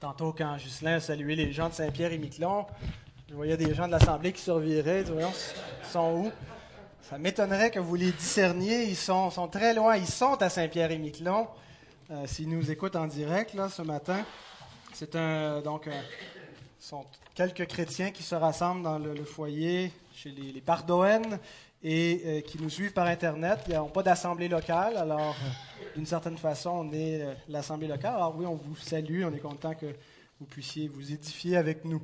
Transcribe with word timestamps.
Tantôt, 0.00 0.32
quand 0.32 0.56
Ghislain 0.56 0.94
a 0.94 1.00
salué 1.00 1.34
les 1.34 1.52
gens 1.52 1.68
de 1.68 1.74
Saint-Pierre 1.74 2.12
et 2.12 2.18
Miquelon, 2.18 2.66
je 3.28 3.34
voyais 3.34 3.56
des 3.56 3.74
gens 3.74 3.86
de 3.88 3.92
l'Assemblée 3.92 4.32
qui 4.32 4.40
surviraient. 4.40 5.02
Ils 5.02 5.86
sont 5.90 6.12
où? 6.12 6.32
Ça 7.02 7.18
m'étonnerait 7.18 7.72
que 7.72 7.80
vous 7.80 7.96
les 7.96 8.12
discerniez. 8.12 8.84
Ils 8.84 8.96
sont, 8.96 9.30
sont 9.30 9.48
très 9.48 9.74
loin. 9.74 9.96
Ils 9.96 10.06
sont 10.06 10.40
à 10.40 10.48
Saint-Pierre 10.48 10.92
et 10.92 10.98
Miquelon. 10.98 11.48
Euh, 12.12 12.26
S'ils 12.26 12.48
nous 12.48 12.70
écoutent 12.70 12.94
en 12.94 13.08
direct 13.08 13.54
là, 13.54 13.68
ce 13.68 13.82
matin, 13.82 14.24
c'est 14.92 15.16
un 15.16 15.60
donc 15.62 15.88
sont 16.78 17.04
quelques 17.34 17.66
chrétiens 17.66 18.12
qui 18.12 18.22
se 18.22 18.36
rassemblent 18.36 18.82
dans 18.82 18.98
le, 18.98 19.24
foyer 19.24 19.90
chez 20.14 20.30
les, 20.30 20.52
les 20.52 20.60
et 21.82 22.22
euh, 22.24 22.40
qui 22.40 22.60
nous 22.60 22.70
suivent 22.70 22.92
par 22.92 23.06
Internet. 23.06 23.60
Ils 23.68 23.74
n'ont 23.74 23.88
pas 23.88 24.02
d'assemblée 24.02 24.48
locale, 24.48 24.96
alors 24.96 25.36
euh, 25.42 25.84
d'une 25.94 26.06
certaine 26.06 26.38
façon, 26.38 26.70
on 26.70 26.92
est 26.92 27.22
euh, 27.22 27.34
l'assemblée 27.48 27.88
locale. 27.88 28.14
Alors 28.14 28.36
oui, 28.36 28.46
on 28.46 28.56
vous 28.56 28.76
salue, 28.76 29.22
on 29.24 29.32
est 29.32 29.40
content 29.40 29.74
que 29.74 29.94
vous 30.40 30.46
puissiez 30.46 30.88
vous 30.88 31.12
édifier 31.12 31.56
avec 31.56 31.84
nous. 31.84 32.02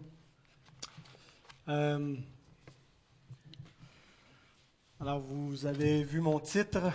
Alors, 5.00 5.20
vous 5.20 5.66
avez 5.66 6.02
vu 6.02 6.20
mon 6.20 6.38
titre? 6.38 6.92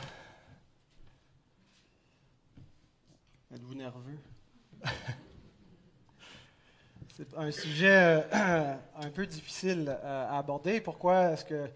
Êtes-vous 3.53 3.73
nerveux? 3.75 4.19
C'est 7.15 7.35
un 7.35 7.51
sujet 7.51 8.25
un 8.31 9.09
peu 9.13 9.25
difficile 9.25 9.97
à 10.03 10.37
aborder. 10.37 10.79
Pourquoi 10.81 11.31
est-ce 11.31 11.45
que 11.45 11.67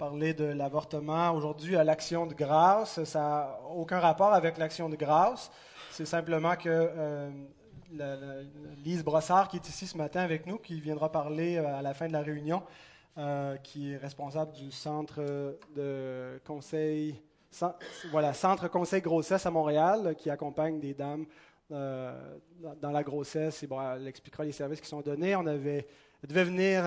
parler 0.00 0.32
de 0.32 0.44
l'avortement 0.44 1.30
aujourd'hui 1.32 1.76
à 1.76 1.84
l'action 1.84 2.24
de 2.24 2.32
grâce, 2.32 3.04
ça 3.04 3.20
n'a 3.20 3.60
aucun 3.76 4.00
rapport 4.00 4.32
avec 4.32 4.56
l'action 4.56 4.88
de 4.88 4.96
grâce. 4.96 5.50
C'est 5.90 6.06
simplement 6.06 6.56
que 6.56 6.70
euh, 6.70 7.30
la, 7.92 8.16
Lise 8.82 9.04
Brossard, 9.04 9.48
qui 9.48 9.58
est 9.58 9.68
ici 9.68 9.86
ce 9.86 9.98
matin 9.98 10.22
avec 10.22 10.46
nous, 10.46 10.56
qui 10.56 10.80
viendra 10.80 11.12
parler 11.12 11.58
euh, 11.58 11.78
à 11.78 11.82
la 11.82 11.92
fin 11.92 12.08
de 12.08 12.14
la 12.14 12.22
réunion, 12.22 12.62
euh, 13.18 13.58
qui 13.58 13.92
est 13.92 13.98
responsable 13.98 14.52
du 14.52 14.70
centre 14.70 15.20
de 15.76 16.40
conseil, 16.46 17.20
voilà, 18.10 18.32
centre 18.32 18.68
conseil 18.68 19.02
grossesse 19.02 19.44
à 19.44 19.50
Montréal, 19.50 20.14
qui 20.16 20.30
accompagne 20.30 20.80
des 20.80 20.94
dames 20.94 21.26
euh, 21.72 22.38
dans 22.80 22.90
la 22.90 23.02
grossesse. 23.02 23.62
Et 23.62 23.66
bon, 23.66 23.80
elle 23.82 24.08
expliquera 24.08 24.44
les 24.44 24.52
services 24.52 24.80
qui 24.80 24.88
sont 24.88 25.02
donnés. 25.02 25.36
On 25.36 25.46
avait 25.46 25.86
devait 26.26 26.44
venir 26.44 26.84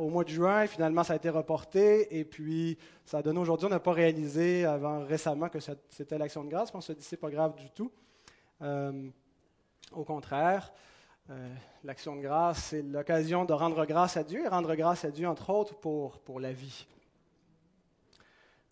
au 0.00 0.08
mois 0.08 0.24
de 0.24 0.30
juin, 0.30 0.66
finalement 0.66 1.04
ça 1.04 1.12
a 1.12 1.16
été 1.16 1.28
reporté, 1.28 2.18
et 2.18 2.24
puis 2.24 2.78
ça 3.04 3.18
a 3.18 3.22
donné 3.22 3.38
aujourd'hui, 3.38 3.66
on 3.66 3.70
n'a 3.70 3.80
pas 3.80 3.92
réalisé 3.92 4.64
avant 4.64 5.04
récemment 5.04 5.48
que 5.48 5.58
c'était 5.90 6.18
l'action 6.18 6.42
de 6.44 6.50
grâce, 6.50 6.74
on 6.74 6.80
se 6.80 6.92
dit 6.92 7.04
c'est 7.04 7.16
pas 7.16 7.30
grave 7.30 7.54
du 7.56 7.70
tout. 7.70 7.92
Euh, 8.62 9.08
au 9.92 10.04
contraire, 10.04 10.72
euh, 11.30 11.54
l'action 11.84 12.16
de 12.16 12.22
grâce, 12.22 12.64
c'est 12.64 12.82
l'occasion 12.82 13.44
de 13.44 13.52
rendre 13.52 13.84
grâce 13.84 14.16
à 14.16 14.24
Dieu, 14.24 14.44
et 14.44 14.48
rendre 14.48 14.74
grâce 14.74 15.04
à 15.04 15.10
Dieu 15.10 15.28
entre 15.28 15.50
autres 15.50 15.74
pour, 15.74 16.18
pour 16.20 16.40
la 16.40 16.52
vie. 16.52 16.86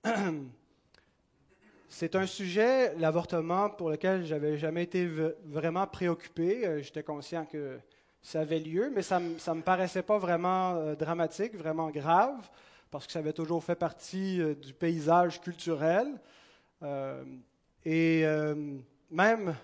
C'est 1.97 2.17
un 2.17 2.27
sujet, 2.27 2.93
l'avortement, 2.97 3.71
pour 3.71 3.89
lequel 3.89 4.25
j'avais 4.25 4.59
jamais 4.59 4.83
été 4.83 5.09
vraiment 5.45 5.87
préoccupé. 5.87 6.67
Euh, 6.67 6.83
j'étais 6.83 7.05
conscient 7.05 7.47
que 7.47 7.79
ça 8.25 8.41
avait 8.41 8.59
lieu, 8.59 8.91
mais 8.93 9.03
ça 9.03 9.21
ne 9.21 9.55
me 9.55 9.61
paraissait 9.61 10.03
pas 10.03 10.17
vraiment 10.17 10.77
euh, 10.77 10.95
dramatique, 10.97 11.55
vraiment 11.55 11.91
grave, 11.91 12.49
parce 12.91 13.07
que 13.07 13.13
ça 13.13 13.19
avait 13.19 13.35
toujours 13.35 13.63
fait 13.63 13.75
partie 13.75 14.41
euh, 14.41 14.55
du 14.55 14.73
paysage 14.73 15.43
culturel. 15.43 16.09
Euh, 16.83 17.23
et 17.85 18.25
même 19.11 19.55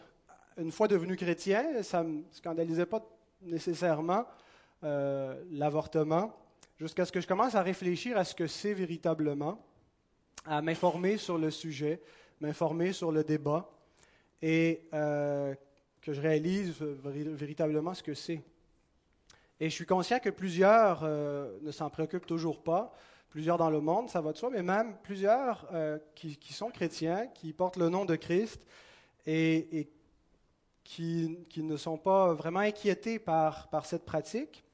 une 0.58 0.70
fois 0.70 0.86
devenu 0.88 1.16
chrétien, 1.16 1.82
ça 1.82 2.02
ne 2.02 2.08
me 2.08 2.22
scandalisait 2.32 2.84
pas 2.84 3.02
nécessairement 3.40 4.26
l'avortement, 4.82 6.30
jusqu'à 6.78 7.06
ce 7.06 7.12
que 7.12 7.20
je 7.22 7.26
commence 7.26 7.54
à 7.54 7.62
réfléchir 7.62 8.18
à 8.18 8.24
ce 8.24 8.34
que 8.34 8.46
c'est 8.46 8.74
véritablement, 8.74 9.58
à 10.44 10.60
m'informer 10.60 11.16
sur 11.16 11.38
le 11.38 11.50
sujet, 11.50 12.02
m'informer 12.42 12.92
sur 12.92 13.10
le 13.10 13.24
débat, 13.24 13.70
et 14.42 14.82
que 16.00 16.12
je 16.12 16.20
réalise 16.20 16.74
véritablement 16.80 17.94
ce 17.94 18.02
que 18.02 18.14
c'est. 18.14 18.42
Et 19.60 19.68
je 19.68 19.74
suis 19.74 19.86
conscient 19.86 20.18
que 20.18 20.30
plusieurs 20.30 21.00
euh, 21.02 21.58
ne 21.60 21.70
s'en 21.70 21.90
préoccupent 21.90 22.26
toujours 22.26 22.62
pas, 22.62 22.94
plusieurs 23.28 23.58
dans 23.58 23.68
le 23.68 23.80
monde, 23.80 24.08
ça 24.08 24.22
va 24.22 24.32
de 24.32 24.38
soi, 24.38 24.48
mais 24.50 24.62
même 24.62 24.96
plusieurs 25.02 25.68
euh, 25.72 25.98
qui, 26.14 26.52
sont 26.52 26.70
chrétiens, 26.70 27.26
qui 27.34 27.52
portent 27.52 27.76
le 27.76 27.90
nom 27.90 28.06
de 28.06 28.16
Christ 28.16 28.66
et, 29.26 29.90
qui, 30.82 31.38
ne 31.58 31.76
sont 31.76 31.98
pas 31.98 32.32
vraiment 32.32 32.60
inquiétés 32.60 33.18
par, 33.18 33.68
cette 33.84 34.06
pratique. 34.06 34.64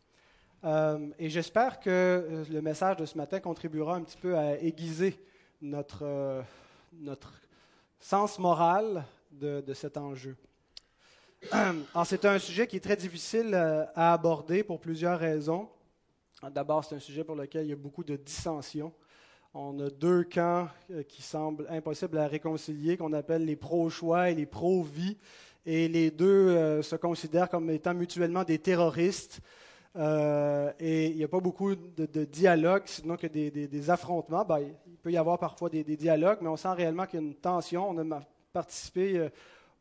Euh, 0.65 1.09
et 1.19 1.29
j'espère 1.29 1.81
que 1.81 2.45
le 2.49 2.63
message 2.63 2.97
de 2.97 3.07
ce 3.07 3.19
matin 3.19 3.41
contribuera 3.41 3.97
un 3.97 4.03
petit 4.03 4.17
peu 4.17 4.39
à 4.39 4.57
aiguiser 4.59 5.21
notre, 5.61 6.45
notre 6.93 7.33
sens 7.99 8.39
moral 8.39 9.05
de 9.33 9.75
cet 9.75 9.97
enjeu. 9.97 10.37
C'est 12.05 12.25
un 12.25 12.39
sujet 12.39 12.67
qui 12.67 12.77
est 12.77 12.81
très 12.81 12.97
difficile 12.97 13.53
euh, 13.55 13.85
à 13.95 14.13
aborder 14.13 14.63
pour 14.63 14.81
plusieurs 14.81 15.19
raisons. 15.19 15.69
D'abord, 16.51 16.85
c'est 16.85 16.95
un 16.95 17.01
sujet 17.01 17.25
pour 17.25 17.35
lequel 17.35 17.65
il 17.67 17.71
y 17.71 17.73
a 17.73 17.77
beaucoup 17.77 18.05
de 18.05 18.17
dissensions. 18.17 18.93
On 19.55 19.79
a 19.81 19.89
deux 19.89 20.25
camps 20.25 20.69
euh, 20.91 21.03
qui 21.03 21.23
semblent 21.23 21.67
impossibles 21.71 22.19
à 22.19 22.27
réconcilier, 22.27 22.97
qu'on 22.97 23.13
appelle 23.15 23.45
les 23.45 23.57
pro-choix 23.57 24.31
et 24.31 24.35
les 24.35 24.47
pro-vie. 24.47 25.17
Et 25.65 25.89
les 25.89 26.11
deux 26.11 26.27
euh, 26.27 26.83
se 26.83 26.95
considèrent 26.97 27.49
comme 27.49 27.71
étant 27.71 27.95
mutuellement 27.95 28.45
des 28.45 28.59
terroristes. 28.59 29.41
Et 29.99 31.07
il 31.07 31.17
n'y 31.17 31.25
a 31.25 31.29
pas 31.29 31.41
beaucoup 31.41 31.75
de, 31.75 32.25
dialogue, 32.27 32.83
sinon 32.85 33.17
que 33.17 33.27
des, 33.27 33.91
affrontements. 33.91 34.45
Ben, 34.45 34.59
il 34.87 34.99
peut 34.99 35.11
y 35.11 35.17
avoir 35.17 35.39
parfois 35.39 35.71
des, 35.71 35.83
des 35.83 35.97
dialogues, 35.97 36.39
mais 36.43 36.51
on 36.51 36.57
sent 36.59 36.73
réellement 36.73 37.07
qu'il 37.07 37.19
y 37.19 37.23
a 37.23 37.27
une 37.27 37.35
tension. 37.35 37.89
On 37.89 38.13
a 38.13 38.21
participé 38.53 39.31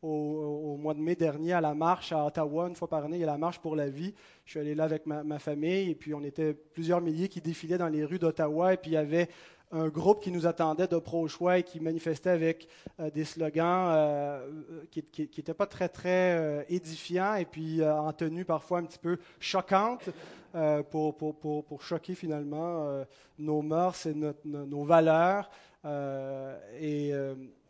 au, 0.06 0.76
mois 0.76 0.94
de 0.94 1.00
mai 1.00 1.14
dernier 1.14 1.52
à 1.52 1.60
la 1.60 1.74
marche 1.74 2.12
à 2.12 2.24
Ottawa. 2.24 2.68
Une 2.68 2.76
fois 2.76 2.88
par 2.88 3.04
année, 3.04 3.16
il 3.16 3.20
y 3.20 3.24
a 3.24 3.26
la 3.26 3.38
marche 3.38 3.58
pour 3.58 3.76
la 3.76 3.88
vie. 3.88 4.14
Je 4.44 4.50
suis 4.50 4.60
allé 4.60 4.74
là 4.74 4.84
avec 4.84 5.06
ma, 5.06 5.38
famille 5.38 5.90
et 5.90 5.94
puis 5.94 6.14
on 6.14 6.22
était 6.22 6.54
plusieurs 6.54 7.00
milliers 7.00 7.28
qui 7.28 7.40
défilaient 7.40 7.78
dans 7.78 7.88
les 7.88 8.04
rues 8.04 8.18
d'Ottawa 8.18 8.74
et 8.74 8.76
puis 8.76 8.92
il 8.92 8.94
y 8.94 8.98
avait 8.98 9.28
un 9.72 9.88
groupe 9.88 10.22
qui 10.22 10.30
nous 10.30 10.46
attendait 10.46 10.86
de 10.86 10.96
pro-choix 10.96 11.58
et 11.58 11.62
qui 11.64 11.80
manifestait 11.80 12.30
avec 12.30 12.68
euh, 13.00 13.10
des 13.10 13.24
slogans 13.24 13.88
euh, 13.90 14.48
qui 14.90 15.04
n'étaient 15.18 15.54
pas 15.54 15.66
très, 15.66 15.88
très 15.88 16.38
euh, 16.38 16.62
édifiants 16.68 17.34
et 17.34 17.44
puis 17.44 17.80
euh, 17.80 17.92
en 17.92 18.12
tenue 18.12 18.44
parfois 18.44 18.78
un 18.78 18.84
petit 18.84 18.98
peu 18.98 19.18
choquante 19.40 20.08
euh, 20.54 20.82
pour, 20.84 21.16
pour, 21.16 21.36
pour, 21.36 21.64
pour, 21.64 21.82
choquer 21.82 22.14
finalement 22.14 22.86
euh, 22.86 23.04
nos 23.38 23.60
mœurs 23.60 24.06
et 24.06 24.14
nos, 24.14 24.32
nos 24.44 24.84
valeurs. 24.84 25.50
et 26.80 27.12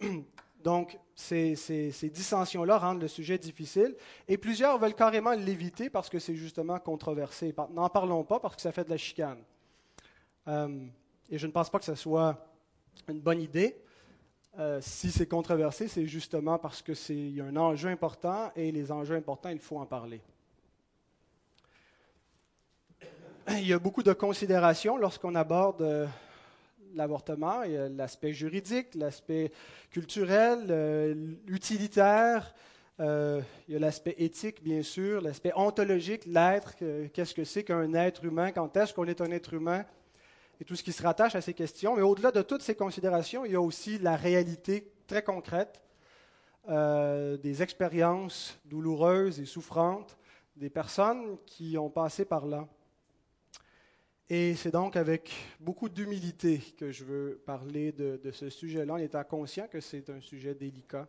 donc, 0.62 0.99
ces, 1.15 1.55
dissensions-là 2.03 2.78
rendent 2.78 3.00
le 3.00 3.09
sujet 3.09 3.39
difficile 3.39 3.94
et 4.27 4.37
plusieurs 4.37 4.78
veulent 4.78 4.94
carrément 4.94 5.33
l'éviter 5.33 5.91
parce 5.91 6.09
que 6.09 6.19
c'est 6.19 6.34
justement 6.34 6.78
controversé. 6.78 7.55
N'en 7.72 7.89
parlons 7.89 8.25
pas 8.25 8.41
parce 8.41 8.56
que 8.56 8.62
ça 8.62 8.72
fait 8.72 8.84
de 8.84 8.91
la 8.91 8.97
chicane. 8.97 9.39
Euh, 10.49 10.87
et 11.31 11.39
je 11.39 11.47
ne 11.47 11.53
pense 11.53 11.71
pas 11.71 11.78
que 11.78 11.84
ce 11.84 11.94
soit 11.94 12.37
une 13.09 13.21
bonne 13.21 13.41
idée. 13.41 13.77
Euh, 14.59 14.81
si 14.81 15.11
c'est 15.11 15.27
controversé, 15.27 15.87
c'est 15.87 16.06
justement 16.06 16.59
parce 16.59 16.83
qu'il 16.83 17.34
y 17.34 17.41
a 17.41 17.44
un 17.44 17.56
enjeu 17.56 17.91
important 17.91 18.50
et 18.56 18.73
les 18.73 18.91
enjeux 18.91 19.17
importants, 19.17 19.50
il 19.50 19.59
faut 19.59 19.78
en 19.78 19.87
parler. 19.87 20.21
Il 23.50 23.67
y 23.67 23.73
a 23.73 23.78
beaucoup 23.78 24.03
de 24.03 24.12
considérations 24.12 24.97
lorsqu'on 24.97 25.34
aborde 25.34 25.83
euh, 25.83 26.06
l'avortement. 26.95 27.63
Il 27.63 27.73
y 27.73 27.77
a 27.77 27.89
l'aspect 27.89 28.33
juridique, 28.33 28.95
l'aspect 28.95 29.53
culturel, 29.91 30.67
euh, 30.71 31.35
utilitaire. 31.49 32.55
Euh, 33.01 33.41
il 33.69 33.75
y 33.75 33.77
a 33.77 33.81
l'aspect 33.81 34.15
éthique, 34.19 34.63
bien 34.63 34.83
sûr, 34.83 35.21
l'aspect 35.21 35.53
ontologique, 35.55 36.25
l'être. 36.27 36.75
Qu'est-ce 37.12 37.35
que 37.35 37.44
c'est 37.44 37.65
qu'un 37.65 37.93
être 37.94 38.25
humain? 38.25 38.53
Quand 38.53 38.75
est-ce 38.77 38.94
qu'on 38.94 39.06
est 39.06 39.21
un 39.21 39.31
être 39.31 39.55
humain? 39.55 39.85
et 40.61 40.65
tout 40.65 40.77
ce 40.77 40.83
qui 40.83 40.93
se 40.93 41.03
rattache 41.03 41.35
à 41.35 41.41
ces 41.41 41.55
questions. 41.55 41.97
Mais 41.97 42.03
au-delà 42.03 42.31
de 42.31 42.43
toutes 42.43 42.62
ces 42.62 42.75
considérations, 42.75 43.44
il 43.44 43.53
y 43.53 43.56
a 43.56 43.61
aussi 43.61 43.99
la 43.99 44.17
réalité 44.17 44.91
très 45.06 45.23
concrète 45.23 45.81
euh, 46.69 47.37
des 47.37 47.62
expériences 47.62 48.59
douloureuses 48.65 49.39
et 49.41 49.47
souffrantes 49.47 50.17
des 50.56 50.71
personnes 50.71 51.37
qui 51.47 51.77
ont 51.79 51.91
passé 51.91 52.25
par 52.25 52.47
là. 52.47 52.67
Et 54.28 54.56
c'est 54.56 54.73
donc 54.73 54.96
avec 54.96 55.32
beaucoup 55.61 55.88
d'humilité 55.88 56.58
que 56.76 56.90
je 56.90 57.05
veux 57.05 57.40
parler 57.46 57.93
de, 57.93 58.31
ce 58.32 58.50
sujet-là, 58.50 58.94
en 58.94 58.96
étant 58.96 59.23
conscient 59.23 59.69
que 59.69 59.78
c'est 59.78 60.11
un 60.11 60.20
sujet 60.20 60.52
délicat. 60.52 61.06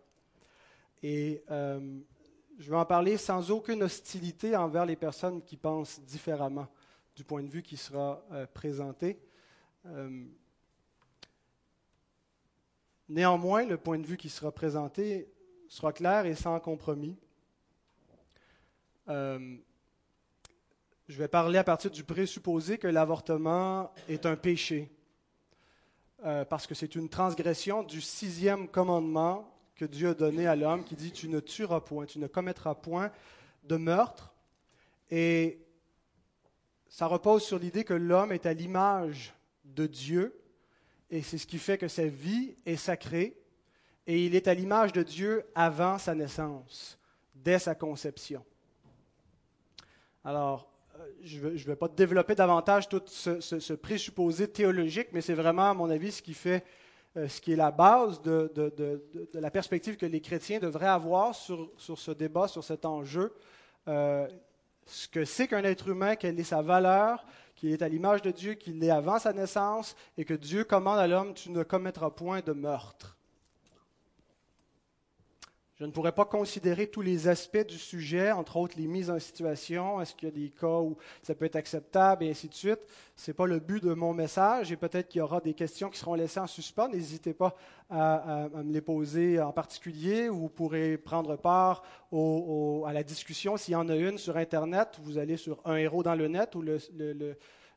Et 1.01 1.41
euh, 1.49 1.99
je 2.59 2.69
vais 2.69 2.75
en 2.75 2.85
parler 2.85 3.17
sans 3.17 3.49
aucune 3.49 3.81
hostilité 3.81 4.55
envers 4.55 4.85
les 4.85 4.95
personnes 4.95 5.41
qui 5.41 5.57
pensent 5.57 5.99
différemment 6.01 6.67
du 7.15 7.23
point 7.23 7.41
de 7.41 7.49
vue 7.49 7.63
qui 7.63 7.75
sera 7.75 8.23
euh, 8.33 8.45
présenté. 8.45 9.19
Euh, 9.87 10.23
néanmoins, 13.09 13.65
le 13.65 13.77
point 13.77 13.97
de 13.97 14.05
vue 14.05 14.17
qui 14.17 14.29
sera 14.29 14.51
présenté 14.51 15.27
sera 15.67 15.91
clair 15.91 16.27
et 16.27 16.35
sans 16.35 16.59
compromis. 16.59 17.17
Je 21.07 21.17
vais 21.17 21.27
parler 21.29 21.57
à 21.57 21.63
partir 21.63 21.89
du 21.89 22.03
présupposé 22.03 22.77
que 22.77 22.87
l'avortement 22.87 23.93
est 24.09 24.25
un 24.25 24.35
péché, 24.35 24.91
euh, 26.25 26.43
parce 26.43 26.67
que 26.67 26.75
c'est 26.75 26.95
une 26.95 27.07
transgression 27.07 27.83
du 27.83 28.01
sixième 28.01 28.67
commandement 28.67 29.49
que 29.75 29.85
Dieu 29.85 30.09
a 30.09 30.13
donné 30.13 30.47
à 30.47 30.55
l'homme, 30.55 30.83
qui 30.83 30.95
dit 30.95 31.11
Tu 31.11 31.29
ne 31.29 31.39
tueras 31.39 31.79
point, 31.79 32.05
tu 32.05 32.19
ne 32.19 32.27
commettras 32.27 32.75
point 32.75 33.11
de 33.63 33.77
meurtre. 33.77 34.33
Et 35.09 35.65
ça 36.89 37.05
repose 37.05 37.43
sur 37.43 37.59
l'idée 37.59 37.85
que 37.85 37.93
l'homme 37.93 38.33
est 38.33 38.45
à 38.45 38.53
l'image 38.53 39.33
de 39.63 39.87
Dieu, 39.87 40.37
et 41.09 41.21
c'est 41.21 41.37
ce 41.37 41.47
qui 41.47 41.57
fait 41.57 41.77
que 41.77 41.87
sa 41.87 42.07
vie 42.07 42.57
est 42.65 42.75
sacrée, 42.75 43.39
et 44.07 44.25
il 44.25 44.35
est 44.35 44.49
à 44.49 44.53
l'image 44.53 44.91
de 44.91 45.03
Dieu 45.03 45.45
avant 45.55 45.99
sa 45.99 46.15
naissance, 46.15 46.99
dès 47.33 47.59
sa 47.59 47.75
conception. 47.75 48.43
Alors, 50.25 50.69
je 51.21 51.47
ne 51.47 51.57
vais, 51.57 51.75
pas 51.75 51.87
développer 51.87 52.35
davantage 52.35 52.89
tout 52.89 53.01
ce, 53.07 53.73
présupposé 53.73 54.47
théologique, 54.47 55.09
mais 55.11 55.21
c'est 55.21 55.33
vraiment, 55.33 55.69
à 55.69 55.73
mon 55.73 55.89
avis, 55.89 56.11
ce 56.11 56.21
qui 56.21 56.33
fait, 56.33 56.63
euh, 57.15 57.27
ce 57.27 57.41
qui 57.41 57.53
est 57.53 57.57
la 57.57 57.71
base 57.71 58.21
de, 58.21 58.51
la 59.33 59.51
perspective 59.51 59.97
que 59.97 60.05
les 60.05 60.21
chrétiens 60.21 60.59
devraient 60.59 60.87
avoir 60.87 61.35
sur, 61.35 61.69
ce 61.77 62.11
débat, 62.11 62.47
sur 62.47 62.63
cet 62.63 62.85
enjeu. 62.85 63.33
Euh, 63.87 64.27
ce 64.85 65.07
que 65.07 65.25
c'est 65.25 65.47
qu'un 65.47 65.63
être 65.63 65.89
humain, 65.89 66.15
quelle 66.15 66.39
est 66.39 66.43
sa 66.43 66.61
valeur, 66.61 67.25
qu'il 67.55 67.71
est 67.71 67.81
à 67.81 67.89
l'image 67.89 68.21
de 68.21 68.31
Dieu, 68.31 68.53
qu'il 68.53 68.81
est 68.83 68.89
avant 68.89 69.19
sa 69.19 69.33
naissance, 69.33 69.95
et 70.17 70.25
que 70.25 70.33
Dieu 70.33 70.63
commande 70.63 70.99
à 70.99 71.07
l'homme, 71.07 71.33
tu 71.33 71.51
ne 71.51 71.63
commettras 71.63 72.09
point 72.11 72.41
de 72.41 72.53
meurtre. 72.53 73.16
Je 75.79 75.85
ne 75.85 75.91
pourrais 75.91 76.11
pas 76.11 76.25
considérer 76.25 76.87
tous 76.87 77.03
les 77.03 77.27
aspects 77.27 77.67
du 77.67 77.77
sujet, 77.77 78.31
entre 78.31 78.57
autres 78.57 78.73
les 78.79 78.87
mises 78.87 79.11
en 79.11 79.19
situation, 79.19 80.01
est-ce 80.01 80.15
qu'il 80.15 80.27
y 80.27 80.31
a 80.31 80.33
des 80.33 80.49
cas 80.49 80.79
où 80.79 80.97
ça 81.21 81.35
peut 81.35 81.45
être 81.45 81.55
acceptable 81.55 82.23
et 82.23 82.31
ainsi 82.31 82.49
de 82.49 82.55
suite. 82.55 82.79
Ce 83.15 83.29
n'est 83.29 83.35
pas 83.35 83.45
le 83.45 83.59
but 83.59 83.83
de 83.83 83.93
mon 83.93 84.11
message 84.11 84.71
et 84.71 84.75
peut-être 84.75 85.07
qu'il 85.07 85.19
y 85.19 85.21
aura 85.21 85.39
des 85.39 85.53
questions 85.53 85.91
qui 85.91 85.99
seront 85.99 86.15
laissées 86.15 86.39
en 86.39 86.47
suspens. 86.47 86.87
N'hésitez 86.87 87.35
pas 87.35 87.55
à, 87.91 88.49
me 88.55 88.73
les 88.73 88.81
poser 88.81 89.39
en 89.39 89.51
particulier. 89.51 90.29
Vous 90.29 90.49
pourrez 90.49 90.97
prendre 90.97 91.35
part 91.35 91.83
à 92.11 92.91
la 92.91 93.03
discussion 93.03 93.55
s'il 93.55 93.73
y 93.73 93.75
en 93.75 93.87
a 93.87 93.95
une 93.95 94.17
sur 94.17 94.35
Internet. 94.35 94.97
Vous 95.03 95.19
allez 95.19 95.37
sur 95.37 95.61
Un 95.63 95.75
héros 95.75 96.01
dans 96.01 96.15
le 96.15 96.27
net 96.27 96.55
où 96.55 96.63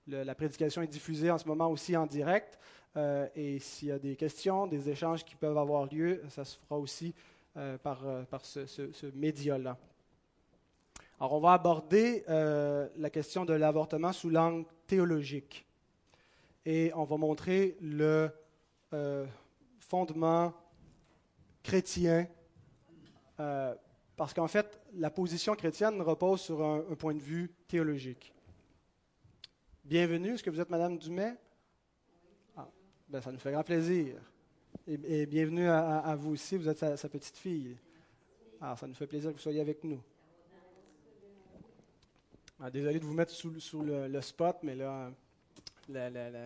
la 0.06 0.34
prédication 0.34 0.80
est 0.80 0.86
diffusée 0.86 1.30
en 1.30 1.36
ce 1.36 1.46
moment 1.46 1.68
aussi 1.68 1.94
en 1.98 2.06
direct. 2.06 2.58
Euh, 2.96 3.28
et 3.36 3.58
s'il 3.60 3.88
y 3.88 3.92
a 3.92 3.98
des 3.98 4.16
questions, 4.16 4.66
des 4.66 4.88
échanges 4.88 5.24
qui 5.24 5.36
peuvent 5.36 5.58
avoir 5.58 5.86
lieu, 5.86 6.22
ça 6.28 6.44
se 6.44 6.58
fera 6.58 6.78
aussi 6.78 7.14
euh, 7.56 7.78
par, 7.78 8.06
euh, 8.06 8.24
ce, 8.44 9.06
média-là. 9.06 9.76
Alors, 11.18 11.32
on 11.32 11.40
va 11.40 11.54
aborder 11.54 12.24
euh, 12.28 12.88
la 12.96 13.10
question 13.10 13.44
de 13.44 13.52
l'avortement 13.52 14.12
sous 14.12 14.30
l'angle 14.30 14.66
théologique. 14.86 15.66
Et 16.64 16.92
on 16.94 17.02
va 17.02 17.16
montrer 17.16 17.76
le 17.80 18.30
fondement 19.80 20.52
chrétien, 21.62 22.28
parce 23.36 24.34
qu'en 24.34 24.48
fait, 24.48 24.80
la 24.94 25.10
position 25.10 25.54
chrétienne 25.54 26.00
repose 26.02 26.40
sur 26.40 26.64
un, 26.64 26.82
point 26.96 27.14
de 27.14 27.20
vue 27.20 27.50
théologique. 27.66 28.32
Bienvenue, 29.84 30.34
est-ce 30.34 30.42
que 30.42 30.50
vous 30.50 30.60
êtes 30.60 30.70
Madame 30.70 30.98
Dumais? 30.98 31.36
Ah, 32.56 32.68
ben, 33.08 33.20
ça 33.20 33.32
nous 33.32 33.38
fait 33.38 33.52
grand 33.52 33.64
plaisir. 33.64 34.16
Et, 34.86 35.26
bienvenue 35.26 35.68
à, 35.68 36.16
vous 36.16 36.32
aussi. 36.32 36.56
Vous 36.56 36.68
êtes 36.68 36.78
sa, 36.78 37.08
petite 37.08 37.36
fille. 37.36 37.76
Alors, 38.60 38.72
ah, 38.72 38.76
ça 38.76 38.86
nous 38.86 38.94
fait 38.94 39.06
plaisir 39.06 39.30
que 39.30 39.36
vous 39.36 39.42
soyez 39.42 39.60
avec 39.60 39.84
nous. 39.84 40.00
Ah, 42.58 42.70
désolé 42.70 42.98
de 42.98 43.04
vous 43.04 43.12
mettre 43.12 43.32
sous, 43.32 43.50
le, 43.82 44.20
spot, 44.20 44.56
mais 44.62 44.74
là, 44.74 45.10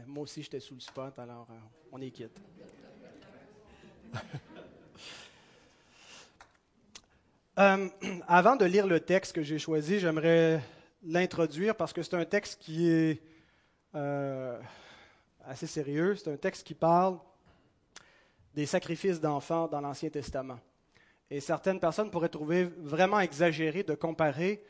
moi 0.07 0.25
aussi 0.25 0.43
j'étais 0.43 0.61
sous 0.61 0.75
le 0.75 0.81
spot, 0.81 1.19
alors 1.19 1.47
euh, 1.51 1.55
on 1.93 2.01
est 2.01 2.11
quitte. 2.11 2.41
Euh, 7.57 7.89
avant 8.27 8.57
de 8.57 8.65
lire 8.65 8.85
le 8.85 8.99
texte 8.99 9.33
que 9.33 9.41
j'ai 9.45 9.61
choisi, 9.61 10.01
j'aimerais 10.01 10.61
l'introduire 11.05 11.77
parce 11.77 11.93
que 11.93 12.03
c'est 12.03 12.17
un 12.17 12.25
texte 12.25 12.61
qui 12.61 12.91
est 12.91 13.23
euh, 13.95 14.61
assez 15.47 15.69
sérieux. 15.69 16.17
C'est 16.17 16.33
un 16.33 16.37
texte 16.37 16.67
qui 16.67 16.75
parle 16.75 17.17
des 18.55 18.67
sacrifices 18.67 19.21
d'enfants 19.21 19.67
dans 19.67 19.81
l'Ancien 19.81 20.11
Testament. 20.11 20.59
Et 21.31 21.41
certaines 21.41 21.81
personnes 21.81 22.11
pourraient 22.11 22.29
trouver 22.29 22.65
vraiment 22.65 23.21
exagéré 23.21 23.83
de 23.83 23.95
comparer 23.95 24.62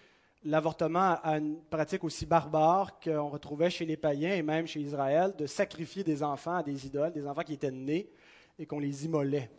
l'avortement 0.44 1.18
à 1.22 1.38
une 1.38 1.58
pratique 1.70 2.04
aussi 2.04 2.26
barbare 2.26 3.00
qu'on 3.00 3.28
retrouvait 3.28 3.70
chez 3.70 3.84
les 3.84 3.96
païens 3.96 4.34
et 4.34 4.42
même 4.42 4.66
chez 4.66 4.80
Israël, 4.80 5.34
de 5.36 5.46
sacrifier 5.46 6.04
des 6.04 6.22
enfants 6.22 6.56
à 6.56 6.62
des 6.62 6.86
idoles, 6.86 7.12
des 7.12 7.26
enfants 7.26 7.42
qui 7.42 7.54
étaient 7.54 7.70
nés 7.70 8.10
et 8.58 8.66
qu'on 8.66 8.78
les 8.78 9.04
immolait. 9.04 9.50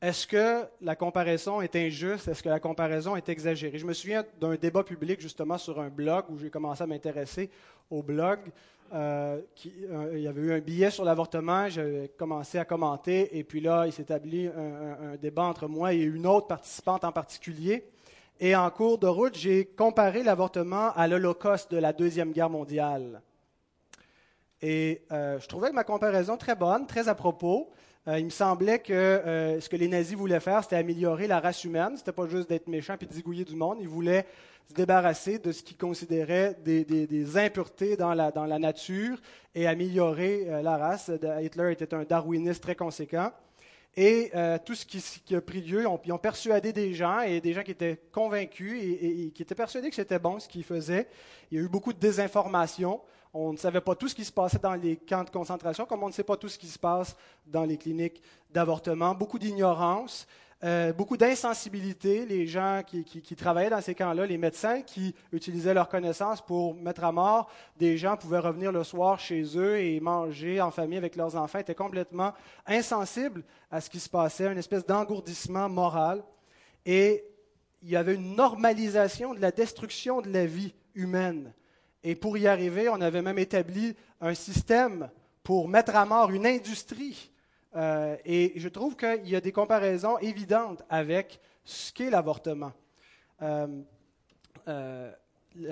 Est-ce 0.00 0.26
que 0.26 0.64
la 0.80 0.96
comparaison 0.96 1.60
est 1.60 1.76
injuste? 1.76 2.26
Est-ce 2.26 2.42
que 2.42 2.48
la 2.48 2.58
comparaison 2.58 3.14
est 3.14 3.28
exagérée? 3.28 3.78
Je 3.78 3.86
me 3.86 3.92
souviens 3.92 4.24
d'un 4.40 4.56
débat 4.56 4.82
public 4.82 5.20
justement 5.20 5.58
sur 5.58 5.78
un 5.78 5.90
blog 5.90 6.24
où 6.28 6.38
j'ai 6.38 6.50
commencé 6.50 6.82
à 6.82 6.86
m'intéresser 6.86 7.50
au 7.88 8.02
blog 8.02 8.40
euh, 8.92 9.40
euh, 9.90 10.12
il 10.14 10.20
y 10.20 10.28
avait 10.28 10.42
eu 10.42 10.52
un 10.52 10.58
billet 10.58 10.90
sur 10.90 11.04
l'avortement, 11.04 11.68
j'ai 11.68 12.10
commencé 12.18 12.58
à 12.58 12.64
commenter, 12.64 13.38
et 13.38 13.42
puis 13.42 13.60
là, 13.60 13.86
il 13.86 13.92
s'est 13.92 14.02
établi 14.02 14.46
un, 14.48 15.16
débat 15.16 15.44
entre 15.44 15.66
moi 15.66 15.94
et 15.94 16.02
une 16.02 16.26
autre 16.26 16.46
participante 16.46 17.04
en 17.04 17.12
particulier. 17.12 17.84
Et 18.38 18.54
en 18.54 18.68
cours 18.70 18.98
de 18.98 19.06
route, 19.06 19.36
j'ai 19.36 19.64
comparé 19.64 20.22
l'avortement 20.22 20.92
à 20.94 21.08
l'Holocauste 21.08 21.70
de 21.70 21.78
la 21.78 21.92
Deuxième 21.92 22.32
Guerre 22.32 22.50
mondiale. 22.50 23.22
Et 24.60 25.02
euh, 25.10 25.38
je 25.40 25.48
trouvais 25.48 25.72
ma 25.72 25.84
comparaison 25.84 26.36
très 26.36 26.54
bonne, 26.54 26.86
très 26.86 27.08
à 27.08 27.14
propos. 27.14 27.70
il 28.06 28.24
me 28.24 28.30
semblait 28.30 28.80
que 28.80 29.58
ce 29.60 29.68
que 29.68 29.76
les 29.76 29.88
nazis 29.88 30.16
voulaient 30.16 30.40
faire, 30.40 30.62
c'était 30.62 30.76
améliorer 30.76 31.28
la 31.28 31.40
race 31.40 31.64
humaine. 31.64 31.96
C'était 31.96 32.12
pas 32.12 32.26
juste 32.26 32.48
d'être 32.48 32.68
méchant 32.68 32.96
et 33.00 33.06
de 33.06 33.12
zigouiller 33.12 33.44
du 33.44 33.56
monde. 33.56 33.78
Ils 33.80 33.88
voulaient 33.88 34.26
se 34.68 34.74
débarrasser 34.74 35.38
de 35.38 35.52
ce 35.52 35.62
qu'ils 35.62 35.76
considéraient 35.76 36.56
des, 36.64 37.36
impuretés 37.36 37.96
dans 37.96 38.14
la, 38.14 38.58
nature 38.58 39.20
et 39.54 39.66
améliorer 39.66 40.46
euh, 40.48 40.62
la 40.62 40.76
race. 40.76 41.10
Hitler 41.40 41.72
était 41.72 41.94
un 41.94 42.04
darwiniste 42.04 42.62
très 42.62 42.74
conséquent. 42.74 43.30
Et 43.94 44.30
euh, 44.34 44.58
tout 44.64 44.74
ce 44.74 44.86
qui, 44.86 45.34
a 45.34 45.40
pris 45.40 45.60
lieu, 45.60 45.84
ils 46.04 46.12
ont 46.12 46.18
persuadé 46.18 46.72
des 46.72 46.94
gens, 46.94 47.20
et 47.20 47.40
des 47.42 47.52
gens 47.52 47.62
qui 47.62 47.72
étaient 47.72 48.00
convaincus 48.10 48.80
et, 48.82 49.30
qui 49.34 49.42
étaient 49.42 49.54
persuadés 49.54 49.90
que 49.90 49.96
c'était 49.96 50.18
bon 50.18 50.40
ce 50.40 50.48
qu'ils 50.48 50.64
faisaient. 50.64 51.08
Il 51.50 51.58
y 51.58 51.60
a 51.60 51.64
eu 51.64 51.68
beaucoup 51.68 51.92
de 51.92 51.98
désinformation. 51.98 53.00
On 53.34 53.52
ne 53.52 53.58
savait 53.58 53.80
pas 53.82 53.94
tout 53.94 54.08
ce 54.08 54.14
qui 54.14 54.24
se 54.24 54.32
passait 54.32 54.58
dans 54.58 54.74
les 54.74 54.96
camps 54.96 55.24
de 55.24 55.30
concentration, 55.30 55.84
comme 55.84 56.02
on 56.02 56.08
ne 56.08 56.12
sait 56.12 56.22
pas 56.22 56.36
tout 56.36 56.48
ce 56.48 56.58
qui 56.58 56.68
se 56.68 56.78
passe 56.78 57.14
dans 57.46 57.64
les 57.64 57.76
cliniques 57.76 58.22
d'avortement. 58.50 59.14
Beaucoup 59.14 59.38
d'ignorance. 59.38 60.26
Euh, 60.64 60.92
beaucoup 60.92 61.16
d'insensibilité, 61.16 62.24
les 62.24 62.46
gens 62.46 62.82
qui, 62.86 63.34
travaillaient 63.34 63.70
dans 63.70 63.80
ces 63.80 63.96
camps-là, 63.96 64.26
les 64.26 64.38
médecins 64.38 64.82
qui 64.82 65.12
utilisaient 65.32 65.74
leurs 65.74 65.88
connaissances 65.88 66.40
pour 66.40 66.76
mettre 66.76 67.02
à 67.02 67.10
mort 67.10 67.50
des 67.76 67.96
gens 67.98 68.16
pouvaient 68.16 68.38
revenir 68.38 68.70
le 68.70 68.84
soir 68.84 69.18
chez 69.18 69.42
eux 69.56 69.80
et 69.80 69.98
manger 69.98 70.60
en 70.60 70.70
famille 70.70 70.98
avec 70.98 71.16
leurs 71.16 71.34
enfants, 71.34 71.58
étaient 71.58 71.74
complètement 71.74 72.32
insensibles 72.64 73.42
à 73.72 73.80
ce 73.80 73.90
qui 73.90 73.98
se 73.98 74.08
passait, 74.08 74.46
une 74.46 74.58
espèce 74.58 74.86
d'engourdissement 74.86 75.68
moral. 75.68 76.22
Et 76.86 77.24
il 77.82 77.90
y 77.90 77.96
avait 77.96 78.14
une 78.14 78.36
normalisation 78.36 79.34
de 79.34 79.40
la 79.40 79.50
destruction 79.50 80.20
de 80.20 80.30
la 80.30 80.46
vie 80.46 80.74
humaine. 80.94 81.52
Et 82.04 82.14
pour 82.14 82.38
y 82.38 82.46
arriver, 82.46 82.88
on 82.88 83.00
avait 83.00 83.22
même 83.22 83.38
établi 83.38 83.96
un 84.20 84.34
système 84.34 85.10
pour 85.42 85.66
mettre 85.66 85.96
à 85.96 86.06
mort 86.06 86.30
une 86.30 86.46
industrie 86.46 87.31
euh, 87.74 88.16
et 88.24 88.52
je 88.56 88.68
trouve 88.68 88.96
qu'il 88.96 89.28
y 89.28 89.36
a 89.36 89.40
des 89.40 89.52
comparaisons 89.52 90.18
évidentes 90.18 90.82
avec 90.90 91.40
ce 91.64 91.92
qu'est 91.92 92.10
l'avortement. 92.10 92.72
Euh, 93.40 93.66
euh, 94.68 95.10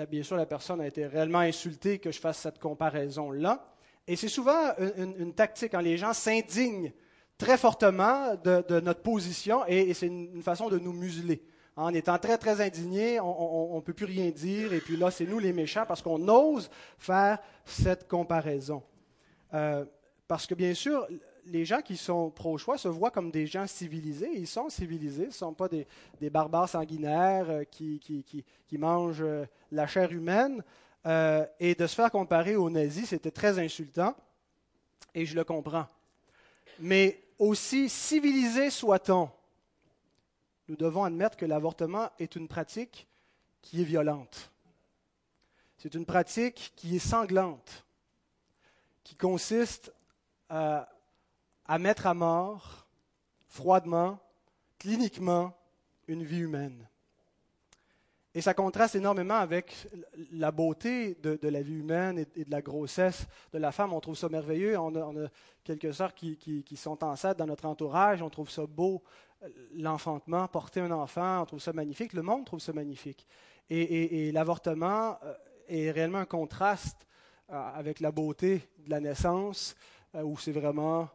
bien 0.09 0.23
sûr, 0.23 0.35
la 0.35 0.45
personne 0.45 0.81
a 0.81 0.87
été 0.87 1.05
réellement 1.05 1.39
insultée 1.39 1.99
que 1.99 2.11
je 2.11 2.19
fasse 2.19 2.39
cette 2.39 2.59
comparaison-là. 2.59 3.67
Et 4.07 4.15
c'est 4.15 4.29
souvent 4.29 4.73
une, 4.97 5.33
tactique 5.33 5.71
quand 5.71 5.79
les 5.79 5.97
gens 5.97 6.13
s'indignent 6.13 6.91
très 7.37 7.57
fortement 7.57 8.35
de, 8.35 8.79
notre 8.79 9.01
position 9.01 9.63
et, 9.67 9.93
c'est 9.93 10.07
une, 10.07 10.41
façon 10.41 10.69
de 10.69 10.79
nous 10.79 10.93
museler. 10.93 11.43
En 11.75 11.93
étant 11.93 12.17
très, 12.17 12.37
très 12.37 12.61
indignés, 12.61 13.19
on 13.19 13.75
ne 13.75 13.81
peut 13.81 13.93
plus 13.93 14.05
rien 14.05 14.29
dire 14.31 14.73
et 14.73 14.79
puis 14.79 14.97
là, 14.97 15.11
c'est 15.11 15.25
nous 15.25 15.39
les 15.39 15.53
méchants 15.53 15.85
parce 15.87 16.01
qu'on 16.01 16.27
ose 16.27 16.69
faire 16.97 17.39
cette 17.63 18.07
comparaison. 18.07 18.83
parce 20.27 20.47
que 20.47 20.55
bien 20.55 20.73
sûr, 20.73 21.07
les 21.45 21.65
gens 21.65 21.81
qui 21.81 21.97
sont 21.97 22.29
pro-choix 22.29 22.77
se 22.77 22.87
voient 22.87 23.11
comme 23.11 23.31
des 23.31 23.47
gens 23.47 23.67
civilisés. 23.67 24.31
Ils 24.33 24.47
sont 24.47 24.69
civilisés, 24.69 25.25
ce 25.25 25.27
ne 25.27 25.31
sont 25.31 25.53
pas 25.53 25.67
des, 25.67 25.87
barbares 26.29 26.69
sanguinaires 26.69 27.49
euh, 27.49 27.63
qui, 27.63 28.45
mangent 28.73 29.21
euh, 29.21 29.45
la 29.71 29.87
chair 29.87 30.11
humaine. 30.11 30.63
Euh, 31.05 31.45
et 31.59 31.73
de 31.73 31.87
se 31.87 31.95
faire 31.95 32.11
comparer 32.11 32.55
aux 32.55 32.69
nazis, 32.69 33.09
c'était 33.09 33.31
très 33.31 33.57
insultant, 33.57 34.15
et 35.15 35.25
je 35.25 35.35
le 35.35 35.43
comprends. 35.43 35.87
Mais 36.79 37.23
aussi 37.39 37.89
civilisé 37.89 38.69
soit-on, 38.69 39.29
nous 40.67 40.75
devons 40.75 41.03
admettre 41.03 41.37
que 41.37 41.45
l'avortement 41.45 42.09
est 42.19 42.35
une 42.35 42.47
pratique 42.47 43.07
qui 43.63 43.81
est 43.81 43.85
violente. 43.85 44.51
C'est 45.77 45.95
une 45.95 46.05
pratique 46.05 46.71
qui 46.75 46.95
est 46.95 46.99
sanglante, 46.99 47.83
qui 49.03 49.15
consiste 49.15 49.91
à, 50.49 50.87
à 51.65 51.79
mettre 51.79 52.07
à 52.07 52.13
mort, 52.13 52.87
froidement, 53.47 54.19
cliniquement, 54.77 55.53
une 56.07 56.23
vie 56.23 56.39
humaine. 56.39 56.87
Et 58.33 58.39
ça 58.39 58.53
contraste 58.53 58.95
énormément 58.95 59.35
avec 59.35 59.89
la 60.31 60.51
beauté 60.51 61.15
de, 61.15 61.37
la 61.47 61.61
vie 61.61 61.79
humaine 61.79 62.19
et, 62.35 62.45
de 62.45 62.51
la 62.51 62.61
grossesse 62.61 63.27
de 63.51 63.57
la 63.57 63.73
femme. 63.73 63.91
On 63.91 63.99
trouve 63.99 64.15
ça 64.15 64.29
merveilleux. 64.29 64.77
On 64.79 64.95
a, 64.95 65.27
quelques 65.65 65.93
sœurs 65.93 66.13
qui, 66.13 66.65
sont 66.77 67.03
enceintes 67.03 67.37
dans 67.37 67.45
notre 67.45 67.65
entourage. 67.65 68.21
On 68.21 68.29
trouve 68.29 68.49
ça 68.49 68.65
beau, 68.65 69.03
l'enfantement, 69.75 70.47
porter 70.47 70.79
un 70.79 70.91
enfant. 70.91 71.41
On 71.41 71.45
trouve 71.45 71.59
ça 71.59 71.73
magnifique. 71.73 72.13
Le 72.13 72.21
monde 72.21 72.45
trouve 72.45 72.61
ça 72.61 72.71
magnifique. 72.71 73.27
Et, 73.69 74.31
l'avortement 74.31 75.17
euh, 75.23 75.33
est 75.67 75.91
réellement 75.91 76.19
un 76.19 76.25
contraste 76.25 77.05
euh, 77.49 77.53
avec 77.73 77.99
la 77.99 78.11
beauté 78.11 78.69
de 78.79 78.89
la 78.89 79.01
naissance, 79.01 79.75
euh, 80.15 80.23
où 80.23 80.37
c'est 80.37 80.51
vraiment 80.51 81.09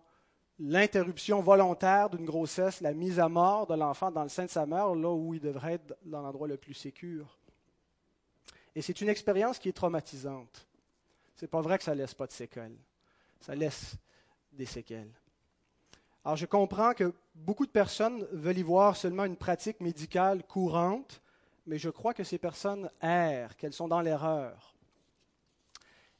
l'interruption 0.58 1.40
volontaire 1.40 2.10
d'une 2.10 2.24
grossesse, 2.24 2.80
la 2.80 2.94
mise 2.94 3.20
à 3.20 3.28
mort 3.28 3.66
de 3.66 3.74
l'enfant 3.74 4.10
dans 4.10 4.22
le 4.22 4.28
sein 4.28 4.44
de 4.44 4.50
sa 4.50 4.66
mère, 4.66 4.94
là 4.94 5.10
où 5.10 5.34
il 5.34 5.40
devrait 5.40 5.74
être 5.74 5.96
dans 6.04 6.22
l'endroit 6.22 6.48
le 6.48 6.56
plus 6.56 6.74
sécur. 6.74 7.38
Et 8.74 8.82
c'est 8.82 9.00
une 9.00 9.08
expérience 9.08 9.58
qui 9.58 9.68
est 9.68 9.72
traumatisante. 9.72 10.66
C'est 11.34 11.50
pas 11.50 11.60
vrai 11.60 11.78
que 11.78 11.84
ça 11.84 11.94
laisse 11.94 12.14
pas 12.14 12.26
de 12.26 12.32
séquelles. 12.32 12.76
Ça 13.40 13.54
laisse 13.54 13.96
des 14.52 14.66
séquelles. 14.66 15.12
Alors 16.24 16.36
je 16.36 16.46
comprends 16.46 16.92
que 16.92 17.12
beaucoup 17.34 17.66
de 17.66 17.70
personnes 17.70 18.26
veulent 18.32 18.58
y 18.58 18.62
voir 18.62 18.96
seulement 18.96 19.24
une 19.24 19.36
pratique 19.36 19.80
médicale 19.80 20.42
courante, 20.44 21.20
mais 21.66 21.78
je 21.78 21.90
crois 21.90 22.14
que 22.14 22.24
ces 22.24 22.38
personnes 22.38 22.90
errent, 23.00 23.56
qu'elles 23.56 23.72
sont 23.72 23.88
dans 23.88 24.00
l'erreur. 24.00 24.75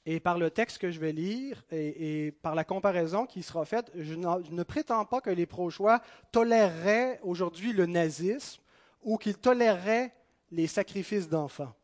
Et 0.08 0.20
par 0.20 0.38
le 0.38 0.50
texte 0.50 0.78
que 0.78 0.92
je 0.92 1.00
vais 1.00 1.10
lire 1.10 1.64
et, 1.72 2.30
par 2.40 2.54
la 2.54 2.62
comparaison 2.62 3.26
qui 3.26 3.42
sera 3.42 3.64
faite, 3.64 3.90
je, 3.96 4.14
ne 4.14 4.62
prétends 4.62 5.04
pas 5.04 5.20
que 5.20 5.30
les 5.30 5.46
pro-choix 5.46 6.00
toléreraient 6.30 7.18
aujourd'hui 7.24 7.72
le 7.72 7.86
nazisme 7.86 8.62
ou 9.02 9.18
qu'ils 9.18 9.36
toléreraient 9.36 10.14
les 10.52 10.68
sacrifices 10.68 11.28
d'enfants. 11.28 11.74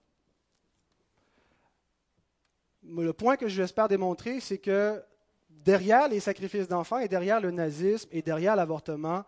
Le 2.85 3.13
point 3.13 3.37
que 3.37 3.49
j'espère 3.49 3.89
démontrer, 3.89 4.39
c'est 4.39 4.59
que 4.59 5.03
derrière 5.51 6.09
les 6.09 6.21
sacrifices 6.21 6.69
d'enfants 6.69 6.99
et 6.99 7.09
derrière 7.09 7.41
le 7.41 7.51
nazisme 7.51 8.09
et 8.13 8.23
derrière 8.23 8.55
l'avortement, 8.55 9.25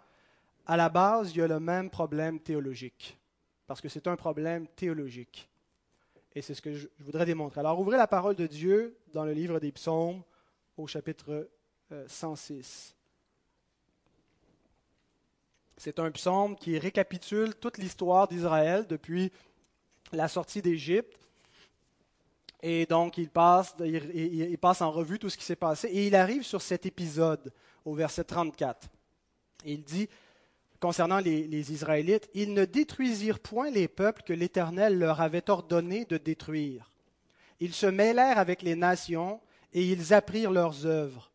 à 0.66 0.76
la 0.76 0.88
base, 0.88 1.32
il 1.32 1.38
y 1.38 1.42
a 1.42 1.48
le 1.48 1.58
même 1.58 1.90
problème 1.90 2.38
théologique. 2.38 3.18
Parce 3.66 3.80
que 3.80 3.88
c'est 3.88 4.06
un 4.06 4.16
problème 4.16 4.68
théologique. 4.68 5.48
Et 6.34 6.42
c'est 6.42 6.54
ce 6.54 6.62
que 6.62 6.74
je, 6.74 6.88
voudrais 6.98 7.26
démontrer. 7.26 7.60
Alors, 7.60 7.78
ouvrez 7.78 7.96
la 7.96 8.06
parole 8.06 8.34
de 8.34 8.46
Dieu 8.46 8.96
dans 9.12 9.24
le 9.24 9.32
livre 9.32 9.60
des 9.60 9.72
psaumes 9.72 10.22
au 10.76 10.86
chapitre 10.86 11.48
106. 12.08 12.94
Euh, 12.94 13.00
c'est 15.76 15.98
un 15.98 16.10
psaume 16.10 16.56
qui 16.56 16.78
récapitule 16.78 17.54
toute 17.54 17.78
l'histoire 17.78 18.26
d'Israël 18.26 18.86
depuis 18.86 19.30
la 20.12 20.28
sortie 20.28 20.62
d'Égypte. 20.62 21.18
Et 22.62 22.86
donc, 22.86 23.18
il 23.18 23.28
passe, 23.28 23.74
il 23.80 24.56
passe 24.58 24.80
en 24.80 24.90
revue 24.90 25.18
tout 25.18 25.28
ce 25.28 25.36
qui 25.36 25.44
s'est 25.44 25.56
passé. 25.56 25.88
Et 25.88 26.06
il 26.06 26.16
arrive 26.16 26.42
sur 26.42 26.62
cet 26.62 26.86
épisode 26.86 27.52
au 27.84 27.94
verset 27.94 28.24
34. 28.24 28.88
Et 29.66 29.72
il 29.74 29.84
dit, 29.84 30.08
concernant 30.84 31.18
les, 31.18 31.72
Israélites, 31.72 32.28
ils 32.34 32.52
ne 32.52 32.66
détruisirent 32.66 33.38
point 33.38 33.70
les 33.70 33.88
peuples 33.88 34.20
que 34.22 34.34
l'Éternel 34.34 34.98
leur 34.98 35.22
avait 35.22 35.48
ordonné 35.48 36.04
de 36.04 36.18
détruire. 36.18 36.90
Ils 37.58 37.72
se 37.72 37.86
mêlèrent 37.86 38.38
avec 38.38 38.60
les 38.60 38.76
nations 38.76 39.40
et 39.72 39.82
ils 39.82 40.12
apprirent 40.12 40.50
leurs 40.50 40.84
œuvres. 40.84 41.30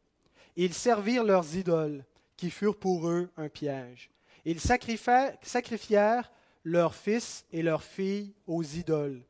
Ils 0.56 0.76
servirent 0.76 1.24
leurs 1.24 1.56
idoles, 1.56 2.06
qui 2.38 2.52
furent 2.52 2.78
pour 2.78 3.10
eux 3.10 3.28
un 3.38 3.50
piège. 3.50 4.12
Ils 4.46 4.60
sacrifièrent 4.60 6.32
leurs 6.64 6.94
fils 6.94 7.44
et 7.52 7.64
leurs 7.64 7.82
filles 7.82 8.36
aux 8.46 8.62
idoles. 8.62 9.24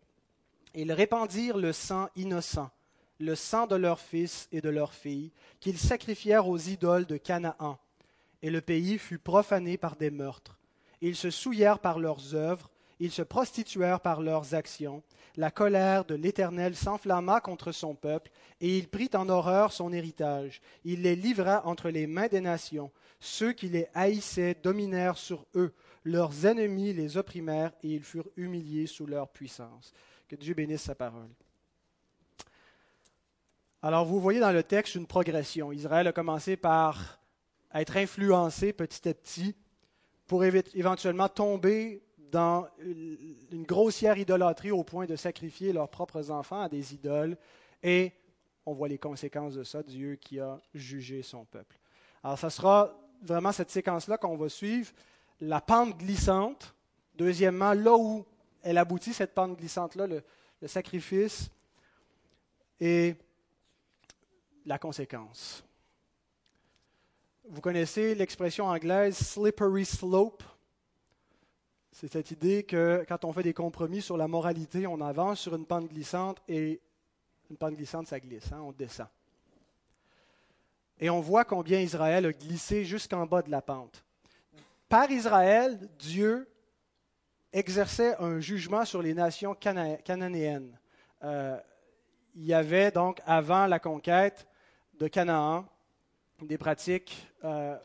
Ils 0.75 0.91
répandirent 0.91 1.57
le 1.57 1.71
sang 1.71 2.09
innocent, 2.17 2.69
le 3.21 3.35
sang 3.35 3.67
de 3.67 3.77
leurs 3.77 4.01
fils 4.01 4.49
et 4.51 4.59
de 4.59 4.69
leurs 4.69 4.93
filles, 4.93 5.31
qu'ils 5.61 5.79
sacrifièrent 5.79 6.49
aux 6.49 6.57
idoles 6.57 7.05
de 7.05 7.15
Canaan 7.15 7.79
et 8.41 8.49
le 8.49 8.61
pays 8.61 8.97
fut 8.97 9.19
profané 9.19 9.77
par 9.77 9.95
des 9.95 10.11
meurtres. 10.11 10.59
Ils 11.01 11.15
se 11.15 11.29
souillèrent 11.29 11.79
par 11.79 11.99
leurs 11.99 12.35
œuvres, 12.35 12.69
ils 12.99 13.11
se 13.11 13.21
prostituèrent 13.21 14.01
par 14.01 14.21
leurs 14.21 14.53
actions. 14.53 15.03
La 15.37 15.51
colère 15.51 16.03
de 16.03 16.15
l'Éternel 16.15 16.75
s'enflamma 16.75 17.39
contre 17.39 17.71
son 17.71 17.95
peuple, 17.95 18.29
et 18.59 18.77
il 18.77 18.89
prit 18.89 19.09
en 19.13 19.29
horreur 19.29 19.71
son 19.71 19.93
héritage. 19.93 20.61
Il 20.83 21.03
les 21.03 21.15
livra 21.15 21.65
entre 21.65 21.89
les 21.89 22.07
mains 22.07 22.27
des 22.27 22.41
nations. 22.41 22.91
Ceux 23.21 23.53
qui 23.53 23.69
les 23.69 23.87
haïssaient 23.93 24.57
dominèrent 24.61 25.17
sur 25.17 25.45
eux. 25.55 25.73
Leurs 26.03 26.45
ennemis 26.45 26.93
les 26.93 27.15
opprimèrent, 27.15 27.71
et 27.83 27.89
ils 27.89 28.03
furent 28.03 28.29
humiliés 28.35 28.87
sous 28.87 29.05
leur 29.05 29.29
puissance. 29.29 29.93
Que 30.27 30.35
Dieu 30.35 30.53
bénisse 30.53 30.83
sa 30.83 30.95
parole. 30.95 31.29
Alors 33.81 34.05
vous 34.05 34.19
voyez 34.19 34.41
dans 34.41 34.51
le 34.51 34.63
texte 34.63 34.95
une 34.95 35.07
progression. 35.07 35.71
Israël 35.71 36.07
a 36.07 36.11
commencé 36.11 36.57
par 36.57 37.18
à 37.71 37.81
être 37.81 37.97
influencés 37.97 38.73
petit 38.73 39.07
à 39.07 39.13
petit 39.13 39.55
pour 40.27 40.43
éventuellement 40.43 41.27
tomber 41.27 42.03
dans 42.31 42.67
une 42.79 43.63
grossière 43.63 44.17
idolâtrie 44.17 44.71
au 44.71 44.83
point 44.83 45.05
de 45.05 45.15
sacrifier 45.15 45.73
leurs 45.73 45.89
propres 45.89 46.29
enfants 46.29 46.61
à 46.61 46.69
des 46.69 46.93
idoles. 46.93 47.37
Et 47.81 48.11
on 48.65 48.73
voit 48.73 48.87
les 48.87 48.99
conséquences 48.99 49.55
de 49.55 49.63
ça, 49.63 49.81
Dieu 49.81 50.15
qui 50.15 50.39
a 50.39 50.61
jugé 50.73 51.23
son 51.23 51.45
peuple. 51.45 51.79
Alors, 52.23 52.37
ça 52.37 52.49
sera 52.49 52.95
vraiment 53.23 53.51
cette 53.51 53.71
séquence-là 53.71 54.17
qu'on 54.17 54.37
va 54.37 54.49
suivre, 54.49 54.91
la 55.41 55.61
pente 55.61 55.97
glissante. 55.97 56.75
Deuxièmement, 57.15 57.73
là 57.73 57.95
où 57.97 58.25
elle 58.61 58.77
aboutit, 58.77 59.13
cette 59.13 59.33
pente 59.33 59.57
glissante-là, 59.57 60.05
le 60.07 60.67
sacrifice 60.67 61.49
et 62.79 63.15
la 64.65 64.77
conséquence. 64.77 65.63
Vous 67.51 67.61
connaissez 67.61 68.13
l'expression 68.13 68.67
anglaise 68.67 69.17
slippery 69.17 69.83
slope? 69.83 70.43
C'est 71.91 72.07
cette 72.07 72.29
idée 72.29 72.61
que 72.61 73.03
quand 73.07 73.25
on 73.25 73.33
fait 73.33 73.41
des 73.41 73.55
compromis 73.55 74.03
sur 74.03 74.17
la 74.17 74.27
moralité, 74.27 74.85
on 74.85 75.01
avance 75.01 75.39
sur 75.39 75.55
une 75.55 75.65
pente 75.65 75.87
glissante 75.87 76.37
et 76.47 76.79
une 77.49 77.57
pente 77.57 77.73
glissante, 77.73 78.05
ça 78.05 78.19
glisse, 78.19 78.51
hein, 78.51 78.61
on 78.61 78.71
descend. 78.71 79.07
Et 80.99 81.09
on 81.09 81.21
voit 81.21 81.43
combien 81.43 81.79
Israël 81.79 82.27
a 82.27 82.33
glissé 82.33 82.85
jusqu'en 82.85 83.25
bas 83.25 83.41
de 83.41 83.49
la 83.49 83.63
pente. 83.63 84.03
Par 84.87 85.09
Israël, 85.09 85.89
Dieu 85.97 86.47
exerçait 87.51 88.15
un 88.19 88.39
jugement 88.39 88.85
sur 88.85 89.01
les 89.01 89.15
nations 89.15 89.55
cananéennes. 89.55 90.77
Euh, 91.23 91.59
il 92.35 92.45
y 92.45 92.53
avait 92.53 92.91
donc, 92.91 93.19
avant 93.25 93.65
la 93.65 93.79
conquête 93.79 94.45
de 94.99 95.07
Canaan, 95.07 95.65
des 96.45 96.57
pratiques 96.57 97.27
euh, 97.43 97.77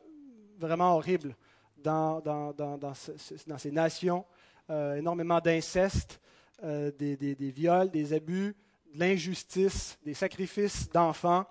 vraiment 0.58 0.94
horribles 0.96 1.36
dans, 1.76 2.20
dans, 2.20 2.52
dans, 2.52 2.78
dans, 2.78 2.94
ces 2.94 3.70
nations, 3.70 4.24
euh, 4.70 4.96
énormément 4.96 5.40
d'inceste, 5.40 6.20
euh, 6.62 6.90
des, 6.92 7.16
des, 7.16 7.34
des, 7.34 7.50
viols, 7.50 7.90
des 7.90 8.12
abus, 8.12 8.56
de 8.94 8.98
l'injustice, 8.98 9.98
des 10.04 10.14
sacrifices 10.14 10.88
d'enfants, 10.90 11.46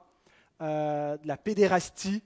de 0.60 1.28
la 1.28 1.38
pédérastie. 1.38 2.24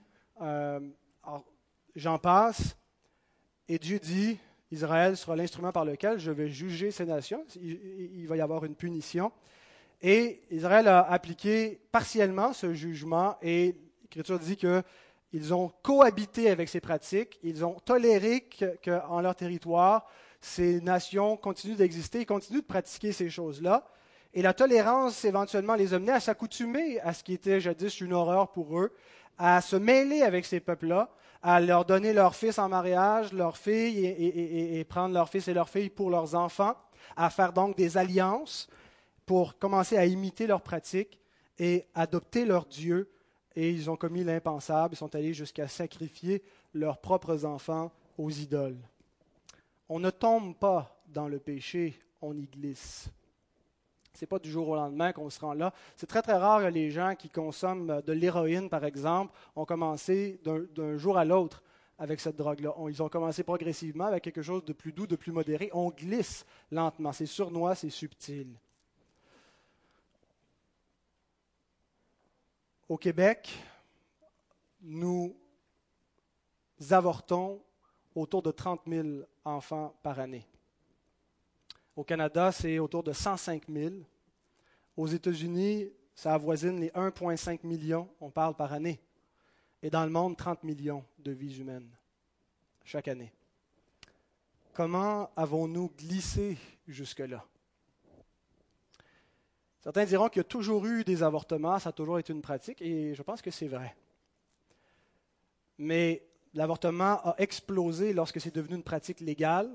J'en 1.96 2.18
passe. 2.18 2.76
Et 3.66 3.78
Dieu 3.78 3.98
dit, 3.98 4.38
Israël 4.70 5.16
sera 5.16 5.34
l'instrument 5.34 5.72
par 5.72 5.84
lequel 5.84 6.18
je 6.18 6.30
vais 6.30 6.48
juger 6.48 6.92
ces 6.92 7.04
nations. 7.04 7.44
il 7.60 8.26
va 8.28 8.36
y 8.36 8.40
avoir 8.40 8.64
une 8.64 8.76
punition. 8.76 9.32
Et 10.00 10.42
Israël 10.50 10.86
a 10.86 11.00
appliqué 11.10 11.80
partiellement 11.90 12.52
ce 12.52 12.72
jugement 12.72 13.36
et 13.42 13.74
L'Écriture 14.10 14.38
dit 14.38 14.56
qu'ils 14.56 15.52
ont 15.52 15.70
cohabité 15.82 16.48
avec 16.48 16.70
ces 16.70 16.80
pratiques, 16.80 17.38
ils 17.42 17.62
ont 17.62 17.74
toléré 17.74 18.48
qu'en 18.82 19.20
leur 19.20 19.34
territoire, 19.34 20.06
ces 20.40 20.80
nations 20.80 21.36
continuent 21.36 21.76
d'exister 21.76 22.24
continuent 22.24 22.60
de 22.60 22.66
pratiquer 22.66 23.12
ces 23.12 23.28
choses-là. 23.28 23.86
Et 24.32 24.40
la 24.40 24.54
tolérance 24.54 25.26
éventuellement 25.26 25.74
les 25.74 25.92
amenait 25.92 26.12
à 26.12 26.20
s'accoutumer 26.20 27.00
à 27.00 27.12
ce 27.12 27.22
qui 27.22 27.34
était 27.34 27.60
jadis 27.60 28.00
une 28.00 28.14
horreur 28.14 28.50
pour 28.50 28.78
eux, 28.78 28.94
à 29.36 29.60
se 29.60 29.76
mêler 29.76 30.22
avec 30.22 30.46
ces 30.46 30.60
peuples-là, 30.60 31.10
à 31.42 31.60
leur 31.60 31.84
donner 31.84 32.14
leurs 32.14 32.34
fils 32.34 32.58
en 32.58 32.70
mariage, 32.70 33.34
leurs 33.34 33.58
filles, 33.58 34.06
et, 34.06 34.78
et, 34.78 34.84
prendre 34.84 35.12
leurs 35.12 35.28
fils 35.28 35.48
et 35.48 35.54
leurs 35.54 35.68
filles 35.68 35.90
pour 35.90 36.08
leurs 36.08 36.34
enfants, 36.34 36.76
à 37.14 37.28
faire 37.28 37.52
donc 37.52 37.76
des 37.76 37.98
alliances 37.98 38.68
pour 39.26 39.58
commencer 39.58 39.98
à 39.98 40.06
imiter 40.06 40.46
leurs 40.46 40.62
pratiques 40.62 41.20
et 41.58 41.84
adopter 41.94 42.46
leur 42.46 42.64
Dieu 42.64 43.10
et 43.58 43.70
ils 43.70 43.90
ont 43.90 43.96
commis 43.96 44.22
l'impensable, 44.22 44.94
ils 44.94 44.98
sont 44.98 45.16
allés 45.16 45.34
jusqu'à 45.34 45.66
sacrifier 45.66 46.44
leurs 46.74 46.98
propres 46.98 47.44
enfants 47.44 47.90
aux 48.16 48.30
idoles. 48.30 48.78
On 49.88 49.98
ne 49.98 50.10
tombe 50.10 50.56
pas 50.56 51.02
dans 51.08 51.26
le 51.26 51.40
péché, 51.40 51.98
on 52.22 52.38
y 52.38 52.46
glisse. 52.46 53.10
Ce 54.14 54.22
n'est 54.22 54.28
pas 54.28 54.38
du 54.38 54.48
jour 54.48 54.68
au 54.68 54.76
lendemain 54.76 55.12
qu'on 55.12 55.28
se 55.28 55.40
rend 55.40 55.54
là. 55.54 55.74
C'est 55.96 56.06
très 56.06 56.22
très 56.22 56.36
rare 56.36 56.60
que 56.60 56.66
les 56.66 56.92
gens 56.92 57.16
qui 57.16 57.30
consomment 57.30 58.00
de 58.02 58.12
l'héroïne, 58.12 58.68
par 58.68 58.84
exemple, 58.84 59.34
ont 59.56 59.64
commencé 59.64 60.40
d'un 60.44 60.96
jour 60.96 61.18
à 61.18 61.24
l'autre 61.24 61.64
avec 61.98 62.20
cette 62.20 62.36
drogue-là. 62.36 62.72
Ils 62.88 63.02
ont 63.02 63.08
commencé 63.08 63.42
progressivement 63.42 64.04
avec 64.04 64.22
quelque 64.22 64.42
chose 64.42 64.64
de 64.64 64.72
plus 64.72 64.92
doux, 64.92 65.08
de 65.08 65.16
plus 65.16 65.32
modéré. 65.32 65.68
On 65.72 65.90
glisse 65.90 66.46
lentement. 66.70 67.12
C'est 67.12 67.26
sournois, 67.26 67.74
c'est 67.74 67.90
subtil. 67.90 68.54
Au 72.88 72.96
Québec, 72.96 73.50
nous 74.80 75.36
avortons 76.90 77.62
autour 78.14 78.42
de 78.42 78.50
30 78.50 78.80
000 78.86 79.08
enfants 79.44 79.94
par 80.02 80.18
année. 80.18 80.46
Au 81.94 82.02
Canada, 82.02 82.50
c'est 82.50 82.78
autour 82.78 83.02
de 83.02 83.12
105 83.12 83.64
000. 83.68 83.96
Aux 84.96 85.06
États-Unis, 85.06 85.92
ça 86.14 86.32
avoisine 86.32 86.80
les 86.80 86.88
1,5 86.88 87.66
millions, 87.66 88.08
on 88.22 88.30
parle 88.30 88.54
par 88.54 88.72
année. 88.72 88.98
Et 89.82 89.90
dans 89.90 90.04
le 90.04 90.10
monde, 90.10 90.36
30 90.36 90.64
millions 90.64 91.04
de 91.18 91.32
vies 91.32 91.58
humaines 91.58 91.90
chaque 92.84 93.08
année. 93.08 93.34
Comment 94.72 95.30
avons-nous 95.36 95.90
glissé 95.90 96.56
jusque-là? 96.86 97.44
Certains 99.88 100.04
diront 100.04 100.28
qu'il 100.28 100.40
y 100.40 100.44
a 100.44 100.44
toujours 100.44 100.84
eu 100.84 101.02
des 101.02 101.22
avortements, 101.22 101.78
ça 101.78 101.88
a 101.88 101.92
toujours 101.92 102.18
été 102.18 102.30
une 102.34 102.42
pratique, 102.42 102.82
et 102.82 103.14
je 103.14 103.22
pense 103.22 103.40
que 103.40 103.50
c'est 103.50 103.68
vrai. 103.68 103.96
Mais 105.78 106.28
l'avortement 106.52 107.26
a 107.26 107.34
explosé 107.38 108.12
lorsque 108.12 108.38
c'est 108.38 108.54
devenu 108.54 108.76
une 108.76 108.82
pratique 108.82 109.20
légale, 109.20 109.70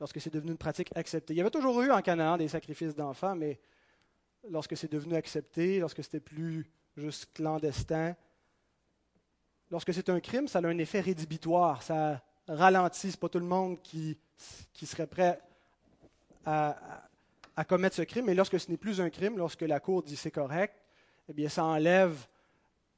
lorsque 0.00 0.20
c'est 0.20 0.28
devenu 0.28 0.50
une 0.50 0.58
pratique 0.58 0.90
acceptée. 0.94 1.32
Il 1.32 1.38
y 1.38 1.40
avait 1.40 1.48
toujours 1.48 1.80
eu 1.80 1.90
en 1.90 2.02
Canada 2.02 2.36
des 2.36 2.48
sacrifices 2.48 2.94
d'enfants, 2.94 3.34
mais 3.34 3.58
lorsque 4.50 4.76
c'est 4.76 4.92
devenu 4.92 5.14
accepté, 5.14 5.78
lorsque 5.78 6.04
c'était 6.04 6.20
plus 6.20 6.70
juste 6.98 7.32
clandestin, 7.32 8.14
lorsque 9.70 9.94
c'est 9.94 10.10
un 10.10 10.20
crime, 10.20 10.46
ça 10.46 10.58
a 10.58 10.66
un 10.66 10.76
effet 10.76 11.00
rédhibitoire, 11.00 11.82
ça 11.82 12.22
ralentit, 12.48 13.12
ce 13.12 13.16
pas 13.16 13.30
tout 13.30 13.38
le 13.38 13.46
monde 13.46 13.80
qui, 13.80 14.18
serait 14.74 15.06
prêt 15.06 15.40
à 16.44 17.08
commettre 17.64 17.96
ce 17.96 18.02
crime, 18.02 18.26
mais 18.26 18.34
lorsque 18.34 18.58
ce 18.60 18.70
n'est 18.70 18.76
plus 18.76 19.00
un 19.00 19.10
crime, 19.10 19.38
lorsque 19.38 19.62
la 19.62 19.80
Cour 19.80 20.02
dit 20.02 20.16
c'est 20.16 20.30
correct, 20.30 20.74
eh 21.28 21.32
bien, 21.32 21.48
ça 21.48 21.64
enlève 21.64 22.26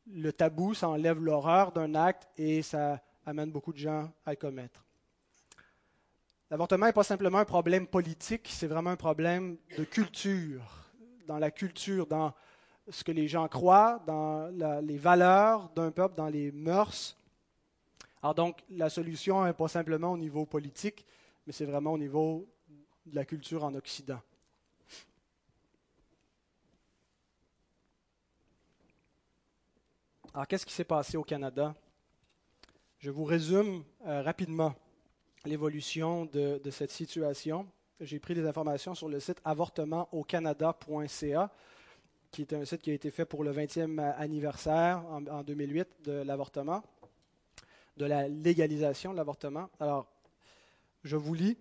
le 0.06 0.32
tabou, 0.32 0.74
ça 0.74 0.88
enlève 0.88 1.22
l'horreur 1.22 1.72
d'un 1.72 1.94
acte 1.94 2.28
et 2.36 2.62
ça 2.62 3.02
amène 3.26 3.50
beaucoup 3.50 3.72
de 3.72 3.78
gens 3.78 4.12
à 4.24 4.30
le 4.30 4.36
commettre. 4.36 4.84
L'avortement 6.50 6.86
n'est 6.86 6.92
pas 6.92 7.04
simplement 7.04 7.38
un 7.38 7.44
problème 7.44 7.86
politique, 7.86 8.48
c'est 8.50 8.66
vraiment 8.66 8.90
un 8.90 8.96
problème 8.96 9.56
de 9.78 9.84
culture, 9.84 10.90
dans 11.26 11.38
la 11.38 11.50
culture, 11.50 12.06
dans 12.06 12.34
ce 12.88 13.04
que 13.04 13.12
les 13.12 13.28
gens 13.28 13.46
croient, 13.46 14.02
dans 14.06 14.48
les 14.82 14.98
valeurs 14.98 15.70
d'un 15.70 15.92
peuple, 15.92 16.16
dans 16.16 16.28
les 16.28 16.50
mœurs. 16.50 17.16
Alors 18.22 18.34
donc, 18.34 18.64
la 18.68 18.90
solution 18.90 19.44
n'est 19.44 19.52
pas 19.52 19.68
simplement 19.68 20.12
au 20.12 20.18
niveau 20.18 20.44
politique, 20.44 21.06
mais 21.46 21.52
c'est 21.52 21.66
vraiment 21.66 21.92
au 21.92 21.98
niveau 21.98 22.48
de 23.06 23.14
la 23.14 23.24
culture 23.24 23.62
en 23.64 23.74
Occident. 23.74 24.20
Alors, 30.32 30.46
qu'est-ce 30.46 30.64
qui 30.64 30.72
s'est 30.72 30.84
passé 30.84 31.16
au 31.16 31.24
Canada? 31.24 31.74
Je 33.00 33.10
vous 33.10 33.24
résume 33.24 33.82
euh, 34.06 34.22
rapidement 34.22 34.76
l'évolution 35.44 36.26
de, 36.26 36.60
cette 36.70 36.92
situation. 36.92 37.66
J'ai 37.98 38.20
pris 38.20 38.34
des 38.34 38.46
informations 38.46 38.94
sur 38.94 39.08
le 39.08 39.18
site 39.18 39.40
avortementaucanada.ca, 39.44 41.50
qui 42.30 42.42
est 42.42 42.52
un 42.52 42.64
site 42.64 42.80
qui 42.80 42.92
a 42.92 42.94
été 42.94 43.10
fait 43.10 43.24
pour 43.24 43.42
le 43.42 43.52
20e 43.52 43.98
anniversaire 44.16 45.02
en, 45.10 45.26
en 45.26 45.42
2008 45.42 45.88
de 46.04 46.12
l'avortement, 46.22 46.84
de 47.96 48.04
la 48.04 48.28
légalisation 48.28 49.10
de 49.10 49.16
l'avortement. 49.16 49.68
Alors, 49.80 50.06
je 51.02 51.16
vous 51.16 51.34
lis. 51.34 51.58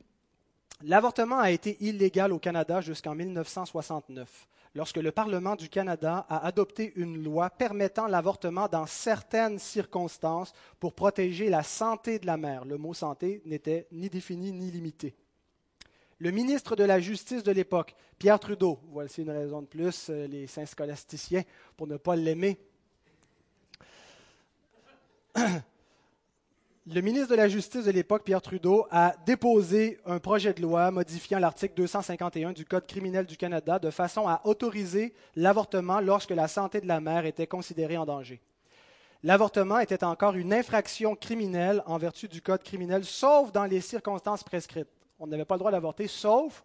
L'avortement 0.83 1.39
a 1.39 1.51
été 1.51 1.75
illégal 1.81 2.31
au 2.31 2.39
Canada 2.39 2.79
jusqu'en 2.79 3.13
1969 3.13 4.47
lorsque 4.75 4.97
le 4.97 5.11
Parlement 5.11 5.55
du 5.55 5.67
Canada 5.67 6.25
a 6.29 6.45
adopté 6.45 6.93
une 6.95 7.21
loi 7.21 7.49
permettant 7.49 8.07
l'avortement 8.07 8.67
dans 8.69 8.85
certaines 8.85 9.59
circonstances 9.59 10.53
pour 10.79 10.93
protéger 10.93 11.49
la 11.49 11.63
santé 11.63 12.17
de 12.19 12.25
la 12.25 12.37
mère. 12.37 12.63
Le 12.63 12.77
mot 12.77 12.93
santé 12.93 13.41
n'était 13.45 13.87
ni 13.91 14.09
défini 14.09 14.53
ni 14.53 14.71
limité. 14.71 15.15
Le 16.19 16.31
ministre 16.31 16.75
de 16.75 16.83
la 16.83 16.99
Justice 16.99 17.43
de 17.43 17.51
l'époque, 17.51 17.95
Pierre 18.17 18.39
Trudeau, 18.39 18.79
voici 18.91 19.23
une 19.23 19.31
raison 19.31 19.61
de 19.61 19.67
plus, 19.67 20.09
euh, 20.09 20.27
les 20.27 20.47
saints 20.47 20.65
scholasticiens, 20.65 21.43
pour 21.77 21.87
ne 21.87 21.95
pas 21.95 22.17
l'aimer, 22.17 22.59
le 26.91 27.01
ministre 27.01 27.29
de 27.29 27.35
la 27.35 27.47
Justice 27.47 27.85
de 27.85 27.91
l'époque, 27.91 28.23
Pierre 28.23 28.41
Trudeau, 28.41 28.87
a 28.89 29.13
déposé 29.25 29.99
un 30.05 30.17
projet 30.17 30.53
de 30.53 30.61
loi 30.61 30.89
modifiant 30.89 31.37
l'article 31.37 31.75
251 31.75 32.51
du 32.51 32.65
Code 32.65 32.87
criminel 32.87 33.27
du 33.27 33.37
Canada 33.37 33.77
de 33.77 33.91
façon 33.91 34.27
à 34.27 34.41
autoriser 34.43 35.13
l'avortement 35.35 35.99
lorsque 35.99 36.31
la 36.31 36.47
santé 36.47 36.81
de 36.81 36.87
la 36.87 36.99
mère 36.99 37.27
était 37.27 37.45
considérée 37.45 37.97
en 37.97 38.05
danger. 38.05 38.41
L'avortement 39.21 39.79
était 39.79 40.03
encore 40.03 40.33
une 40.33 40.51
infraction 40.51 41.15
criminelle 41.15 41.83
en 41.85 41.99
vertu 41.99 42.27
du 42.27 42.41
Code 42.41 42.63
criminel, 42.63 43.05
sauf 43.05 43.51
dans 43.51 43.65
les 43.65 43.81
circonstances 43.81 44.43
prescrites. 44.43 44.89
On 45.19 45.27
n'avait 45.27 45.45
pas 45.45 45.55
le 45.55 45.59
droit 45.59 45.71
d'avorter, 45.71 46.07
sauf 46.07 46.63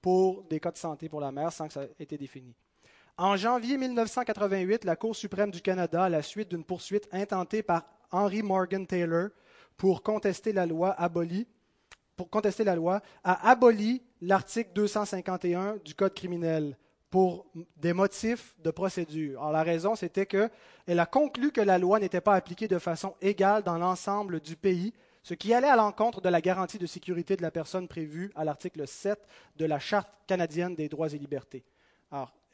pour 0.00 0.44
des 0.44 0.60
cas 0.60 0.70
de 0.70 0.76
santé 0.76 1.08
pour 1.08 1.20
la 1.20 1.32
mère, 1.32 1.52
sans 1.52 1.66
que 1.66 1.72
ça 1.72 1.82
ait 1.82 1.90
été 1.98 2.16
défini. 2.16 2.54
En 3.16 3.36
janvier 3.36 3.78
1988, 3.78 4.84
la 4.84 4.94
Cour 4.94 5.16
suprême 5.16 5.50
du 5.50 5.60
Canada, 5.60 6.04
à 6.04 6.08
la 6.08 6.22
suite 6.22 6.50
d'une 6.50 6.64
poursuite 6.64 7.08
intentée 7.12 7.62
par 7.62 7.84
Henry 8.14 8.42
Morgan 8.42 8.86
Taylor 8.86 9.28
pour 9.76 10.02
contester 10.02 10.52
la 10.52 10.66
loi 10.66 10.92
abolie, 10.92 11.46
pour 12.16 12.30
contester 12.30 12.62
la 12.62 12.76
loi, 12.76 13.02
a 13.24 13.50
aboli 13.50 14.02
l'article 14.20 14.70
251 14.74 15.78
du 15.84 15.94
Code 15.94 16.14
criminel 16.14 16.78
pour 17.10 17.46
des 17.76 17.92
motifs 17.92 18.56
de 18.60 18.70
procédure. 18.70 19.50
La 19.50 19.62
raison, 19.62 19.94
c'était 19.94 20.26
qu'elle 20.26 20.98
a 20.98 21.06
conclu 21.06 21.52
que 21.52 21.60
la 21.60 21.78
loi 21.78 21.98
n'était 22.00 22.20
pas 22.20 22.34
appliquée 22.34 22.68
de 22.68 22.78
façon 22.78 23.14
égale 23.20 23.62
dans 23.62 23.78
l'ensemble 23.78 24.40
du 24.40 24.56
pays, 24.56 24.92
ce 25.22 25.34
qui 25.34 25.54
allait 25.54 25.68
à 25.68 25.76
l'encontre 25.76 26.20
de 26.20 26.28
la 26.28 26.40
garantie 26.40 26.78
de 26.78 26.86
sécurité 26.86 27.36
de 27.36 27.42
la 27.42 27.50
personne 27.50 27.88
prévue 27.88 28.30
à 28.34 28.44
l'article 28.44 28.86
7 28.86 29.18
de 29.56 29.64
la 29.64 29.78
Charte 29.78 30.08
canadienne 30.26 30.74
des 30.74 30.88
droits 30.88 31.12
et 31.12 31.18
libertés. 31.18 31.64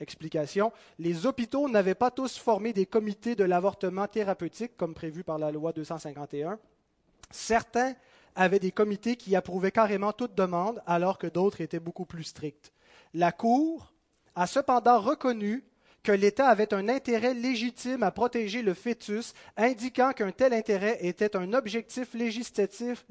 Explication, 0.00 0.72
les 0.98 1.26
hôpitaux 1.26 1.68
n'avaient 1.68 1.94
pas 1.94 2.10
tous 2.10 2.38
formé 2.38 2.72
des 2.72 2.86
comités 2.86 3.34
de 3.34 3.44
l'avortement 3.44 4.06
thérapeutique 4.06 4.76
comme 4.76 4.94
prévu 4.94 5.22
par 5.24 5.38
la 5.38 5.50
loi 5.50 5.72
251. 5.72 6.58
Certains 7.30 7.94
avaient 8.34 8.58
des 8.58 8.72
comités 8.72 9.16
qui 9.16 9.36
approuvaient 9.36 9.70
carrément 9.70 10.12
toute 10.12 10.34
demande, 10.34 10.82
alors 10.86 11.18
que 11.18 11.26
d'autres 11.26 11.60
étaient 11.60 11.80
beaucoup 11.80 12.06
plus 12.06 12.24
stricts. 12.24 12.72
La 13.14 13.32
Cour 13.32 13.92
a 14.34 14.46
cependant 14.46 15.00
reconnu 15.00 15.64
que 16.02 16.12
l'État 16.12 16.48
avait 16.48 16.72
un 16.72 16.88
intérêt 16.88 17.34
légitime 17.34 18.02
à 18.02 18.10
protéger 18.10 18.62
le 18.62 18.74
fœtus, 18.74 19.34
indiquant 19.56 20.12
qu'un 20.12 20.32
tel 20.32 20.54
intérêt 20.54 20.98
était 21.00 21.36
un 21.36 21.52
objectif 21.52 22.14
législatif, 22.14 23.04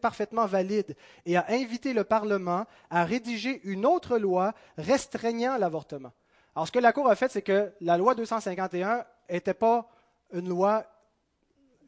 parfaitement 0.00 0.46
valide, 0.46 0.96
et 1.24 1.36
a 1.36 1.46
invité 1.48 1.92
le 1.92 2.04
Parlement 2.04 2.66
à 2.90 3.04
rédiger 3.04 3.60
une 3.64 3.86
autre 3.86 4.18
loi 4.18 4.54
restreignant 4.76 5.56
l'avortement. 5.56 6.12
Alors 6.54 6.66
ce 6.66 6.72
que 6.72 6.78
la 6.78 6.92
Cour 6.92 7.08
a 7.08 7.14
fait, 7.14 7.30
c'est 7.30 7.42
que 7.42 7.72
la 7.80 7.96
loi 7.96 8.14
251 8.14 9.04
n'était 9.30 9.54
pas 9.54 9.88
une 10.32 10.48
loi 10.48 10.84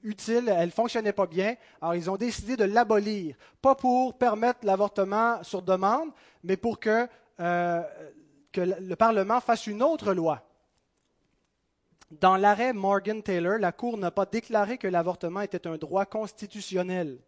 utile, 0.02 0.48
elle 0.48 0.66
ne 0.66 0.70
fonctionnait 0.72 1.12
pas 1.12 1.26
bien. 1.26 1.56
Alors 1.80 1.94
ils 1.94 2.08
ont 2.10 2.16
décidé 2.16 2.56
de 2.56 2.64
l'abolir, 2.64 3.34
pas 3.60 3.74
pour 3.74 4.16
permettre 4.16 4.60
l'avortement 4.62 5.42
sur 5.42 5.62
demande, 5.62 6.10
mais 6.44 6.56
pour 6.56 6.78
que 6.78 7.08
euh, 7.40 7.82
que 8.52 8.60
le 8.60 8.96
Parlement 8.96 9.40
fasse 9.40 9.66
une 9.66 9.82
autre 9.82 10.12
loi. 10.12 10.42
Dans 12.10 12.36
l'arrêt 12.36 12.72
Morgan 12.72 13.22
Taylor, 13.22 13.58
la 13.58 13.70
Cour 13.70 13.96
n'a 13.96 14.10
pas 14.10 14.26
déclaré 14.26 14.78
que 14.78 14.88
l'avortement 14.88 15.42
était 15.42 15.68
un 15.68 15.76
droit 15.76 16.06
constitutionnel. 16.06 17.20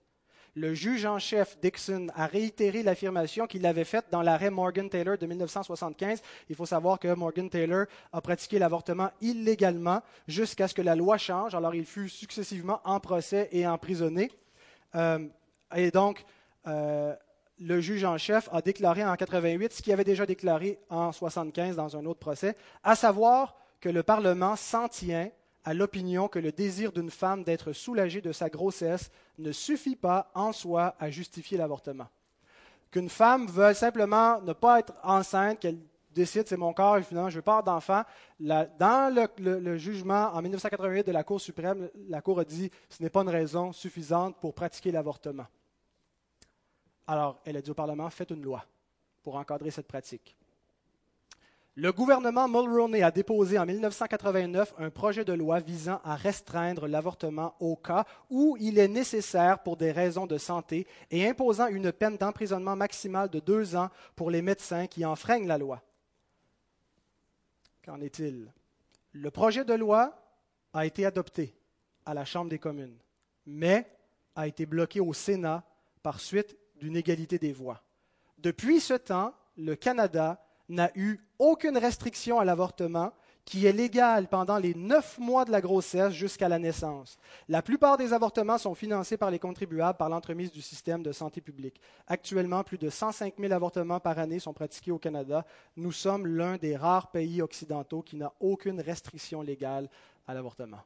Le 0.55 0.75
juge 0.75 1.07
en 1.07 1.19
chef 1.19 1.59
Dixon 1.61 2.09
a 2.15 2.27
réitéré 2.27 2.83
l'affirmation 2.83 3.47
qu'il 3.47 3.65
avait 3.65 3.85
faite 3.85 4.07
dans 4.11 4.21
l'arrêt 4.21 4.51
Morgan 4.51 4.91
Taylor 4.91 5.17
de 5.17 5.25
1975. 5.25 6.21
Il 6.51 6.57
faut 6.57 6.67
savoir 6.67 6.99
que 6.99 7.09
Morgan 7.15 7.49
Taylor 7.49 7.87
a 8.13 8.21
pratiqué 8.21 8.59
l'avortement 8.59 9.11
illégalement 9.23 10.03
jusqu'à 10.29 10.69
ce 10.69 10.75
que 10.75 10.83
la 10.83 10.95
loi 10.95 11.17
change. 11.17 11.55
Alors 11.55 11.75
il 11.75 11.87
fut 11.87 12.11
successivement 12.11 12.81
en 12.85 13.01
procès 13.01 13.49
et 13.51 13.67
emprisonné. 13.67 14.31
Euh, 14.95 15.27
et 15.75 15.91
donc, 15.91 16.23
euh, 16.67 17.15
le 17.59 17.81
juge 17.81 18.05
en 18.05 18.19
chef 18.19 18.49
a 18.53 18.63
déclaré 18.63 19.05
en 19.05 19.15
88 19.15 19.73
ce 19.73 19.83
qu'il 19.83 19.93
avait 19.93 20.05
déjà 20.05 20.27
déclaré 20.27 20.79
en 20.89 21.13
75 21.13 21.77
dans 21.77 21.97
un 21.97 22.05
autre 22.07 22.21
procès, 22.21 22.57
à 22.83 22.95
savoir 22.97 23.57
que 23.81 23.89
le 23.89 24.03
Parlement 24.03 24.57
s'en 24.57 24.89
tient 24.89 25.31
à 25.65 25.75
l'opinion 25.75 26.29
que 26.29 26.39
le 26.39 26.53
désir 26.53 26.93
d'une 26.93 27.11
femme 27.11 27.45
d'être 27.45 27.73
soulagée 27.73 28.21
de 28.21 28.33
sa 28.33 28.49
grossesse 28.49 29.11
ne 29.39 29.53
suffit 29.53 29.97
pas 29.97 30.31
en 30.35 30.53
soi 30.53 30.97
à 30.99 31.11
justifier 31.11 31.57
l'avortement. 31.57 32.09
Qu'une 32.91 33.09
femme 33.09 33.47
veuille 33.47 33.75
simplement 33.75 34.41
ne 34.43 34.53
pas 34.53 34.81
être 34.81 34.93
enceinte, 35.03 35.61
qu'elle 35.61 35.79
décide 36.15 36.47
c'est 36.47 36.57
mon 36.57 36.73
corps 36.73 36.99
et 36.99 37.03
finalement 37.03 37.31
je 37.31 37.37
veux 37.37 37.43
pas 37.43 37.63
d'enfant. 37.63 38.03
Dans 38.41 39.29
le, 39.39 39.77
jugement 39.79 40.31
en 40.35 40.43
1988 40.43 41.07
de 41.07 41.13
la 41.13 41.25
Cour 41.25 41.41
suprême, 41.41 41.89
la 42.09 42.21
Cour 42.21 42.41
a 42.41 42.45
dit 42.45 42.71
ce 42.89 43.03
n'est 43.03 43.11
pas 43.11 43.23
une 43.23 43.31
raison 43.31 43.73
suffisante 43.73 44.37
pour 44.41 44.55
pratiquer 44.55 44.91
l'avortement. 44.91 45.47
Alors, 47.07 47.41
elle 47.45 47.57
a 47.57 47.63
dit 47.63 47.71
au 47.71 47.75
Parlement 47.75 48.09
faites 48.11 48.31
une 48.31 48.43
loi 48.43 48.65
pour 49.23 49.37
encadrer 49.37 49.71
cette 49.71 49.89
pratique. 49.89 50.37
Le 51.75 51.91
gouvernement 51.91 52.49
Mulroney 52.49 53.03
a 53.03 53.11
déposé 53.11 53.59
en 53.59 53.65
1989 53.65 54.75
un 54.77 54.91
projet 54.91 55.25
de 55.25 55.33
loi 55.33 55.59
visant 55.59 56.03
à 56.05 56.17
restreindre 56.17 56.87
l'avortement 56.87 57.55
au 57.61 57.77
cas 57.77 58.05
où 58.29 58.59
il 58.61 58.79
est 58.79 58.89
nécessaire 58.89 59.63
pour 59.63 59.79
des 59.79 59.91
raisons 59.91 60.27
de 60.27 60.37
santé 60.37 60.87
et 61.11 61.27
imposant 61.27 61.69
une 61.69 61.91
peine 61.91 62.19
d'emprisonnement 62.19 62.77
maximale 62.77 63.31
de 63.31 63.41
deux 63.41 63.75
ans 63.75 63.89
pour 64.17 64.31
les 64.31 64.43
médecins 64.43 64.87
qui 64.87 65.07
enfreignent 65.07 65.47
la 65.47 65.57
loi. 65.57 65.81
Qu'en 67.83 68.03
est-il? 68.03 68.53
Le 69.13 69.31
projet 69.31 69.65
de 69.65 69.75
loi 69.75 70.15
a 70.75 70.85
été 70.85 71.07
adopté 71.07 71.55
à 72.05 72.13
la 72.13 72.27
Chambre 72.27 72.51
des 72.51 72.59
communes, 72.59 72.99
mais 73.47 73.87
a 74.37 74.47
été 74.47 74.67
bloqué 74.67 75.01
au 75.01 75.15
Sénat 75.15 75.65
par 76.03 76.21
suite 76.21 76.55
d'une 76.83 76.97
égalité 76.97 77.39
des 77.39 77.53
voix. 77.53 77.81
Depuis 78.39 78.81
ce 78.81 78.95
temps, 78.95 79.33
le 79.57 79.77
Canada 79.77 80.45
n'a 80.69 80.91
eu 80.97 81.21
aucune 81.39 81.79
restriction 81.79 82.41
à 82.41 82.45
l'avortement 82.45 83.13
qui 83.45 83.67
est 83.67 83.73
légal 83.73 84.29
pendant 84.29 84.59
les 84.59 84.75
neuf 84.75 85.17
mois 85.19 85.45
de 85.45 85.53
la 85.53 85.61
grossesse 85.61 86.13
jusqu'à 86.13 86.49
la 86.49 86.59
naissance. 86.59 87.19
La 87.49 87.63
plupart 87.63 87.97
des 87.97 88.13
avortements 88.13 88.59
sont 88.59 88.75
financés 88.75 89.17
par 89.17 89.31
les 89.31 89.39
contribuables 89.39 89.97
par 89.97 90.09
l'entremise 90.09 90.51
du 90.51 90.61
système 90.61 91.05
de 91.05 91.13
santé 91.13 91.41
publique. 91.41 91.81
Actuellement, 92.09 92.65
plus 92.65 92.79
de 92.79 92.91
105 92.91 93.35
000 93.39 93.53
avortements 93.53 94.01
par 94.01 94.19
année 94.19 94.41
sont 94.41 94.53
pratiqués 94.53 94.93
au 94.93 94.99
Canada. 94.99 95.45
Nous 95.77 95.93
sommes 95.93 96.27
l'un 96.27 96.57
des 96.57 96.77
rares 96.77 97.13
pays 97.13 97.43
occidentaux 97.43 98.03
qui 98.03 98.17
n'a 98.17 98.33
aucune 98.41 98.81
restriction 98.81 99.41
légale 99.41 99.89
à 100.27 100.35
l'avortement. 100.35 100.81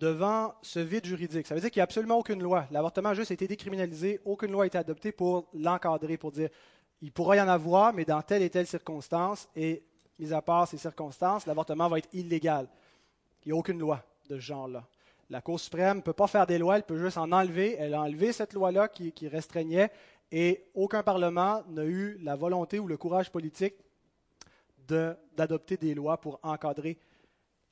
Devant 0.00 0.54
ce 0.62 0.80
vide 0.80 1.04
juridique. 1.04 1.46
Ça 1.46 1.54
veut 1.54 1.60
dire 1.60 1.70
qu'il 1.70 1.78
n'y 1.78 1.82
a 1.82 1.84
absolument 1.84 2.18
aucune 2.18 2.42
loi. 2.42 2.66
L'avortement 2.70 3.10
a 3.10 3.14
juste 3.14 3.30
été 3.30 3.46
décriminalisé, 3.46 4.20
aucune 4.24 4.52
loi 4.52 4.64
a 4.64 4.66
été 4.66 4.78
adoptée 4.78 5.12
pour 5.12 5.48
l'encadrer, 5.54 6.16
pour 6.16 6.32
dire 6.32 6.50
il 7.00 7.12
pourra 7.12 7.36
y 7.36 7.40
en 7.40 7.48
avoir, 7.48 7.92
mais 7.92 8.04
dans 8.04 8.22
telle 8.22 8.42
et 8.42 8.50
telle 8.50 8.66
circonstance, 8.66 9.48
et 9.54 9.82
mis 10.18 10.32
à 10.32 10.40
part 10.40 10.68
ces 10.68 10.78
circonstances, 10.78 11.46
l'avortement 11.46 11.88
va 11.88 11.98
être 11.98 12.08
illégal. 12.12 12.68
Il 13.44 13.48
n'y 13.48 13.52
a 13.52 13.56
aucune 13.56 13.78
loi 13.78 14.02
de 14.28 14.36
ce 14.36 14.40
genre-là. 14.40 14.84
La 15.30 15.40
Cour 15.40 15.58
suprême 15.58 15.98
ne 15.98 16.02
peut 16.02 16.12
pas 16.12 16.26
faire 16.26 16.46
des 16.46 16.58
lois, 16.58 16.76
elle 16.76 16.82
peut 16.82 16.98
juste 16.98 17.18
en 17.18 17.30
enlever. 17.32 17.76
Elle 17.78 17.94
a 17.94 18.00
enlevé 18.00 18.32
cette 18.32 18.52
loi-là 18.52 18.88
qui, 18.88 19.12
qui 19.12 19.28
restreignait, 19.28 19.90
et 20.30 20.64
aucun 20.74 21.02
Parlement 21.02 21.62
n'a 21.68 21.84
eu 21.84 22.18
la 22.22 22.36
volonté 22.36 22.78
ou 22.78 22.86
le 22.86 22.96
courage 22.96 23.30
politique 23.30 23.74
d'adopter 24.86 25.76
des 25.76 25.94
lois 25.94 26.18
pour 26.18 26.40
encadrer 26.42 26.98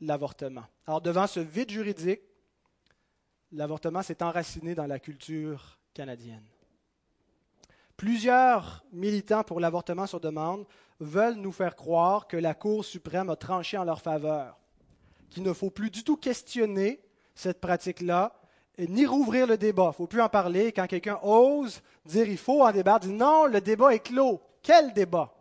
l'avortement. 0.02 0.64
Alors, 0.86 1.00
devant 1.00 1.26
ce 1.26 1.40
vide 1.40 1.70
juridique, 1.70 2.20
l'avortement 3.52 4.02
s'est 4.02 4.22
enraciné 4.22 4.74
dans 4.74 4.86
la 4.86 4.98
culture 4.98 5.78
canadienne. 5.94 6.44
Plusieurs 7.96 8.84
militants 8.92 9.44
pour 9.44 9.60
l'avortement 9.60 10.06
sur 10.06 10.20
demande 10.20 10.66
veulent 10.98 11.36
nous 11.36 11.52
faire 11.52 11.76
croire 11.76 12.26
que 12.26 12.36
la 12.36 12.54
Cour 12.54 12.84
suprême 12.84 13.30
a 13.30 13.36
tranché 13.36 13.78
en 13.78 13.84
leur 13.84 14.00
faveur, 14.00 14.58
qu'il 15.30 15.44
ne 15.44 15.52
faut 15.52 15.70
plus 15.70 15.90
du 15.90 16.02
tout 16.02 16.16
questionner 16.16 17.00
cette 17.34 17.60
pratique-là, 17.60 18.34
ni 18.78 19.06
rouvrir 19.06 19.46
le 19.46 19.56
débat. 19.56 19.84
Il 19.84 19.88
ne 19.88 19.92
faut 19.92 20.06
plus 20.06 20.20
en 20.20 20.28
parler. 20.28 20.72
Quand 20.72 20.86
quelqu'un 20.86 21.18
ose 21.22 21.80
dire 22.04 22.28
il 22.28 22.38
faut 22.38 22.62
en 22.62 22.72
débattre, 22.72 23.06
dit 23.06 23.12
non, 23.12 23.46
le 23.46 23.60
débat 23.60 23.94
est 23.94 24.00
clos. 24.00 24.40
Quel 24.62 24.92
débat? 24.92 25.32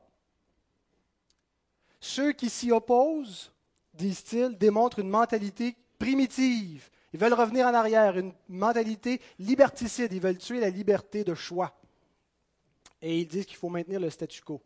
Ceux 1.99 2.33
qui 2.33 2.49
s'y 2.49 2.71
opposent 2.71 3.50
disent-ils, 4.01 4.57
démontrent 4.57 4.99
une 4.99 5.09
mentalité 5.09 5.75
primitive. 5.99 6.89
Ils 7.13 7.19
veulent 7.19 7.33
revenir 7.33 7.67
en 7.67 7.73
arrière, 7.73 8.17
une 8.17 8.33
mentalité 8.49 9.21
liberticide. 9.39 10.13
Ils 10.13 10.21
veulent 10.21 10.37
tuer 10.37 10.59
la 10.59 10.69
liberté 10.69 11.23
de 11.23 11.35
choix. 11.35 11.73
Et 13.01 13.19
ils 13.19 13.27
disent 13.27 13.45
qu'il 13.45 13.57
faut 13.57 13.69
maintenir 13.69 13.99
le 13.99 14.09
statu 14.09 14.41
quo. 14.41 14.61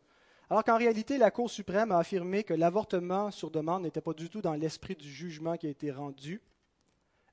Alors 0.50 0.63
qu'en 0.63 0.78
réalité, 0.78 1.17
la 1.17 1.32
Cour 1.32 1.50
suprême 1.50 1.91
a 1.91 1.98
affirmé 1.98 2.43
que 2.43 2.54
l'avortement 2.54 3.32
sur 3.32 3.50
demande 3.50 3.84
n'était 3.84 4.02
pas 4.02 4.13
du 4.13 4.30
tout 4.30 4.41
dans 4.41 4.54
l'esprit 4.54 4.95
du 4.95 5.10
jugement 5.12 5.58
qui 5.58 5.67
a 5.67 5.71
été 5.71 5.91
rendu 5.91 6.41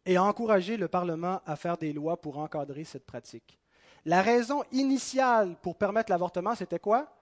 et 0.07 0.17
a 0.17 0.25
encouragé 0.25 0.77
le 0.77 0.89
Parlement 0.89 1.41
à 1.47 1.57
faire 1.57 1.77
des 1.77 1.93
lois 1.93 2.21
pour 2.21 2.39
encadrer 2.39 2.85
cette 2.85 3.07
pratique. 3.07 3.59
La 4.05 4.23
raison 4.23 4.65
initiale 4.73 5.57
pour 5.63 5.77
permettre 5.77 6.11
l'avortement, 6.11 6.55
c'était 6.55 6.79
quoi? 6.79 7.15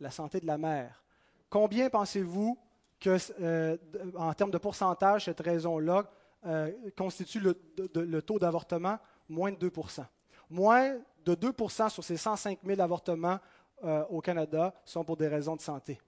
La 0.00 0.10
santé 0.10 0.40
de 0.40 0.46
la 0.46 0.58
mère. 0.58 1.04
Combien 1.50 1.90
pensez-vous 1.90 2.58
que, 3.04 3.18
euh, 3.42 3.76
en 4.16 4.32
termes 4.32 4.50
de 4.50 4.58
pourcentage, 4.58 5.26
cette 5.26 5.40
raison-là 5.40 6.10
euh, 6.46 6.72
constitue 6.96 7.40
le, 7.40 8.22
taux 8.22 8.38
d'avortement 8.38 8.98
moins 9.28 9.52
de 9.52 9.68
2% 9.68 10.06
Moins 10.50 10.98
de 11.24 11.34
2% 11.34 11.90
sur 11.90 12.02
ces 12.02 12.16
105 12.16 12.60
000 12.64 12.80
avortements 12.80 13.38
euh, 13.82 14.04
au 14.06 14.20
Canada 14.20 14.74
sont 14.84 15.04
pour 15.04 15.16
des 15.16 15.28
raisons 15.28 15.56
de 15.56 15.60
santé. 15.60 16.00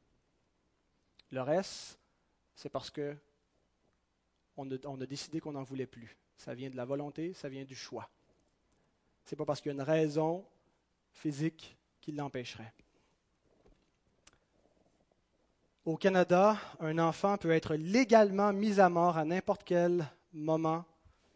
Le 1.31 1.43
reste, 1.43 1.99
c'est 2.55 2.71
parce 2.71 2.91
que 2.91 3.15
on 4.57 4.71
a, 4.71 5.07
décidé 5.07 5.39
qu'on 5.39 5.53
n'en 5.53 5.65
voulait 5.65 5.87
plus. 5.87 6.17
Ça 6.39 6.55
vient 6.55 6.71
de 6.71 6.77
la 6.77 6.87
volonté, 6.87 7.35
ça 7.35 7.51
vient 7.51 7.65
du 7.65 7.75
choix. 7.75 8.09
Ce 9.25 9.35
n'est 9.35 9.37
pas 9.37 9.45
parce 9.45 9.61
qu'il 9.61 9.69
y 9.71 9.75
a 9.75 9.75
une 9.75 9.83
raison 9.83 10.47
physique 11.13 11.77
qui 12.01 12.13
l'empêcherait. 12.13 12.73
Au 15.87 15.97
Canada, 15.97 16.57
un 16.81 16.99
enfant 16.99 17.37
peut 17.37 17.53
être 17.53 17.77
légalement 17.77 18.53
mis 18.53 18.81
à 18.81 18.89
mort 18.89 19.17
à 19.17 19.25
n'importe 19.25 19.63
quel 19.63 20.05
moment 20.33 20.85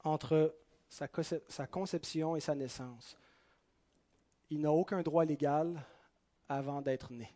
entre 0.02 0.56
sa, 0.88 1.06
conception 1.68 2.34
et 2.34 2.40
sa 2.40 2.56
naissance. 2.56 3.16
Il 4.50 4.60
n'a 4.62 4.72
aucun 4.72 5.02
droit 5.02 5.24
légal 5.24 5.80
avant 6.48 6.82
d'être 6.82 7.12
né. 7.12 7.32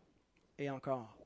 Et 0.59 0.69
encore. 0.69 1.17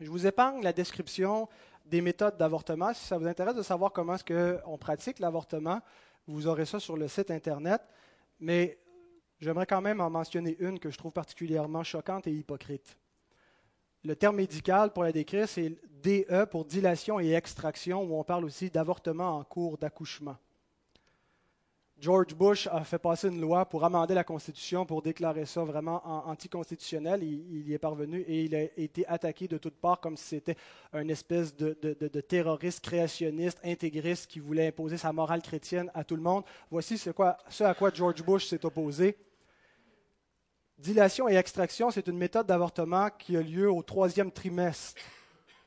Je 0.00 0.10
vous 0.10 0.26
épargne 0.26 0.64
la 0.64 0.72
description 0.72 1.48
des 1.86 2.00
méthodes 2.00 2.36
d'avortement. 2.36 2.92
Si 2.92 3.06
ça 3.06 3.18
vous 3.18 3.28
intéresse 3.28 3.54
de 3.54 3.62
savoir 3.62 3.92
comment 3.92 4.16
est-ce 4.16 4.24
qu'on 4.64 4.78
pratique 4.78 5.20
l'avortement, 5.20 5.80
vous 6.26 6.48
aurez 6.48 6.66
ça 6.66 6.80
sur 6.80 6.96
le 6.96 7.06
site 7.06 7.30
Internet. 7.30 7.82
Mais 8.40 8.80
j'aimerais 9.38 9.66
quand 9.66 9.80
même 9.80 10.00
en 10.00 10.10
mentionner 10.10 10.56
une 10.58 10.80
que 10.80 10.90
je 10.90 10.98
trouve 10.98 11.12
particulièrement 11.12 11.84
choquante 11.84 12.26
et 12.26 12.32
hypocrite. 12.32 12.98
Le 14.08 14.16
terme 14.16 14.36
médical 14.36 14.90
pour 14.90 15.02
la 15.02 15.12
décrire, 15.12 15.46
c'est 15.46 15.70
DE 16.02 16.46
pour 16.46 16.64
dilation 16.64 17.20
et 17.20 17.32
extraction, 17.32 18.04
où 18.04 18.18
on 18.18 18.24
parle 18.24 18.46
aussi 18.46 18.70
d'avortement 18.70 19.36
en 19.36 19.44
cours 19.44 19.76
d'accouchement. 19.76 20.38
George 22.00 22.34
Bush 22.34 22.68
a 22.68 22.82
fait 22.84 22.98
passer 22.98 23.28
une 23.28 23.38
loi 23.38 23.66
pour 23.66 23.84
amender 23.84 24.14
la 24.14 24.24
Constitution 24.24 24.86
pour 24.86 25.02
déclarer 25.02 25.44
ça 25.44 25.62
vraiment 25.62 26.00
anticonstitutionnel. 26.26 27.22
Il, 27.22 27.68
y 27.68 27.74
est 27.74 27.78
parvenu 27.78 28.20
et 28.20 28.44
il 28.44 28.54
a 28.54 28.62
été 28.78 29.06
attaqué 29.06 29.46
de 29.46 29.58
toutes 29.58 29.76
parts 29.76 30.00
comme 30.00 30.16
si 30.16 30.24
c'était 30.24 30.56
une 30.94 31.10
espèce 31.10 31.54
de, 31.54 31.74
terroriste 32.22 32.80
créationniste, 32.80 33.60
intégriste 33.62 34.26
qui 34.26 34.38
voulait 34.38 34.68
imposer 34.68 34.96
sa 34.96 35.12
morale 35.12 35.42
chrétienne 35.42 35.90
à 35.92 36.02
tout 36.02 36.16
le 36.16 36.22
monde. 36.22 36.44
Voici 36.70 36.96
ce, 36.96 37.10
ce 37.50 37.64
à 37.64 37.74
quoi 37.74 37.90
George 37.92 38.22
Bush 38.22 38.46
s'est 38.46 38.64
opposé. 38.64 39.18
Dilation 40.78 41.28
et 41.28 41.34
extraction, 41.34 41.90
c'est 41.90 42.06
une 42.06 42.18
méthode 42.18 42.46
d'avortement 42.46 43.10
qui 43.10 43.36
a 43.36 43.42
lieu 43.42 43.70
au 43.70 43.82
troisième 43.82 44.30
trimestre 44.30 45.00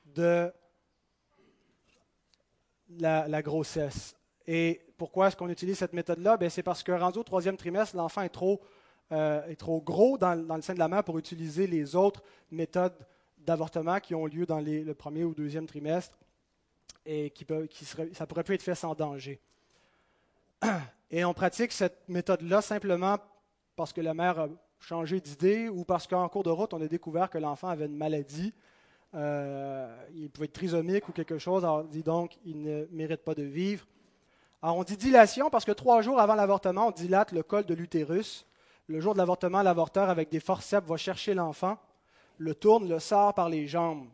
de 0.06 0.52
la, 2.98 3.42
grossesse. 3.42 4.16
Et 4.48 4.82
pourquoi 4.98 5.28
est-ce 5.28 5.36
qu'on 5.36 5.50
utilise 5.50 5.78
cette 5.78 5.92
méthode-là? 5.92 6.38
C'est 6.50 6.64
parce 6.64 6.82
que 6.82 6.94
rendu 6.94 7.20
au 7.20 7.24
troisième 7.24 7.58
trimestre, 7.58 7.98
l'enfant 7.98 8.22
est 8.22 8.30
trop, 8.30 8.62
euh, 9.12 9.46
est 9.48 9.58
trop 9.58 9.82
gros 9.82 10.18
dans, 10.18 10.34
le 10.34 10.62
sein 10.62 10.74
de 10.74 10.80
la 10.80 10.88
mère 10.88 11.04
pour 11.04 11.18
utiliser 11.18 11.68
les 11.68 11.94
autres 11.96 12.24
méthodes 12.50 12.96
d'avortement 13.38 14.00
qui 14.00 14.16
ont 14.16 14.26
lieu 14.26 14.46
dans 14.46 14.62
le 14.62 14.94
premier 14.94 15.26
ou 15.26 15.34
deuxième 15.34 15.68
trimestre 15.68 16.18
et 17.06 17.32
qui, 17.32 17.44
peut, 17.44 17.68
ça 18.14 18.26
pourrait 18.28 18.44
plus 18.44 18.56
être 18.56 18.64
fait 18.64 18.76
sans 18.76 18.96
danger. 18.96 19.42
Et 21.12 21.26
on 21.26 21.34
pratique 21.34 21.74
cette 21.74 22.08
méthode-là 22.08 22.62
simplement 22.62 23.18
parce 23.76 23.92
que 23.92 24.00
la 24.00 24.14
mère 24.14 24.40
a 24.40 24.48
changer 24.82 25.22
d'idée 25.22 25.70
ou 25.70 25.86
parce 25.86 26.08
qu'en 26.08 26.28
cours 26.28 26.44
de 26.44 26.50
route, 26.50 26.74
on 26.74 26.82
a 26.82 26.88
découvert 26.88 27.30
que 27.30 27.38
l'enfant 27.38 27.70
avait 27.70 27.86
une 27.86 27.96
maladie. 27.96 28.54
Euh, 29.14 29.96
il 30.16 30.30
pouvait 30.30 30.46
être 30.46 30.54
trisomique 30.54 31.08
ou 31.08 31.12
quelque 31.12 31.38
chose. 31.38 31.64
Alors, 31.64 31.80
on 31.80 31.84
dit 31.84 32.04
donc, 32.04 32.38
il 32.46 32.62
ne 32.62 32.86
mérite 32.92 33.24
pas 33.24 33.36
de 33.36 33.44
vivre. 33.44 33.86
Alors, 34.62 34.78
on 34.78 34.84
dit 34.84 34.98
dilation 34.98 35.50
parce 35.50 35.66
que 35.66 35.72
trois 35.72 36.02
jours 36.02 36.20
avant 36.20 36.36
l'avortement, 36.36 36.88
on 36.88 36.92
dilate 36.92 37.32
le 37.32 37.44
col 37.44 37.66
de 37.66 37.74
l'utérus. 37.74 38.46
Le 38.88 39.00
jour 39.00 39.14
de 39.14 39.20
l'avortement, 39.20 39.62
l'avorteur, 39.62 40.10
avec 40.10 40.30
des 40.30 40.40
forceps, 40.40 40.88
va 40.88 40.98
chercher 40.98 41.34
l'enfant, 41.34 41.78
le 42.38 42.56
tourne, 42.56 42.90
le 42.90 43.00
sort 43.00 43.34
par 43.34 43.50
les 43.50 43.68
jambes. 43.68 44.08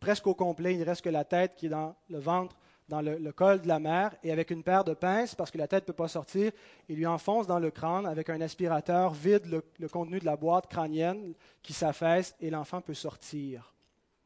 Presque 0.00 0.26
au 0.26 0.34
complet, 0.34 0.74
il 0.74 0.80
ne 0.80 0.84
reste 0.84 1.02
que 1.02 1.08
la 1.08 1.24
tête 1.24 1.54
qui 1.56 1.66
est 1.66 1.70
dans 1.70 1.94
le 2.10 2.18
ventre, 2.18 2.56
dans 2.88 3.00
le, 3.00 3.32
col 3.32 3.62
de 3.62 3.68
la 3.68 3.78
mère, 3.78 4.14
et 4.22 4.30
avec 4.30 4.50
une 4.50 4.62
paire 4.62 4.84
de 4.84 4.94
pinces, 4.94 5.34
parce 5.34 5.50
que 5.50 5.58
la 5.58 5.66
tête 5.66 5.84
ne 5.84 5.86
peut 5.86 5.92
pas 5.92 6.08
sortir, 6.08 6.52
il 6.88 6.96
lui 6.96 7.06
enfonce 7.06 7.46
dans 7.46 7.58
le 7.58 7.70
crâne 7.70 8.06
avec 8.06 8.28
un 8.28 8.40
aspirateur, 8.40 9.14
vide 9.14 9.46
le, 9.46 9.64
le 9.78 9.88
contenu 9.88 10.18
de 10.18 10.24
la 10.24 10.36
boîte 10.36 10.66
crânienne 10.68 11.34
qui 11.62 11.72
s'affaisse, 11.72 12.34
et 12.40 12.50
l'enfant 12.50 12.80
peut 12.80 12.94
sortir. 12.94 13.74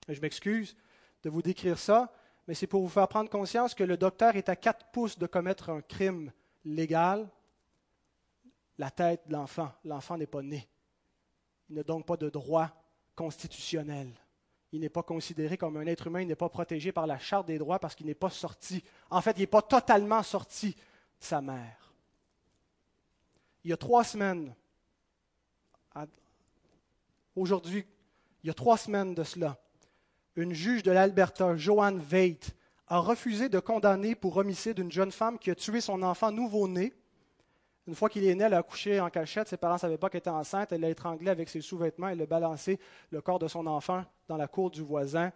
Je 0.08 0.20
m'excuse 0.20 0.76
de 1.22 1.30
vous 1.30 1.42
décrire 1.42 1.78
ça, 1.78 2.12
mais 2.46 2.54
c'est 2.54 2.66
pour 2.66 2.82
vous 2.82 2.88
faire 2.88 3.08
prendre 3.08 3.30
conscience 3.30 3.74
que 3.74 3.84
le 3.84 3.96
docteur 3.96 4.34
est 4.36 4.48
à 4.48 4.56
quatre 4.56 4.86
pouces 4.86 5.18
de 5.18 5.26
commettre 5.26 5.70
un 5.70 5.82
crime 5.82 6.32
légal 6.64 7.28
la 8.78 8.90
tête 8.90 9.26
de 9.26 9.32
l'enfant. 9.32 9.70
L'enfant 9.84 10.16
n'est 10.16 10.26
pas 10.26 10.42
né. 10.42 10.68
Il 11.68 11.76
n'a 11.76 11.82
donc 11.82 12.06
pas 12.06 12.16
de 12.16 12.30
droit 12.30 12.70
constitutionnel. 13.14 14.12
Il 14.72 14.80
n'est 14.80 14.88
pas 14.88 15.02
considéré 15.02 15.56
comme 15.56 15.76
un 15.76 15.86
être 15.86 16.08
humain, 16.08 16.20
il 16.20 16.28
n'est 16.28 16.34
pas 16.34 16.48
protégé 16.48 16.92
par 16.92 17.06
la 17.06 17.18
charte 17.18 17.46
des 17.46 17.58
droits 17.58 17.78
parce 17.78 17.94
qu'il 17.94 18.06
n'est 18.06 18.14
pas 18.14 18.30
sorti. 18.30 18.84
En 19.10 19.20
fait, 19.20 19.32
il 19.36 19.40
n'est 19.40 19.46
pas 19.46 19.62
totalement 19.62 20.22
sorti 20.22 20.72
de 20.72 21.24
sa 21.24 21.40
mère. 21.40 21.94
Il 23.64 23.70
y 23.70 23.72
a 23.72 23.76
trois 23.76 24.04
semaines, 24.04 24.54
aujourd'hui, 27.34 27.86
il 28.42 28.48
y 28.48 28.50
a 28.50 28.54
trois 28.54 28.76
semaines 28.76 29.14
de 29.14 29.24
cela, 29.24 29.58
une 30.36 30.52
juge 30.52 30.82
de 30.82 30.90
l'Alberta, 30.90 31.56
Joanne 31.56 31.98
Veit, 31.98 32.40
a 32.86 32.98
refusé 32.98 33.48
de 33.48 33.58
condamner 33.58 34.14
pour 34.14 34.36
homicide 34.36 34.78
une 34.78 34.92
jeune 34.92 35.12
femme 35.12 35.38
qui 35.38 35.50
a 35.50 35.54
tué 35.54 35.80
son 35.80 36.02
enfant 36.02 36.30
nouveau-né 36.30 36.94
une 37.88 37.94
fois 37.94 38.10
qu'il 38.10 38.22
est 38.26 38.34
né, 38.34 38.44
elle 38.44 38.52
a 38.52 38.58
accouché 38.58 39.00
en 39.00 39.08
cachette. 39.08 39.48
Ses 39.48 39.56
parents 39.56 39.76
ne 39.76 39.80
savaient 39.80 39.96
pas 39.96 40.10
qu'elle 40.10 40.18
était 40.18 40.28
enceinte. 40.28 40.72
Elle 40.72 40.82
l'a 40.82 40.90
étranglé 40.90 41.30
avec 41.30 41.48
ses 41.48 41.62
sous-vêtements. 41.62 42.08
Elle 42.08 42.20
a 42.20 42.26
balancé 42.26 42.78
le 43.10 43.22
corps 43.22 43.38
de 43.38 43.48
son 43.48 43.66
enfant 43.66 44.04
dans 44.28 44.36
la 44.36 44.46
cour 44.46 44.70
du 44.70 44.82
voisin. 44.82 45.32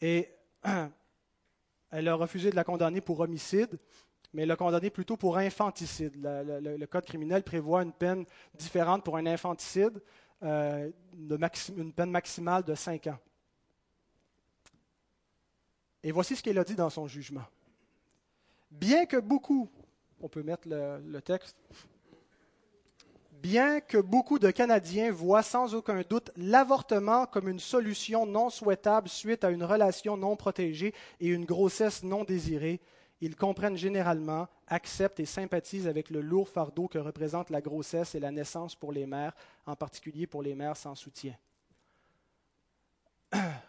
Et 0.00 0.32
elle 1.90 2.06
a 2.06 2.14
refusé 2.14 2.50
de 2.50 2.56
la 2.56 2.62
condamner 2.62 3.00
pour 3.00 3.18
homicide, 3.18 3.80
mais 4.32 4.42
elle 4.42 4.48
l'a 4.48 4.54
condamnée 4.54 4.90
plutôt 4.90 5.16
pour 5.16 5.38
infanticide. 5.38 6.12
Le, 6.22 6.86
code 6.86 7.04
criminel 7.04 7.42
prévoit 7.42 7.82
une 7.82 7.92
peine 7.92 8.24
différente 8.56 9.04
pour 9.04 9.16
un 9.16 9.26
infanticide, 9.26 10.00
euh, 10.44 10.92
une 11.76 11.92
peine 11.92 12.12
maximale 12.12 12.62
de 12.62 12.76
cinq 12.76 13.08
ans. 13.08 13.18
Et 16.04 16.12
voici 16.12 16.36
ce 16.36 16.44
qu'elle 16.44 16.58
a 16.58 16.64
dit 16.64 16.76
dans 16.76 16.90
son 16.90 17.08
jugement. 17.08 17.44
Bien 18.70 19.04
que 19.04 19.16
beaucoup 19.16 19.68
on 20.20 20.28
peut 20.28 20.42
mettre 20.42 20.68
le, 20.68 21.20
texte. 21.20 21.56
Bien 23.42 23.80
que 23.80 23.98
beaucoup 23.98 24.38
de 24.38 24.50
Canadiens 24.50 25.12
voient 25.12 25.42
sans 25.42 25.74
aucun 25.74 26.02
doute 26.08 26.30
l'avortement 26.36 27.26
comme 27.26 27.48
une 27.48 27.60
solution 27.60 28.26
non 28.26 28.50
souhaitable 28.50 29.08
suite 29.08 29.44
à 29.44 29.50
une 29.50 29.62
relation 29.62 30.16
non 30.16 30.34
protégée 30.36 30.92
et 31.20 31.28
une 31.28 31.44
grossesse 31.44 32.02
non 32.02 32.24
désirée, 32.24 32.80
ils 33.20 33.36
comprennent 33.36 33.76
généralement, 33.76 34.48
acceptent 34.66 35.20
et 35.20 35.24
sympathisent 35.24 35.88
avec 35.88 36.10
le 36.10 36.20
lourd 36.20 36.48
fardeau 36.48 36.88
que 36.88 36.98
représente 36.98 37.50
la 37.50 37.60
grossesse 37.60 38.14
et 38.14 38.20
la 38.20 38.30
naissance 38.30 38.74
pour 38.74 38.92
les 38.92 39.06
mères, 39.06 39.34
en 39.66 39.76
particulier 39.76 40.26
pour 40.26 40.42
les 40.42 40.54
mères 40.54 40.76
sans 40.76 40.94
soutien. 40.94 41.34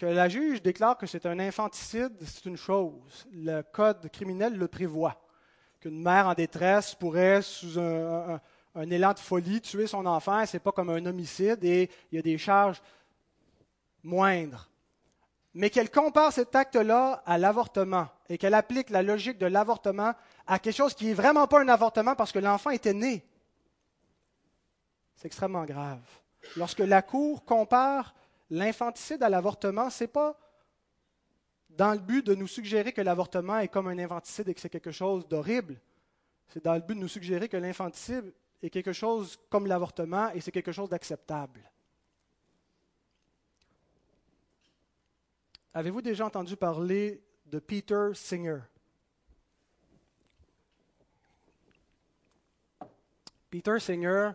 Que 0.00 0.06
la 0.06 0.30
juge 0.30 0.62
déclare 0.62 0.96
que 0.96 1.06
c'est 1.06 1.26
un 1.26 1.38
infanticide, 1.38 2.16
c'est 2.24 2.46
une 2.46 2.56
chose. 2.56 3.26
Le 3.34 3.60
code 3.60 4.10
criminel 4.10 4.56
le 4.56 4.66
prévoit. 4.66 5.20
Qu'une 5.78 6.02
mère 6.02 6.26
en 6.26 6.32
détresse 6.32 6.94
pourrait, 6.94 7.42
sous 7.42 7.78
un, 7.78 8.40
élan 8.74 9.12
de 9.12 9.18
folie, 9.18 9.60
tuer 9.60 9.86
son 9.86 10.06
enfant, 10.06 10.46
ce 10.46 10.56
n'est 10.56 10.60
pas 10.60 10.72
comme 10.72 10.88
un 10.88 11.04
homicide 11.04 11.62
et 11.64 11.90
il 12.10 12.16
y 12.16 12.18
a 12.18 12.22
des 12.22 12.38
charges 12.38 12.80
moindres. 14.02 14.70
Mais 15.52 15.68
qu'elle 15.68 15.90
compare 15.90 16.32
cet 16.32 16.56
acte-là 16.56 17.22
à 17.26 17.36
l'avortement 17.36 18.08
et 18.30 18.38
qu'elle 18.38 18.54
applique 18.54 18.88
la 18.88 19.02
logique 19.02 19.36
de 19.36 19.44
l'avortement 19.44 20.14
à 20.46 20.58
quelque 20.58 20.76
chose 20.76 20.94
qui 20.94 21.08
n'est 21.08 21.12
vraiment 21.12 21.46
pas 21.46 21.60
un 21.60 21.68
avortement 21.68 22.14
parce 22.14 22.32
que 22.32 22.38
l'enfant 22.38 22.70
était 22.70 22.94
né. 22.94 23.22
C'est 25.16 25.26
extrêmement 25.26 25.66
grave. 25.66 26.00
Lorsque 26.56 26.78
la 26.78 27.02
Cour 27.02 27.44
compare 27.44 28.14
l'infanticide 28.50 29.22
à 29.22 29.28
l'avortement, 29.28 29.88
ce 29.88 30.04
n'est 30.04 30.08
pas 30.08 30.38
dans 31.70 31.92
le 31.92 32.00
but 32.00 32.26
de 32.26 32.34
nous 32.34 32.48
suggérer 32.48 32.92
que 32.92 33.00
l'avortement 33.00 33.58
est 33.58 33.68
comme 33.68 33.88
un 33.88 33.98
infanticide 33.98 34.48
et 34.48 34.54
que 34.54 34.60
c'est 34.60 34.68
quelque 34.68 34.90
chose 34.90 35.26
d'horrible. 35.26 35.80
C'est 36.48 36.64
dans 36.64 36.74
le 36.74 36.80
but 36.80 36.96
de 36.96 37.00
nous 37.00 37.08
suggérer 37.08 37.48
que 37.48 37.56
l'infanticide 37.56 38.34
est 38.60 38.70
quelque 38.70 38.92
chose 38.92 39.38
comme 39.48 39.66
l'avortement 39.66 40.30
et 40.32 40.40
c'est 40.40 40.52
quelque 40.52 40.72
chose 40.72 40.88
d'acceptable. 40.88 41.70
Avez-vous 45.72 46.02
déjà 46.02 46.26
entendu 46.26 46.56
parler 46.56 47.22
de 47.46 47.60
Peter 47.60 48.10
Singer? 48.14 48.58
Peter 53.48 53.78
Singer 53.78 54.32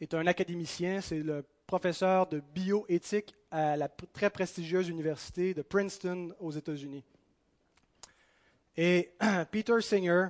est 0.00 0.14
un 0.14 0.26
académicien, 0.26 1.00
c'est 1.00 1.18
le 1.18 1.44
professeur 1.66 2.26
de 2.26 2.40
bioéthique 2.54 3.34
à 3.50 3.76
la 3.76 3.88
très 3.88 4.30
prestigieuse 4.30 4.88
université 4.88 5.54
de 5.54 5.62
Princeton 5.62 6.34
aux 6.40 6.52
États-Unis. 6.52 7.04
Et 8.76 9.12
Peter 9.50 9.80
Singer, 9.80 10.28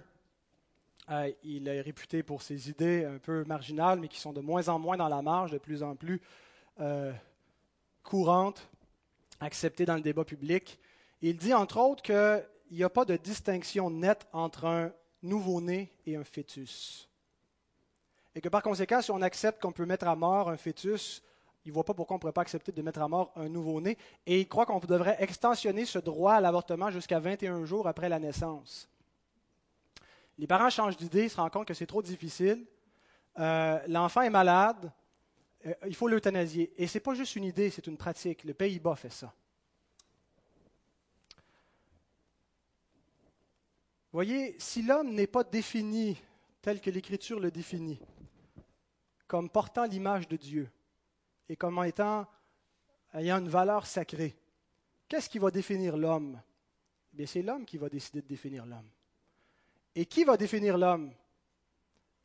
euh, 1.11 1.33
il 1.43 1.69
est 1.69 1.81
réputé 1.81 2.23
pour 2.23 2.43
ses 2.43 2.71
idées 2.71 3.05
un 3.05 3.19
peu 3.19 3.45
marginales, 3.45 4.01
mais 4.01 4.09
qui 4.09 4.21
sont 4.21 4.33
de 4.33 4.41
moins 4.41 4.69
en 4.69 4.79
moins 4.79 4.97
dans 4.97 5.09
la 5.09 5.23
marge, 5.23 5.53
de 5.53 5.59
plus 5.59 5.83
en 5.83 5.95
plus 5.95 6.21
euh, 6.81 7.13
courantes, 8.03 8.69
acceptées 9.41 9.85
dans 9.85 9.97
le 9.97 10.01
débat 10.01 10.25
public. 10.25 10.79
Il 11.23 11.37
dit 11.37 11.55
entre 11.55 11.79
autres 11.79 12.03
qu'il 12.03 12.77
n'y 12.77 12.85
a 12.85 12.91
pas 12.91 13.05
de 13.05 13.17
distinction 13.17 13.91
nette 13.91 14.27
entre 14.33 14.67
un 14.67 14.93
nouveau-né 15.23 15.93
et 16.07 16.17
un 16.17 16.25
fœtus. 16.25 17.09
Et 18.37 18.41
que 18.43 18.51
par 18.51 18.63
conséquent, 18.63 19.01
si 19.01 19.11
on 19.11 19.23
accepte 19.23 19.63
qu'on 19.63 19.73
peut 19.73 19.87
mettre 19.87 20.07
à 20.07 20.15
mort 20.15 20.51
un 20.51 20.59
fœtus, 20.59 21.23
il 21.65 21.71
ne 21.71 21.73
voit 21.75 21.85
pas 21.85 21.95
pourquoi 21.95 22.17
on 22.17 22.19
ne 22.19 22.21
pourrait 22.21 22.35
pas 22.35 22.43
accepter 22.43 22.71
de 22.71 22.83
mettre 22.83 23.01
à 23.01 23.09
mort 23.09 23.33
un 23.35 23.49
nouveau-né. 23.49 23.97
Et 24.27 24.43
il 24.43 24.47
croit 24.47 24.67
qu'on 24.67 24.79
devrait 24.79 25.17
extensionner 25.21 25.87
ce 25.87 25.99
droit 25.99 26.35
à 26.35 26.41
l'avortement 26.43 26.91
jusqu'à 26.91 27.19
21 27.19 27.65
jours 27.65 27.89
après 27.89 28.11
la 28.11 28.19
naissance. 28.19 28.91
Les 30.37 30.47
parents 30.47 30.69
changent 30.69 30.99
d'idée, 30.99 31.31
se 31.31 31.37
rendent 31.37 31.51
compte 31.51 31.67
que 31.67 31.73
c'est 31.73 31.87
trop 31.87 32.03
difficile. 32.03 32.67
Euh, 33.39 33.81
l'enfant 33.89 34.21
est 34.21 34.29
malade, 34.29 34.93
euh, 35.65 35.73
il 35.87 35.95
faut 35.95 36.07
l'euthanasier. 36.07 36.75
Et 36.77 36.87
ce 36.87 36.99
n'est 36.99 37.03
pas 37.03 37.15
juste 37.15 37.37
une 37.37 37.45
idée, 37.45 37.71
c'est 37.71 37.87
une 37.87 37.97
pratique. 37.97 38.45
Le 38.45 38.53
Pays-Bas 38.53 38.97
fait 38.97 39.13
ça. 39.13 39.33
Voyez, 44.13 44.57
si 44.59 44.83
l'homme 44.83 45.15
n'est 45.15 45.27
pas 45.27 45.43
défini 45.43 46.19
tel 46.61 46.83
que 46.83 46.91
l'Écriture 46.91 47.41
le 47.41 47.51
définit, 47.51 47.99
comme 49.27 49.51
portant 49.51 49.85
l'image 49.85 50.29
de 50.29 50.37
Dieu, 50.37 50.71
et 51.49 51.57
comme 51.57 51.83
étant 51.85 52.27
ayant 53.15 53.39
une 53.39 53.49
valeur 53.49 53.87
sacrée. 53.87 54.37
Qu'est-ce 55.09 55.29
qui 55.29 55.39
va 55.39 55.51
définir 55.51 55.97
l'homme? 55.97 56.41
Eh 57.19 57.27
c'est 57.27 57.43
l'homme 57.43 57.65
qui 57.65 57.79
va 57.79 57.89
décider 57.89 58.21
de 58.21 58.27
définir 58.27 58.67
l'homme. 58.67 58.89
Et 59.95 60.05
qui 60.05 60.25
va 60.25 60.37
définir 60.37 60.77
l'homme? 60.77 61.13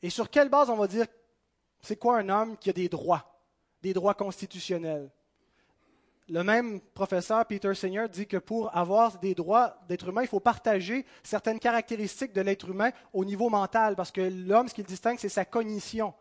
Et 0.01 0.09
sur 0.09 0.29
quelle 0.29 0.49
base 0.49 0.69
on 0.69 0.75
va 0.75 0.87
dire 0.87 1.05
c'est 1.79 1.95
quoi 1.95 2.17
un 2.17 2.29
homme 2.29 2.57
qui 2.57 2.69
a 2.69 2.73
des 2.73 2.89
droits, 2.89 3.41
des 3.81 3.93
droits 3.93 4.15
constitutionnels? 4.15 5.09
Le 6.27 6.43
même 6.43 6.79
professeur 6.79 7.45
Peter 7.45 7.73
Singer 7.73 8.07
dit 8.09 8.27
que 8.27 8.37
pour 8.37 8.75
avoir 8.75 9.19
des 9.19 9.35
droits 9.35 9.77
d'être 9.87 10.09
humain, 10.09 10.21
il 10.21 10.27
faut 10.27 10.39
partager 10.39 11.05
certaines 11.23 11.59
caractéristiques 11.59 12.33
de 12.33 12.41
l'être 12.41 12.69
humain 12.69 12.91
au 13.11 13.25
niveau 13.25 13.49
mental, 13.49 13.95
parce 13.95 14.11
que 14.11 14.21
l'homme, 14.21 14.67
ce 14.67 14.73
qu'il 14.73 14.85
distingue, 14.85 15.19
c'est 15.19 15.29
sa 15.29 15.45
cognition. 15.45 16.13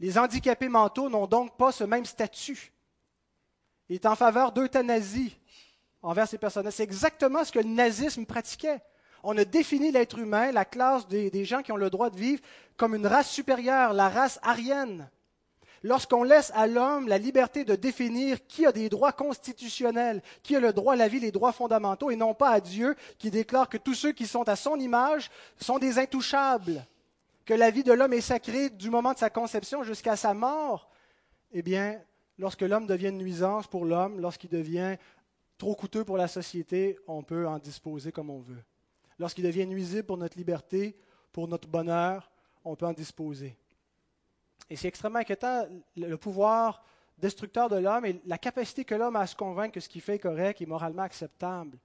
Les 0.00 0.18
handicapés 0.18 0.68
mentaux 0.68 1.08
n'ont 1.08 1.26
donc 1.26 1.56
pas 1.56 1.72
ce 1.72 1.84
même 1.84 2.04
statut. 2.04 2.72
Il 3.88 3.96
est 3.96 4.06
en 4.06 4.14
faveur 4.14 4.52
d'euthanasie 4.52 5.36
envers 6.02 6.28
ces 6.28 6.38
personnes. 6.38 6.70
C'est 6.70 6.84
exactement 6.84 7.44
ce 7.44 7.52
que 7.52 7.58
le 7.58 7.64
nazisme 7.64 8.24
pratiquait. 8.24 8.80
On 9.24 9.36
a 9.36 9.44
défini 9.44 9.90
l'être 9.90 10.18
humain, 10.18 10.52
la 10.52 10.64
classe 10.64 11.08
des, 11.08 11.44
gens 11.44 11.62
qui 11.62 11.72
ont 11.72 11.76
le 11.76 11.90
droit 11.90 12.10
de 12.10 12.16
vivre, 12.16 12.42
comme 12.76 12.94
une 12.94 13.06
race 13.06 13.28
supérieure, 13.28 13.92
la 13.92 14.08
race 14.08 14.38
aryenne. 14.42 15.10
Lorsqu'on 15.82 16.22
laisse 16.22 16.52
à 16.54 16.66
l'homme 16.66 17.08
la 17.08 17.18
liberté 17.18 17.64
de 17.64 17.74
définir 17.74 18.46
qui 18.46 18.66
a 18.66 18.72
des 18.72 18.88
droits 18.88 19.12
constitutionnels, 19.12 20.22
qui 20.42 20.54
a 20.54 20.60
le 20.60 20.72
droit 20.72 20.94
à 20.94 20.96
la 20.96 21.08
vie, 21.08 21.20
les 21.20 21.32
droits 21.32 21.52
fondamentaux, 21.52 22.10
et 22.10 22.16
non 22.16 22.34
pas 22.34 22.50
à 22.50 22.60
Dieu 22.60 22.96
qui 23.18 23.30
déclare 23.30 23.68
que 23.68 23.76
tous 23.76 23.94
ceux 23.94 24.12
qui 24.12 24.26
sont 24.26 24.48
à 24.48 24.56
son 24.56 24.76
image 24.76 25.30
sont 25.60 25.78
des 25.78 25.98
intouchables 25.98 26.84
que 27.48 27.54
la 27.54 27.70
vie 27.70 27.82
de 27.82 27.94
l'homme 27.94 28.12
est 28.12 28.20
sacrée 28.20 28.68
du 28.68 28.90
moment 28.90 29.14
de 29.14 29.18
sa 29.18 29.30
conception 29.30 29.82
jusqu'à 29.82 30.16
sa 30.16 30.34
mort, 30.34 30.90
eh 31.50 31.62
bien, 31.62 31.98
lorsque 32.36 32.60
l'homme 32.60 32.86
devient 32.86 33.08
une 33.08 33.16
nuisance 33.16 33.66
pour 33.66 33.86
l'homme, 33.86 34.20
lorsqu'il 34.20 34.50
devient 34.50 34.98
trop 35.56 35.74
coûteux 35.74 36.04
pour 36.04 36.18
la 36.18 36.28
société, 36.28 36.98
on 37.06 37.22
peut 37.22 37.48
en 37.48 37.58
disposer 37.58 38.12
comme 38.12 38.28
on 38.28 38.38
veut. 38.38 38.62
Lorsqu'il 39.18 39.44
devient 39.44 39.64
nuisible 39.64 40.02
pour 40.02 40.18
notre 40.18 40.36
liberté, 40.36 40.94
pour 41.32 41.48
notre 41.48 41.66
bonheur, 41.66 42.30
on 42.66 42.76
peut 42.76 42.84
en 42.84 42.92
disposer. 42.92 43.56
Et 44.68 44.76
c'est 44.76 44.88
extrêmement 44.88 45.20
inquiétant, 45.20 45.66
le 45.96 46.16
pouvoir 46.18 46.84
destructeur 47.16 47.70
de 47.70 47.76
l'homme 47.76 48.04
et 48.04 48.20
la 48.26 48.36
capacité 48.36 48.84
que 48.84 48.94
l'homme 48.94 49.16
a 49.16 49.20
à 49.20 49.26
se 49.26 49.34
convaincre 49.34 49.72
que 49.72 49.80
ce 49.80 49.88
qu'il 49.88 50.02
fait 50.02 50.16
est 50.16 50.18
correct 50.18 50.60
et 50.60 50.66
moralement 50.66 51.00
acceptable. 51.00 51.78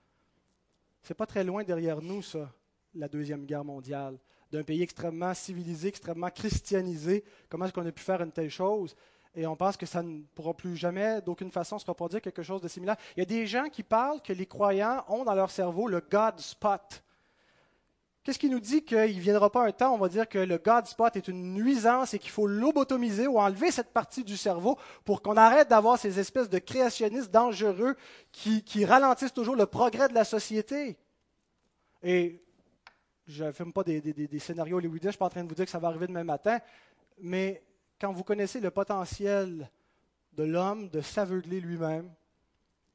C'est 1.04 1.14
pas 1.14 1.26
très 1.26 1.46
loin 1.46 1.64
derrière 1.64 2.02
nous, 2.02 2.22
ça, 2.22 2.52
la 2.94 3.08
Deuxième 3.08 3.46
Guerre 3.46 3.64
mondiale. 3.64 4.20
D'un 4.54 4.62
pays 4.62 4.84
extrêmement 4.84 5.34
civilisé, 5.34 5.88
extrêmement 5.88 6.30
christianisé. 6.30 7.24
Comment 7.50 7.66
est-ce 7.66 7.74
qu'on 7.74 7.88
a 7.88 7.92
pu 7.92 8.04
faire 8.04 8.22
une 8.22 8.32
telle 8.32 8.52
chose? 8.52 8.96
Et 9.34 9.48
on 9.48 9.56
pense 9.56 9.76
que 9.78 9.88
ça 9.88 10.04
ne 10.04 10.22
pourra 10.36 10.54
plus 10.54 10.76
jamais, 10.76 11.24
d'aucune 11.24 11.50
façon, 11.50 11.80
se 11.80 11.86
reproduire 11.88 12.22
quelque 12.22 12.44
chose 12.44 12.62
de 12.62 12.68
similaire. 12.68 12.98
Il 13.18 13.22
y 13.22 13.24
a 13.24 13.26
des 13.26 13.48
gens 13.48 13.68
qui 13.70 13.82
parlent 13.82 14.22
que 14.22 14.32
les 14.32 14.46
croyants 14.46 15.04
ont 15.08 15.24
dans 15.24 15.34
leur 15.34 15.50
cerveau 15.50 15.88
le 15.88 16.02
God 16.02 16.40
spot. 16.40 17.04
Qu'est-ce 18.24 18.38
qui 18.38 18.48
nous 18.48 18.60
dit 18.60 18.86
qu'il 18.86 19.00
ne 19.00 19.22
viendra 19.22 19.52
pas 19.52 19.66
un 19.66 19.72
temps, 19.72 19.96
on 19.96 19.98
va 19.98 20.08
dire 20.08 20.30
que 20.30 20.38
le 20.38 20.60
God 20.60 20.86
spot 20.86 21.16
est 21.16 21.28
une 21.28 21.56
nuisance 21.56 22.14
et 22.14 22.20
qu'il 22.20 22.30
faut 22.30 22.46
lobotomiser 22.46 23.26
ou 23.26 23.40
enlever 23.40 23.72
cette 23.72 23.92
partie 23.92 24.24
du 24.24 24.38
cerveau 24.38 24.78
pour 25.04 25.24
qu'on 25.24 25.36
arrête 25.36 25.68
d'avoir 25.68 25.98
ces 25.98 26.20
espèces 26.20 26.48
de 26.48 26.60
créationnistes 26.60 27.32
dangereux 27.32 27.96
qui, 28.32 28.86
ralentissent 28.86 29.34
toujours 29.34 29.56
le 29.56 29.66
progrès 29.66 30.10
de 30.10 30.14
la 30.14 30.26
société? 30.26 30.96
Et 32.04 32.40
je 33.28 33.46
ne 33.46 33.52
filme 33.52 33.74
pas 33.74 33.84
des, 33.84 34.02
des, 34.02 34.40
scénarios 34.40 34.78
hollywoodiens, 34.78 35.04
je 35.04 35.08
ne 35.08 35.12
suis 35.12 35.20
pas 35.20 35.26
en 35.26 35.30
train 35.30 35.44
de 35.44 35.50
vous 35.50 35.56
dire 35.56 35.66
que 35.66 35.72
ça 35.72 35.80
va 35.80 35.88
arriver 35.88 36.08
demain 36.08 36.24
matin, 36.24 36.60
mais 37.20 37.64
quand 38.00 38.12
vous 38.12 38.24
connaissez 38.24 38.60
le 38.60 38.72
potentiel 38.72 39.70
de 40.34 40.44
l'homme 40.44 40.90
de 40.90 41.02
s'aveugler 41.02 41.62
lui-même, 41.62 42.12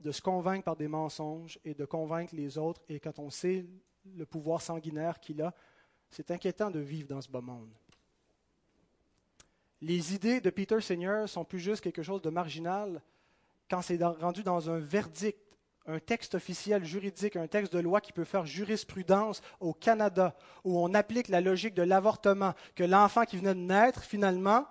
de 0.01 0.13
se 0.13 0.21
convaincre 0.21 0.65
par 0.65 0.77
des 0.77 0.89
mensonges 0.89 1.59
et 1.65 1.75
de 1.75 1.85
convaincre 1.85 2.35
les 2.35 2.59
autres, 2.59 2.83
et 2.89 3.01
quand 3.01 3.19
on 3.19 3.31
sait 3.31 3.65
le 4.17 4.27
pouvoir 4.27 4.61
sanguinaire 4.61 5.19
qu'il 5.21 5.43
a, 5.43 5.55
c'est 6.11 6.31
inquiétant 6.31 6.71
de 6.71 6.79
vivre 6.79 7.09
dans 7.09 7.21
ce 7.21 7.29
bas 7.29 7.41
monde. 7.41 7.71
Les 9.81 10.15
idées 10.15 10.41
de 10.41 10.51
Peter 10.51 10.81
Seigneur 10.81 11.29
sont 11.29 11.45
plus 11.45 11.61
juste 11.61 11.83
quelque 11.83 12.03
chose 12.03 12.23
de 12.23 12.31
marginal 12.31 13.01
quand 13.71 13.83
c'est 13.83 14.03
rendu 14.03 14.43
dans 14.43 14.71
un 14.71 14.79
verdict, 14.79 15.39
un 15.89 15.99
texte 16.01 16.35
officiel 16.35 16.85
juridique, 16.85 17.37
un 17.37 17.47
texte 17.47 17.73
de 17.73 17.79
loi 17.79 18.03
qui 18.03 18.13
peut 18.13 18.25
faire 18.25 18.45
jurisprudence 18.45 19.41
au 19.59 19.73
Canada, 19.73 20.37
où 20.63 20.79
on 20.79 20.93
applique 20.93 21.29
la 21.29 21.41
logique 21.41 21.75
de 21.75 21.83
l'avortement, 21.83 22.53
que 22.75 22.85
l'enfant 22.85 23.25
qui 23.25 23.39
venait 23.39 23.55
de 23.55 23.61
naître, 23.61 24.03
finalement, 24.03 24.67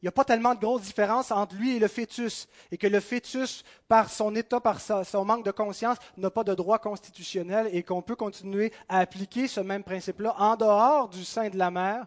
il 0.00 0.06
n'y 0.06 0.08
a 0.08 0.12
pas 0.12 0.24
tellement 0.24 0.54
de 0.54 0.60
grosses 0.60 0.82
différences 0.82 1.30
entre 1.30 1.54
lui 1.54 1.76
et 1.76 1.78
le 1.78 1.88
fœtus, 1.88 2.46
et 2.70 2.76
que 2.76 2.86
le 2.86 3.00
fœtus, 3.00 3.64
par 3.88 4.10
son 4.10 4.34
état, 4.34 4.60
par 4.60 4.80
son 4.80 5.24
manque 5.24 5.46
de 5.46 5.50
conscience, 5.50 5.96
n'a 6.18 6.30
pas 6.30 6.44
de 6.44 6.54
droit 6.54 6.78
constitutionnel, 6.78 7.70
et 7.72 7.82
qu'on 7.82 8.02
peut 8.02 8.16
continuer 8.16 8.70
à 8.90 8.98
appliquer 8.98 9.48
ce 9.48 9.60
même 9.60 9.82
principe-là 9.82 10.34
en 10.38 10.56
dehors 10.56 11.08
du 11.08 11.24
sein 11.24 11.48
de 11.48 11.56
la 11.56 11.70
mère, 11.70 12.06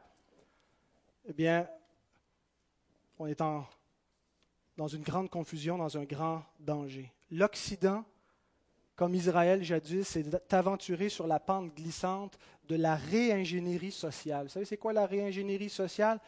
eh 1.27 1.33
bien, 1.33 1.67
on 3.17 3.25
est 3.25 3.39
dans 3.39 4.87
une 4.87 5.01
grande 5.01 5.31
confusion, 5.31 5.79
dans 5.79 5.97
un 5.97 6.03
grand 6.03 6.43
danger. 6.59 7.11
L'Occident, 7.31 8.05
comme 8.95 9.15
Israël 9.15 9.63
jadis, 9.63 10.07
s'est 10.07 10.25
aventuré 10.53 11.09
sur 11.09 11.27
la 11.27 11.39
pente 11.39 11.75
glissante 11.75 12.37
de 12.67 12.75
la 12.75 12.95
réingénierie 12.95 13.91
sociale. 13.91 14.45
Vous 14.45 14.51
savez, 14.51 14.65
c'est 14.65 14.77
quoi 14.77 14.93
la 14.93 15.05
réingénierie 15.05 15.69
sociale? 15.69 16.19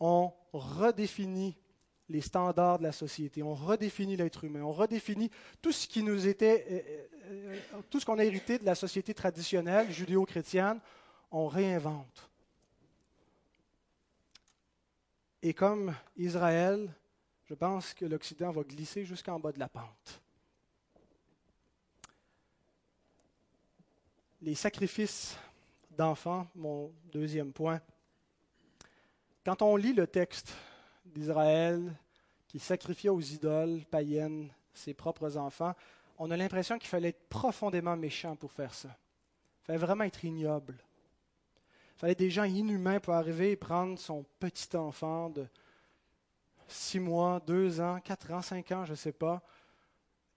on 0.00 0.32
redéfinit 0.52 1.56
les 2.08 2.20
standards 2.20 2.78
de 2.78 2.82
la 2.84 2.92
société, 2.92 3.42
on 3.42 3.54
redéfinit 3.54 4.16
l'être 4.16 4.44
humain, 4.44 4.62
on 4.62 4.72
redéfinit 4.72 5.30
tout 5.62 5.72
ce 5.72 5.88
qui 5.88 6.02
nous 6.02 6.26
était, 6.26 6.66
euh, 6.70 6.80
euh, 7.30 7.56
euh, 7.74 7.80
tout 7.88 7.98
ce 7.98 8.04
qu'on 8.04 8.18
a 8.18 8.24
hérité 8.24 8.58
de 8.58 8.64
la 8.66 8.74
société 8.74 9.14
traditionnelle 9.14 9.90
judéo-chrétienne, 9.90 10.80
on 11.30 11.46
réinvente. 11.46 12.30
Et 15.42 15.54
comme 15.54 15.94
Israël, 16.16 16.94
je 17.44 17.54
pense 17.54 17.94
que 17.94 18.04
l'Occident 18.04 18.50
va 18.52 18.62
glisser 18.62 19.04
jusqu'en 19.04 19.38
bas 19.38 19.52
de 19.52 19.58
la 19.58 19.68
pente. 19.68 20.20
Les 24.40 24.54
sacrifices 24.54 25.36
d'enfants, 25.90 26.46
mon 26.54 26.92
deuxième 27.12 27.52
point, 27.52 27.80
quand 29.44 29.62
on 29.62 29.76
lit 29.76 29.92
le 29.92 30.06
texte 30.06 30.54
d'Israël 31.04 31.94
qui 32.48 32.58
sacrifiait 32.58 33.10
aux 33.10 33.20
idoles 33.20 33.84
païennes 33.90 34.50
ses 34.72 34.94
propres 34.94 35.36
enfants, 35.36 35.74
on 36.18 36.30
a 36.30 36.36
l'impression 36.36 36.78
qu'il 36.78 36.88
fallait 36.88 37.08
être 37.08 37.28
profondément 37.28 37.96
méchant 37.96 38.36
pour 38.36 38.52
faire 38.52 38.72
ça. 38.72 38.88
Il 39.62 39.66
fallait 39.66 39.78
vraiment 39.78 40.04
être 40.04 40.24
ignoble. 40.24 40.76
Il 41.96 41.98
fallait 41.98 42.14
des 42.14 42.30
gens 42.30 42.44
inhumains 42.44 43.00
pour 43.00 43.14
arriver 43.14 43.52
et 43.52 43.56
prendre 43.56 43.98
son 43.98 44.24
petit 44.38 44.76
enfant 44.76 45.30
de 45.30 45.46
six 46.68 47.00
mois, 47.00 47.40
deux 47.46 47.80
ans, 47.80 48.00
quatre 48.00 48.32
ans, 48.32 48.42
cinq 48.42 48.72
ans, 48.72 48.84
je 48.84 48.92
ne 48.92 48.96
sais 48.96 49.12
pas, 49.12 49.42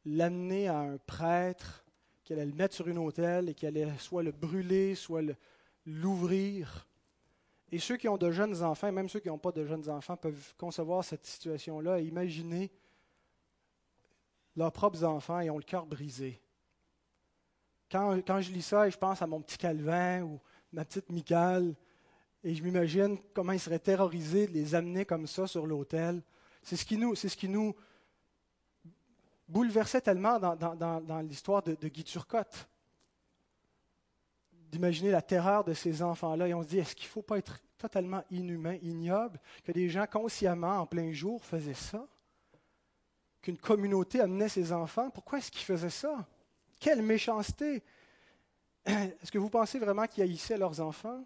l'amener 0.05 0.67
à 0.67 0.79
un 0.79 0.97
prêtre 0.97 1.83
qui 2.23 2.33
allait 2.33 2.45
le 2.45 2.53
mettre 2.53 2.75
sur 2.75 2.87
une 2.87 2.97
autel 2.97 3.49
et 3.49 3.53
qui 3.53 3.65
allait 3.65 3.97
soit 3.97 4.23
le 4.23 4.31
brûler, 4.31 4.95
soit 4.95 5.21
l'ouvrir. 5.85 6.87
Et 7.71 7.79
ceux 7.79 7.97
qui 7.97 8.07
ont 8.07 8.17
de 8.17 8.31
jeunes 8.31 8.63
enfants, 8.63 8.91
même 8.91 9.09
ceux 9.09 9.19
qui 9.19 9.27
n'ont 9.27 9.37
pas 9.37 9.51
de 9.51 9.65
jeunes 9.65 9.89
enfants, 9.89 10.15
peuvent 10.15 10.53
concevoir 10.57 11.03
cette 11.03 11.25
situation-là. 11.25 11.99
Et 11.99 12.05
imaginer 12.05 12.71
leurs 14.55 14.71
propres 14.71 15.03
enfants 15.03 15.39
et 15.39 15.49
ont 15.49 15.57
le 15.57 15.63
cœur 15.63 15.85
brisé. 15.85 16.41
Quand, 17.89 18.41
je 18.41 18.51
lis 18.51 18.61
ça 18.61 18.87
et 18.87 18.91
je 18.91 18.97
pense 18.97 19.21
à 19.21 19.27
mon 19.27 19.41
petit 19.41 19.57
Calvin 19.57 20.23
ou 20.23 20.39
ma 20.73 20.83
petite 20.83 21.09
Michael, 21.09 21.75
et 22.43 22.55
je 22.55 22.63
m'imagine 22.63 23.17
comment 23.33 23.51
ils 23.51 23.59
seraient 23.59 23.79
terrorisés 23.79 24.47
de 24.47 24.53
les 24.53 24.75
amener 24.75 25.05
comme 25.05 25.27
ça 25.27 25.47
sur 25.47 25.65
l'autel, 25.65 26.21
c'est 26.63 26.75
ce 26.75 26.85
qui 26.85 27.47
nous, 27.49 27.75
bouleversait 29.47 30.01
tellement 30.01 30.39
dans, 30.39 31.25
l'histoire 31.27 31.63
de, 31.63 31.75
de 31.75 31.87
Guy 31.87 32.03
Turcotte 32.03 32.67
d'imaginer 34.71 35.11
la 35.11 35.21
terreur 35.21 35.63
de 35.63 35.73
ces 35.73 36.01
enfants-là 36.01 36.47
et 36.47 36.53
on 36.53 36.63
se 36.63 36.67
dit, 36.67 36.79
est-ce 36.79 36.95
qu'il 36.95 37.07
ne 37.07 37.11
faut 37.11 37.21
pas 37.21 37.37
être 37.37 37.59
totalement 37.77 38.23
inhumain, 38.31 38.77
ignoble, 38.81 39.39
que 39.63 39.71
des 39.71 39.89
gens 39.89 40.05
consciemment, 40.07 40.79
en 40.79 40.85
plein 40.85 41.11
jour, 41.13 41.43
faisaient 41.43 41.73
ça? 41.73 42.07
Qu'une 43.41 43.57
communauté 43.57 44.19
amenait 44.19 44.49
ses 44.49 44.73
enfants? 44.73 45.09
Pourquoi 45.09 45.39
est-ce 45.39 45.51
qu'ils 45.51 45.65
faisaient 45.65 45.89
ça? 45.89 46.27
Quelle 46.79 47.01
méchanceté! 47.01 47.83
Est-ce 48.85 49.31
que 49.31 49.37
vous 49.37 49.49
pensez 49.49 49.79
vraiment 49.79 50.05
qu'ils 50.05 50.23
haïssaient 50.23 50.57
leurs 50.57 50.79
enfants? 50.79 51.23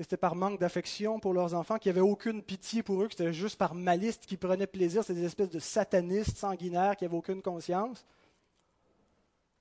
C'était 0.00 0.16
par 0.16 0.34
manque 0.34 0.58
d'affection 0.58 1.20
pour 1.20 1.34
leurs 1.34 1.52
enfants, 1.52 1.78
qu'il 1.78 1.92
n'y 1.92 1.98
avait 1.98 2.08
aucune 2.08 2.42
pitié 2.42 2.82
pour 2.82 3.02
eux, 3.02 3.08
que 3.08 3.12
c'était 3.12 3.32
juste 3.32 3.58
par 3.58 3.74
malice 3.74 4.16
qu'ils 4.16 4.38
prenaient 4.38 4.66
plaisir, 4.66 5.02
c'était 5.02 5.20
des 5.20 5.26
espèces 5.26 5.50
de 5.50 5.58
satanistes 5.58 6.38
sanguinaires 6.38 6.96
qui 6.96 7.04
n'avaient 7.04 7.16
aucune 7.16 7.42
conscience? 7.42 8.06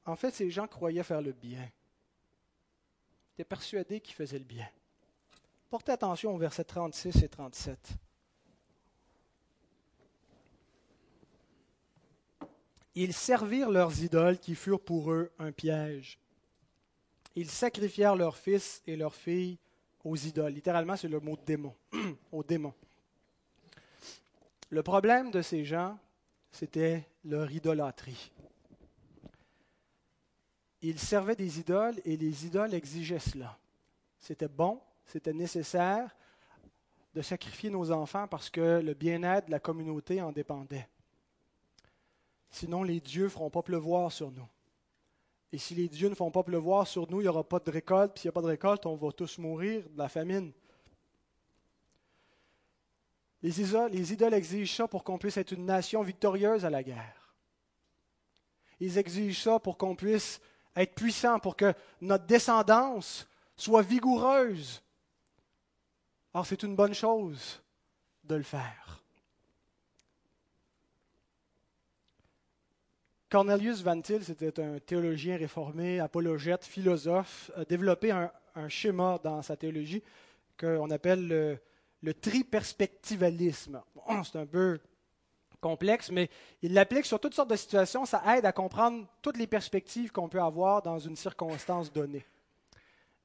En 0.05 0.15
fait, 0.15 0.31
ces 0.31 0.49
gens 0.49 0.65
croyaient 0.65 1.03
faire 1.03 1.21
le 1.21 1.33
bien 1.33 1.69
était 3.39 3.47
persuadé 3.47 4.01
qu'il 4.01 4.15
faisait 4.15 4.37
le 4.37 4.43
bien. 4.43 4.67
Portez 5.69 5.93
attention 5.93 6.35
aux 6.35 6.37
versets 6.37 6.65
36 6.65 7.23
et 7.23 7.29
37. 7.29 7.91
Ils 12.95 13.13
servirent 13.13 13.69
leurs 13.69 14.03
idoles 14.03 14.39
qui 14.39 14.55
furent 14.55 14.81
pour 14.81 15.13
eux 15.13 15.31
un 15.39 15.53
piège. 15.53 16.19
Ils 17.35 17.49
sacrifièrent 17.49 18.17
leurs 18.17 18.35
fils 18.35 18.81
et 18.85 18.97
leurs 18.97 19.15
filles 19.15 19.57
aux 20.03 20.15
idoles. 20.15 20.53
Littéralement, 20.53 20.95
c'est 20.95 21.07
le 21.07 21.19
mot 21.19 21.37
démon, 21.45 21.75
aux 22.31 22.43
démons. 22.43 22.73
Le 24.69 24.83
problème 24.83 25.31
de 25.31 25.41
ces 25.41 25.65
gens, 25.65 25.97
c'était 26.51 27.07
leur 27.23 27.51
idolâtrie 27.51 28.31
ils 30.81 30.99
servaient 30.99 31.35
des 31.35 31.59
idoles 31.59 31.99
et 32.05 32.15
les 32.15 32.45
idoles 32.45 32.73
exigeaient 32.73 33.19
cela. 33.19 33.57
C'était 34.19 34.47
bon, 34.47 34.79
c'était 35.05 35.33
nécessaire 35.33 36.15
de 37.13 37.21
sacrifier 37.21 37.69
nos 37.69 37.91
enfants 37.91 38.27
parce 38.27 38.49
que 38.49 38.81
le 38.81 38.93
bien-être 38.93 39.47
de 39.47 39.51
la 39.51 39.59
communauté 39.59 40.21
en 40.21 40.31
dépendait. 40.31 40.87
Sinon, 42.49 42.83
les 42.83 42.99
dieux 42.99 43.25
ne 43.25 43.29
feront 43.29 43.49
pas 43.49 43.61
pleuvoir 43.61 44.11
sur 44.11 44.31
nous. 44.31 44.47
Et 45.51 45.57
si 45.57 45.73
les 45.73 45.87
dieux 45.87 46.09
ne 46.09 46.15
font 46.15 46.31
pas 46.31 46.43
pleuvoir 46.43 46.87
sur 46.87 47.09
nous, 47.09 47.21
il 47.21 47.23
n'y 47.23 47.29
aura 47.29 47.43
pas 47.43 47.59
de 47.59 47.71
récolte. 47.71 48.13
Puis 48.13 48.21
s'il 48.21 48.27
n'y 48.27 48.33
a 48.33 48.33
pas 48.33 48.41
de 48.41 48.47
récolte, 48.47 48.85
on 48.85 48.95
va 48.95 49.11
tous 49.11 49.37
mourir 49.39 49.83
de 49.89 49.97
la 49.97 50.09
famine. 50.09 50.51
Les 53.41 53.61
idoles, 53.61 53.91
les 53.91 54.13
idoles 54.13 54.33
exigent 54.33 54.75
ça 54.75 54.87
pour 54.87 55.03
qu'on 55.03 55.17
puisse 55.17 55.37
être 55.37 55.51
une 55.51 55.65
nation 55.65 56.03
victorieuse 56.03 56.65
à 56.65 56.69
la 56.69 56.83
guerre. 56.83 57.35
Ils 58.79 58.97
exigent 58.97 59.41
ça 59.41 59.59
pour 59.59 59.77
qu'on 59.77 59.95
puisse 59.95 60.39
être 60.75 60.93
puissant, 60.93 61.39
pour 61.39 61.55
que 61.55 61.73
notre 62.01 62.25
descendance 62.25 63.27
soit 63.55 63.81
vigoureuse. 63.81 64.81
Alors 66.33 66.45
c'est 66.45 66.63
une 66.63 66.75
bonne 66.75 66.93
chose 66.93 67.61
de 68.23 68.35
le 68.35 68.43
faire. 68.43 68.98
Cornelius 73.29 73.83
Van 73.83 74.01
Til, 74.01 74.23
c'était 74.23 74.59
un 74.59 74.79
théologien 74.79 75.37
réformé, 75.37 75.99
apologète, 75.99 76.65
philosophe, 76.65 77.51
a 77.55 77.63
développé 77.63 78.11
un, 78.11 78.31
schéma 78.67 79.19
dans 79.23 79.41
sa 79.41 79.55
théologie 79.55 80.03
qu'on 80.59 80.89
appelle 80.89 81.27
le, 81.27 81.59
le 82.01 82.13
triperspectivalisme. 82.13 83.81
c'est 84.25 84.39
un 84.39 84.45
peu 84.45 84.79
complexe, 85.61 86.09
mais 86.11 86.29
il 86.61 86.73
l'applique 86.73 87.05
sur 87.05 87.19
toutes 87.19 87.35
sortes 87.35 87.51
de 87.51 87.55
situations. 87.55 88.05
Ça 88.05 88.23
aide 88.35 88.45
à 88.45 88.51
comprendre 88.51 89.05
toutes 89.21 89.37
les 89.37 89.47
perspectives 89.47 90.11
qu'on 90.11 90.27
peut 90.27 90.41
avoir 90.41 90.81
dans 90.81 90.99
une 90.99 91.15
circonstance 91.15 91.93
donnée. 91.93 92.25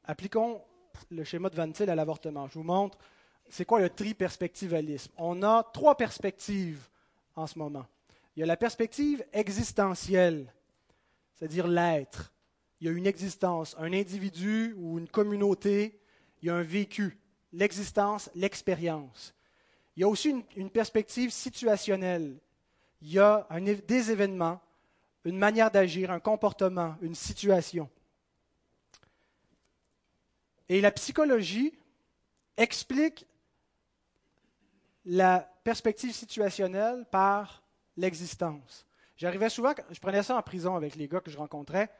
Appliquons 0.04 0.60
le 1.10 1.24
schéma 1.24 1.48
de 1.48 1.56
Van 1.56 1.70
Til 1.72 1.88
à 1.88 1.94
l'avortement. 1.94 2.46
Je 2.48 2.54
vous 2.54 2.64
montre 2.64 2.98
c'est 3.48 3.64
quoi 3.64 3.80
le 3.80 3.90
triperspectivalisme? 3.90 5.12
On 5.16 5.42
a 5.42 5.62
trois 5.72 5.96
perspectives 5.96 6.88
en 7.36 7.46
ce 7.46 7.58
moment. 7.58 7.86
Il 8.36 8.40
y 8.40 8.42
a 8.42 8.46
la 8.46 8.56
perspective 8.56 9.24
existentielle, 9.32 10.52
c'est-à-dire 11.34 11.68
l'être. 11.68 12.32
Il 12.80 12.86
y 12.86 12.90
a 12.90 12.92
une 12.92 13.06
existence, 13.06 13.76
un 13.78 13.92
individu 13.92 14.74
ou 14.76 14.98
une 14.98 15.08
communauté, 15.08 16.00
il 16.42 16.48
y 16.48 16.50
a 16.50 16.56
un 16.56 16.62
vécu, 16.62 17.18
l'existence, 17.52 18.30
l'expérience. 18.34 19.34
Il 19.96 20.00
y 20.00 20.04
a 20.04 20.08
aussi 20.08 20.44
une, 20.56 20.70
perspective 20.70 21.30
situationnelle. 21.30 22.40
Il 23.00 23.12
y 23.12 23.18
a 23.20 23.46
des 23.86 24.10
événements, 24.10 24.60
une 25.24 25.38
manière 25.38 25.70
d'agir, 25.70 26.10
un 26.10 26.20
comportement, 26.20 26.96
une 27.00 27.14
situation. 27.14 27.88
Et 30.68 30.80
la 30.80 30.90
psychologie 30.90 31.72
explique 32.56 33.26
la 35.04 35.40
perspective 35.62 36.12
situationnelle 36.12 37.06
par 37.10 37.63
l'existence. 37.96 38.86
J'arrivais 39.16 39.48
souvent, 39.48 39.72
je 39.90 40.00
prenais 40.00 40.22
ça 40.22 40.36
en 40.36 40.42
prison 40.42 40.74
avec 40.74 40.96
les 40.96 41.08
gars 41.08 41.20
que 41.20 41.30
je 41.30 41.38
rencontrais. 41.38 41.90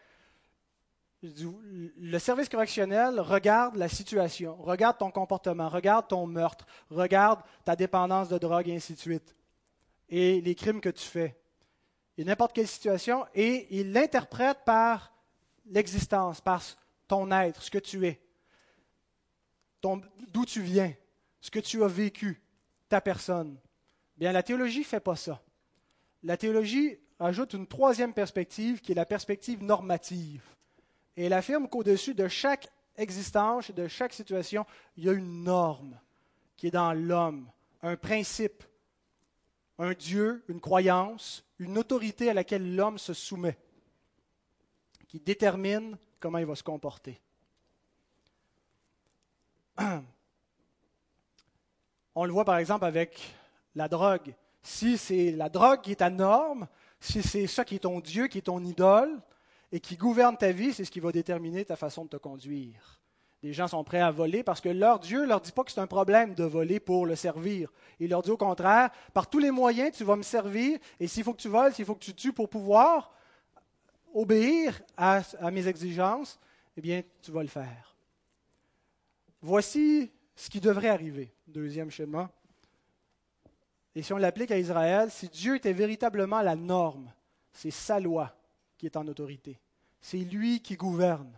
Le 1.23 2.19
service 2.19 2.49
correctionnel 2.49 3.19
regarde 3.19 3.77
la 3.77 3.89
situation, 3.89 4.57
regarde 4.57 4.99
ton 4.99 5.11
comportement, 5.11 5.69
regarde 5.69 6.09
ton 6.09 6.27
meurtre, 6.27 6.67
regarde 6.91 7.41
ta 7.65 7.77
dépendance 7.77 8.29
de 8.29 8.37
drogue 8.37 8.69
et 8.69 8.77
ainsi 8.77 8.95
de 8.95 8.99
suite, 8.99 9.35
et 10.11 10.43
les 10.43 10.55
crimes 10.55 10.83
que 10.83 10.91
tu 10.91 11.05
fais, 11.05 11.35
et 12.19 12.25
n'importe 12.25 12.53
quelle 12.53 12.69
situation, 12.69 13.25
et 13.35 13.67
il 13.71 13.93
l'interprète 13.93 14.59
par 14.67 15.15
l'existence, 15.67 16.43
par 16.43 16.63
ton 17.09 17.31
être, 17.31 17.63
ce 17.63 17.71
que 17.71 17.79
tu 17.79 18.07
es, 18.07 18.21
d'où 19.83 20.45
tu 20.45 20.61
viens, 20.61 20.93
ce 21.41 21.51
que 21.51 21.61
tu 21.61 21.83
as 21.85 21.89
vécu, 21.89 22.43
ta 22.89 23.01
personne. 23.01 23.59
Bien, 24.17 24.31
la 24.33 24.43
théologie 24.43 24.81
ne 24.81 24.85
fait 24.85 25.01
pas 25.01 25.17
ça. 25.17 25.43
La 26.25 26.37
théologie 26.39 26.99
ajoute 27.21 27.53
une 27.53 27.67
troisième 27.67 28.15
perspective 28.15 28.81
qui 28.81 28.93
est 28.93 28.97
la 28.97 29.05
perspective 29.05 29.63
normative. 29.63 30.43
Et 31.17 31.27
elle 31.27 31.35
affirme 31.35 31.69
qu'au-dessus 31.69 32.15
de 32.15 32.27
chaque 32.29 32.69
existence, 32.97 33.71
de 33.71 33.87
chaque 33.89 34.15
situation, 34.15 34.65
il 34.97 35.05
y 35.05 35.09
a 35.11 35.13
une 35.13 35.45
norme 35.45 36.01
qui 36.57 36.69
est 36.69 36.73
dans 36.73 36.95
l'homme, 36.95 37.47
un 37.83 37.97
principe, 37.97 38.65
un 39.79 39.93
Dieu, 39.93 40.43
une 40.49 40.61
croyance, 40.61 41.45
une 41.59 41.77
autorité 41.77 42.31
à 42.31 42.35
laquelle 42.35 42.75
l'homme 42.75 42.97
se 42.99 43.13
soumet, 43.13 43.59
qui 45.09 45.21
détermine 45.21 45.99
comment 46.21 46.39
il 46.39 46.47
va 46.47 46.55
se 46.55 46.63
comporter. 46.63 47.21
On 52.15 52.25
le 52.25 52.33
voit 52.33 52.47
par 52.47 52.57
exemple 52.57 52.87
avec 52.87 53.21
la 53.75 53.89
drogue. 53.89 54.35
Si 54.65 54.99
c'est 54.99 55.31
la 55.31 55.49
drogue 55.49 55.83
qui 55.83 55.93
est 55.93 55.97
ta 55.97 56.11
norme, 56.11 56.67
si 56.99 57.23
c'est 57.23 57.47
ça 57.47 57.65
qui 57.65 57.77
est 57.77 57.81
ton 57.81 58.01
Dieu, 58.01 58.27
qui 58.27 58.39
est 58.39 58.43
ton 58.43 58.65
idole, 58.65 59.21
et 59.71 59.79
qui 59.79 59.97
gouverne 59.97 60.37
ta 60.37 60.53
vie, 60.53 60.73
c'est 60.73 60.85
ce 60.85 60.91
qui 60.91 61.01
va 61.01 61.13
déterminer 61.13 61.65
ta 61.65 61.77
façon 61.77 62.05
de 62.05 62.09
te 62.09 62.17
conduire. 62.17 63.01
Les 63.43 63.53
gens 63.53 63.69
sont 63.69 63.85
prêts 63.85 64.01
à 64.01 64.11
voler 64.11 64.43
parce 64.43 64.63
que 64.63 64.71
leur 64.71 65.01
Dieu 65.01 65.21
ne 65.21 65.27
leur 65.27 65.43
dit 65.43 65.53
pas 65.53 65.65
que 65.65 65.71
c'est 65.71 65.81
un 65.81 65.87
problème 65.87 66.35
de 66.35 66.45
voler 66.45 66.81
pour 66.81 67.05
le 67.05 67.15
servir. 67.15 67.71
Il 68.01 68.09
leur 68.09 68.23
dit 68.23 68.31
au 68.31 68.39
contraire, 68.39 68.89
par 69.13 69.29
tous 69.29 69.39
les 69.39 69.51
moyens, 69.51 69.95
tu 69.95 70.03
vas 70.03 70.17
me 70.17 70.23
servir, 70.23 70.79
et 70.99 71.07
s'il 71.07 71.25
faut 71.25 71.35
que 71.35 71.43
tu 71.43 71.49
voles, 71.49 71.75
s'il 71.75 71.85
faut 71.85 71.95
que 71.95 72.05
tu 72.05 72.15
tues 72.15 72.33
pour 72.33 72.49
pouvoir 72.49 73.13
obéir 74.15 74.81
à, 74.97 75.21
mes 75.53 75.67
exigences, 75.69 76.41
eh 76.75 76.81
bien, 76.81 77.03
tu 77.21 77.33
vas 77.33 77.43
le 77.43 77.49
faire. 77.49 77.95
Voici 79.43 80.11
ce 80.35 80.49
qui 80.49 80.61
devrait 80.61 80.89
arriver. 80.89 81.31
Deuxième 81.47 81.91
schéma. 81.91 82.31
Et 83.95 84.03
si 84.03 84.13
on 84.13 84.17
l'applique 84.17 84.51
à 84.51 84.59
Israël, 84.59 85.11
si 85.11 85.29
Dieu 85.29 85.57
était 85.57 85.73
véritablement 85.73 86.43
la 86.43 86.57
norme, 86.57 87.13
c'est 87.53 87.71
sa 87.71 88.01
loi 88.01 88.37
qui 88.77 88.87
est 88.87 88.97
en 88.97 89.07
autorité. 89.07 89.61
C'est 90.01 90.19
lui 90.19 90.61
qui 90.61 90.77
gouverne. 90.77 91.33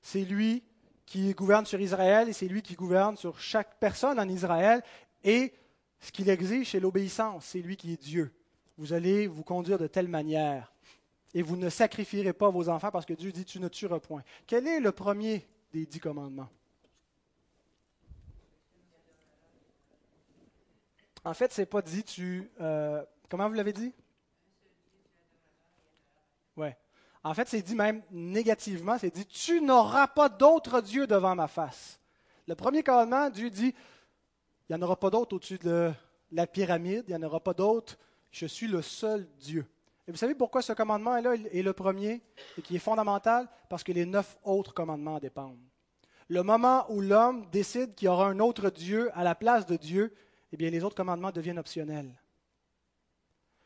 C'est 0.00 0.24
lui 0.24 0.62
qui 1.04 1.34
gouverne 1.34 1.66
sur 1.66 1.80
Israël 1.80 2.28
et 2.28 2.32
c'est 2.32 2.46
lui 2.46 2.62
qui 2.62 2.74
gouverne 2.74 3.16
sur 3.16 3.40
chaque 3.40 3.78
personne 3.80 4.20
en 4.20 4.28
Israël. 4.28 4.82
Et 5.24 5.52
ce 5.98 6.12
qu'il 6.12 6.28
exige, 6.28 6.70
c'est 6.70 6.80
l'obéissance. 6.80 7.44
C'est 7.46 7.60
lui 7.60 7.76
qui 7.76 7.92
est 7.92 8.00
Dieu. 8.00 8.32
Vous 8.78 8.92
allez 8.92 9.26
vous 9.26 9.42
conduire 9.42 9.78
de 9.78 9.88
telle 9.88 10.08
manière. 10.08 10.72
Et 11.34 11.42
vous 11.42 11.56
ne 11.56 11.68
sacrifierez 11.68 12.32
pas 12.32 12.50
vos 12.50 12.68
enfants 12.68 12.90
parce 12.90 13.06
que 13.06 13.12
Dieu 13.12 13.32
dit 13.32 13.44
tu 13.44 13.60
ne 13.60 13.68
tueras 13.68 14.00
point. 14.00 14.22
Quel 14.46 14.66
est 14.66 14.80
le 14.80 14.92
premier 14.92 15.46
des 15.72 15.86
dix 15.86 16.00
commandements? 16.00 16.48
En 21.24 21.34
fait, 21.34 21.52
c'est 21.52 21.66
pas 21.66 21.82
dit 21.82 22.04
tu. 22.04 22.50
Euh, 22.60 23.04
comment 23.28 23.48
vous 23.48 23.54
l'avez 23.54 23.72
dit? 23.72 23.92
Ouais. 26.56 26.76
En 27.22 27.34
fait, 27.34 27.48
c'est 27.48 27.62
dit 27.62 27.74
même 27.74 28.02
négativement, 28.10 28.96
c'est 28.98 29.14
dit 29.14 29.26
Tu 29.26 29.60
n'auras 29.60 30.06
pas 30.06 30.28
d'autre 30.28 30.80
Dieu 30.80 31.06
devant 31.06 31.34
ma 31.34 31.48
face. 31.48 32.00
Le 32.46 32.54
premier 32.54 32.82
commandement, 32.82 33.28
Dieu 33.28 33.50
dit 33.50 33.74
Il 34.68 34.76
n'y 34.76 34.82
en 34.82 34.82
aura 34.82 34.98
pas 34.98 35.10
d'autre 35.10 35.36
au-dessus 35.36 35.58
de 35.58 35.92
la 36.32 36.46
pyramide, 36.46 37.04
il 37.08 37.14
n'y 37.14 37.22
en 37.22 37.26
aura 37.26 37.40
pas 37.40 37.54
d'autre, 37.54 37.98
je 38.30 38.46
suis 38.46 38.68
le 38.68 38.80
seul 38.80 39.26
Dieu. 39.38 39.66
Et 40.08 40.12
vous 40.12 40.16
savez 40.16 40.34
pourquoi 40.34 40.62
ce 40.62 40.72
commandement 40.72 41.16
est 41.16 41.62
le 41.62 41.72
premier 41.72 42.22
et 42.58 42.62
qui 42.62 42.76
est 42.76 42.80
fondamental? 42.80 43.48
Parce 43.68 43.84
que 43.84 43.92
les 43.92 44.06
neuf 44.06 44.38
autres 44.42 44.72
commandements 44.72 45.18
dépendent. 45.18 45.60
Le 46.28 46.42
moment 46.42 46.86
où 46.90 47.00
l'homme 47.00 47.46
décide 47.50 47.94
qu'il 47.94 48.06
y 48.06 48.08
aura 48.08 48.26
un 48.26 48.38
autre 48.38 48.70
Dieu 48.70 49.10
à 49.14 49.24
la 49.24 49.34
place 49.34 49.66
de 49.66 49.76
Dieu, 49.76 50.14
eh 50.52 50.56
bien, 50.56 50.70
les 50.70 50.82
autres 50.82 50.96
commandements 50.96 51.30
deviennent 51.30 51.58
optionnels. 51.58 52.12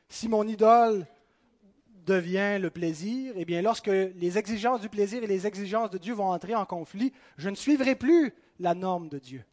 Si 0.09 0.29
mon 0.29 0.47
idole 0.47 1.07
devient 2.05 2.59
le 2.61 2.71
plaisir, 2.71 3.33
eh 3.37 3.45
bien, 3.45 3.63
lorsque 3.63 3.87
les 3.87 4.39
exigences 4.39 4.81
du 4.81 4.89
plaisir 4.89 5.23
et 5.23 5.27
les 5.27 5.47
exigences 5.47 5.91
de 5.91 5.99
Dieu 5.99 6.15
vont 6.15 6.31
entrer 6.31 6.55
en 6.55 6.67
conflit, 6.67 7.13
je 7.39 7.49
ne 7.49 7.55
suivrai 7.55 7.95
plus 7.97 8.35
la 8.59 8.75
norme 8.75 9.09
de 9.09 9.19
Dieu, 9.19 9.45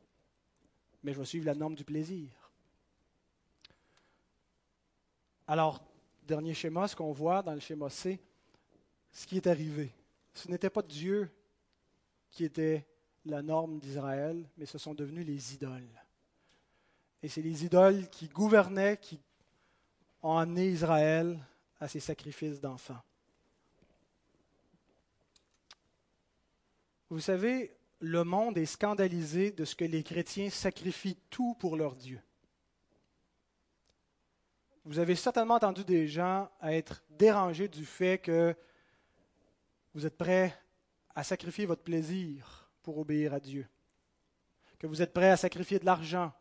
mais 1.03 1.13
je 1.13 1.19
vais 1.19 1.25
suivre 1.25 1.45
la 1.45 1.55
norme 1.55 1.75
du 1.75 1.85
plaisir. 1.85 2.29
Alors, 5.47 5.83
dernier 6.27 6.53
schéma, 6.53 6.87
ce 6.87 6.95
qu'on 6.95 7.11
voit 7.11 7.41
dans 7.41 7.53
le 7.53 7.59
schéma 7.59 7.89
C, 7.89 8.19
ce 9.11 9.25
qui 9.25 9.37
est 9.37 9.47
arrivé. 9.47 9.91
Ce 10.33 10.49
n'était 10.49 10.69
pas 10.69 10.81
Dieu 10.81 11.29
qui 12.29 12.45
était 12.45 12.85
la 13.25 13.41
norme 13.41 13.79
d'Israël, 13.79 14.49
mais 14.57 14.65
ce 14.65 14.77
sont 14.77 14.93
devenus 14.93 15.25
les 15.25 15.53
idoles. 15.53 16.00
Et 17.23 17.29
c'est 17.29 17.41
les 17.41 17.65
idoles 17.65 18.09
qui 18.09 18.27
gouvernaient, 18.27 18.97
qui 18.97 19.19
ont 20.23 20.37
amené 20.37 20.69
Israël 20.69 21.39
à 21.79 21.87
ces 21.87 21.99
sacrifices 21.99 22.59
d'enfants. 22.59 23.01
Vous 27.09 27.19
savez, 27.19 27.75
le 27.99 28.23
monde 28.23 28.57
est 28.57 28.65
scandalisé 28.65 29.51
de 29.51 29.65
ce 29.65 29.75
que 29.75 29.85
les 29.85 30.03
chrétiens 30.03 30.49
sacrifient 30.49 31.17
tout 31.29 31.55
pour 31.55 31.75
leur 31.75 31.95
Dieu. 31.95 32.21
Vous 34.85 34.97
avez 34.97 35.15
certainement 35.15 35.55
entendu 35.55 35.83
des 35.83 36.07
gens 36.07 36.49
être 36.63 37.03
dérangés 37.09 37.67
du 37.67 37.85
fait 37.85 38.17
que 38.17 38.55
vous 39.93 40.05
êtes 40.05 40.17
prêts 40.17 40.57
à 41.13 41.23
sacrifier 41.23 41.65
votre 41.65 41.83
plaisir 41.83 42.71
pour 42.81 42.97
obéir 42.97 43.33
à 43.33 43.39
Dieu, 43.39 43.67
que 44.79 44.87
vous 44.87 45.01
êtes 45.01 45.13
prêts 45.13 45.29
à 45.29 45.37
sacrifier 45.37 45.77
de 45.77 45.85
l'argent, 45.85 46.33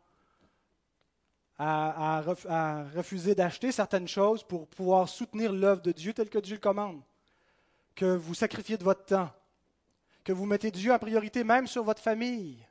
à, 1.63 2.23
refuser 2.95 3.35
d'acheter 3.35 3.71
certaines 3.71 4.07
choses 4.07 4.43
pour 4.43 4.67
pouvoir 4.67 5.07
soutenir 5.07 5.53
l'œuvre 5.53 5.81
de 5.81 5.91
Dieu 5.91 6.13
telle 6.13 6.29
que 6.29 6.39
Dieu 6.39 6.55
le 6.55 6.61
commande. 6.61 7.01
Que 7.95 8.15
vous 8.15 8.33
sacrifiez 8.33 8.77
de 8.77 8.83
votre 8.83 9.05
temps. 9.05 9.31
Que 10.23 10.33
vous 10.33 10.45
mettez 10.45 10.71
Dieu 10.71 10.91
en 10.91 10.99
priorité 10.99 11.43
même 11.43 11.67
sur 11.67 11.83
votre 11.83 12.01
famille. 12.01 12.65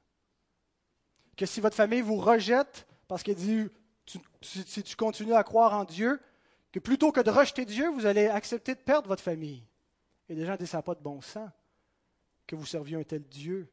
Que 1.36 1.47
si 1.47 1.61
votre 1.61 1.76
famille 1.76 2.01
vous 2.01 2.16
rejette 2.16 2.86
parce 3.07 3.22
qu'elle 3.22 3.36
dit, 3.36 3.68
si 4.43 4.82
tu 4.82 4.97
continues 4.97 5.34
à 5.34 5.45
croire 5.45 5.74
en 5.74 5.84
Dieu, 5.84 6.20
que 6.72 6.78
plutôt 6.78 7.12
que 7.12 7.20
de 7.20 7.30
rejeter 7.30 7.64
Dieu, 7.64 7.88
vous 7.91 8.07
allez 8.07 8.26
accepter 8.26 8.74
de 8.74 8.80
perdre 8.80 9.09
votre 9.09 9.22
famille. 9.22 9.64
Et 10.28 10.34
des 10.34 10.47
gens 10.47 10.57
disent, 10.57 10.70
ça 10.70 10.82
pas 10.82 10.95
de 10.95 11.03
bon 11.03 11.20
sens 11.20 11.51
que 12.47 12.57
vous 12.57 12.66
serviez 12.66 12.97
un 12.97 13.03
tel 13.05 13.22
Dieu 13.22 13.68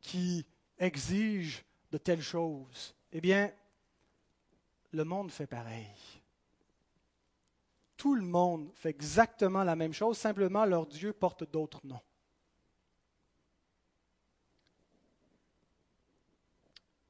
qui 0.00 0.46
exige 0.78 1.64
de 1.90 1.98
telles 1.98 2.22
choses. 2.22 2.94
Eh 3.12 3.20
bien, 3.20 3.50
le 4.94 5.04
monde 5.04 5.30
fait 5.30 5.46
pareil. 5.46 5.90
Tout 7.96 8.14
le 8.14 8.22
monde 8.22 8.70
fait 8.74 8.90
exactement 8.90 9.64
la 9.64 9.76
même 9.76 9.92
chose, 9.92 10.16
simplement 10.16 10.64
leur 10.64 10.86
Dieu 10.86 11.12
porte 11.12 11.50
d'autres 11.50 11.80
noms. 11.84 12.00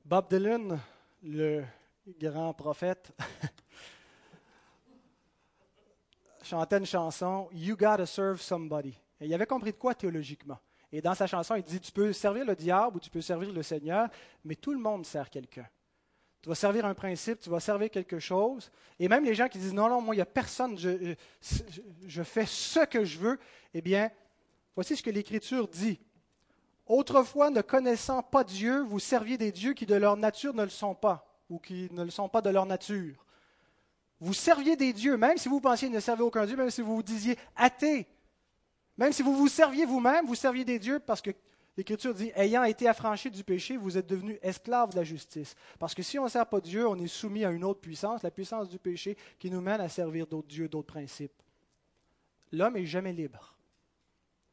Bob 0.05 0.29
Dylan, 0.29 0.79
le 1.23 1.65
grand 2.19 2.53
prophète, 2.55 3.13
chantait 6.43 6.79
une 6.79 6.87
chanson 6.87 7.49
You 7.53 7.77
gotta 7.77 8.07
serve 8.07 8.41
somebody. 8.41 8.99
Et 9.21 9.27
il 9.27 9.35
avait 9.35 9.47
compris 9.47 9.73
de 9.73 9.79
quoi 9.79 9.95
théologiquement. 9.95 10.59
Et 10.93 11.01
dans 11.01 11.15
sa 11.15 11.27
chanson, 11.27 11.57
il 11.57 11.63
dit 11.63 11.81
Tu 11.81 11.91
peux 11.91 12.13
servir 12.13 12.45
le 12.45 12.55
diable 12.55 12.97
ou 12.97 13.01
tu 13.01 13.11
peux 13.11 13.23
servir 13.23 13.53
le 13.53 13.63
Seigneur, 13.63 14.09
mais 14.45 14.55
tout 14.55 14.73
le 14.73 14.79
monde 14.79 15.07
sert 15.07 15.31
quelqu'un. 15.31 15.67
Tu 16.45 16.51
vas 16.51 16.55
servir 16.55 16.85
un 16.85 16.93
principe, 16.93 17.41
tu 17.41 17.49
vas 17.49 17.59
servir 17.59 17.91
quelque 17.91 18.19
chose. 18.19 18.71
Et 19.01 19.09
même 19.09 19.25
les 19.25 19.35
gens 19.35 19.49
qui 19.49 19.57
disent 19.57 19.73
Non, 19.73 19.89
non, 19.89 20.03
moi, 20.03 20.15
il 20.15 20.19
n'y 20.19 20.23
a 20.23 20.27
personne, 20.27 20.77
je, 20.77 22.23
fais 22.23 22.45
ce 22.45 22.85
que 22.85 23.03
je 23.03 23.19
veux. 23.19 23.41
Eh 23.73 23.81
bien, 23.81 24.11
voici 24.75 24.95
ce 24.95 25.03
que 25.03 25.09
l'Écriture 25.09 25.67
dit. 25.67 25.99
Autrefois, 26.85 27.49
ne 27.49 27.63
connaissant 27.63 28.23
pas 28.23 28.45
Dieu, 28.45 28.83
vous 28.83 28.99
serviez 28.99 29.39
des 29.39 29.53
dieux 29.53 29.73
qui 29.73 29.87
de 29.87 29.95
leur 29.95 30.19
nature 30.19 30.53
ne 30.53 30.65
le 30.65 30.69
sont 30.69 30.95
pas, 30.95 31.35
ou 31.49 31.59
qui 31.59 31.89
ne 31.93 32.05
le 32.05 32.11
sont 32.11 32.29
pas 32.29 32.43
de 32.43 32.51
leur 32.51 32.67
nature. 32.67 33.25
Vous 34.21 34.35
serviez 34.35 34.77
des 34.77 34.93
dieux, 34.93 35.17
même 35.17 35.39
si 35.39 35.49
vous 35.49 35.63
pensiez 35.63 35.89
ne 35.89 35.99
servir 35.99 36.27
aucun 36.27 36.45
Dieu, 36.45 36.57
même 36.57 36.69
si 36.69 36.83
vous 36.83 36.97
vous 36.97 37.03
disiez 37.03 37.39
athée, 37.57 38.07
même 38.99 39.15
si 39.15 39.23
vous 39.23 39.35
vous 39.35 39.49
serviez 39.49 39.87
vous-même, 39.87 40.27
vous 40.27 40.35
serviez 40.35 40.67
des 40.67 40.79
dieux 40.79 40.99
parce 40.99 41.23
que 41.23 41.31
l'Écriture 41.77 42.15
dit, 42.15 42.31
ayant 42.35 42.65
été 42.65 42.87
affranchis 42.89 43.31
du 43.31 43.43
péché, 43.45 43.77
vous 43.77 43.99
êtes 43.99 44.07
devenus 44.07 44.39
esclaves 44.43 44.91
de 44.91 44.97
la 44.97 45.05
justice. 45.05 45.55
Parce 45.79 45.95
que 45.95 46.03
si 46.03 46.19
on 46.19 46.25
ne 46.25 46.29
sert 46.29 46.47
pas 46.47 46.61
Dieu, 46.61 46.87
on 46.87 46.97
est 46.97 47.09
soumis 47.09 47.45
à 47.45 47.51
une 47.51 47.65
autre 47.65 47.81
puissance, 47.81 48.23
la 48.23 48.31
puissance 48.31 48.69
du 48.69 48.79
péché, 48.79 49.17
qui 49.39 49.51
nous 49.51 49.61
mène 49.61 49.81
à 49.81 49.89
servir 49.89 50.27
d'autres 50.27 50.49
dieux, 50.49 50.69
d'autres 50.69 50.93
principes. 50.93 51.43
L'homme 52.53 52.77
est 52.77 52.87
jamais 52.87 53.13
libre. 53.13 53.55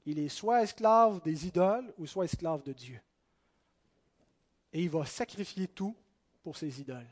Il 0.05 0.17
est 0.17 0.29
soit 0.29 0.63
esclave 0.63 1.21
des 1.21 1.45
idoles 1.45 1.93
ou 1.97 2.07
soit 2.07 2.25
esclave 2.25 2.63
de 2.63 2.73
Dieu. 2.73 2.99
Et 4.73 4.81
il 4.81 4.89
va 4.89 5.05
sacrifier 5.05 5.67
tout 5.67 5.95
pour 6.41 6.57
ses 6.57 6.81
idoles 6.81 7.07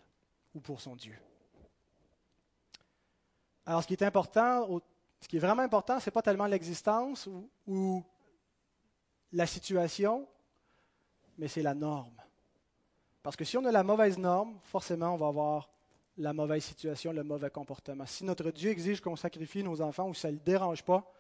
ou 0.55 0.59
pour 0.59 0.81
son 0.81 0.95
Dieu. 0.95 1.15
Alors, 3.65 3.83
ce 3.83 3.87
qui 3.87 3.93
est 3.93 4.03
important, 4.03 4.81
ce 5.21 5.27
qui 5.27 5.37
est 5.37 5.39
vraiment 5.39 5.61
important, 5.61 5.99
ce 5.99 6.09
n'est 6.09 6.13
pas 6.13 6.23
tellement 6.23 6.47
l'existence 6.47 7.27
ou, 7.27 7.47
ou, 7.67 8.03
la 9.31 9.45
situation, 9.45 10.27
mais 11.37 11.47
c'est 11.47 11.61
la 11.61 11.73
norme. 11.73 12.15
Parce 13.23 13.35
que 13.35 13.45
si 13.45 13.57
on 13.57 13.65
a 13.65 13.71
la 13.71 13.83
mauvaise 13.83 14.17
norme, 14.17 14.59
forcément, 14.63 15.13
on 15.13 15.17
va 15.17 15.27
avoir 15.27 15.69
la 16.17 16.33
mauvaise 16.33 16.63
situation, 16.63 17.13
le 17.13 17.23
mauvais 17.23 17.49
comportement. 17.49 18.05
Si 18.05 18.23
notre 18.23 18.51
Dieu 18.51 18.71
exige 18.71 19.01
qu'on 19.01 19.15
sacrifie 19.15 19.63
nos 19.63 19.81
enfants 19.81 20.09
ou 20.09 20.13
ça 20.13 20.29
ne 20.29 20.33
le 20.33 20.39
dérange 20.39 20.83
pas, 20.83 21.11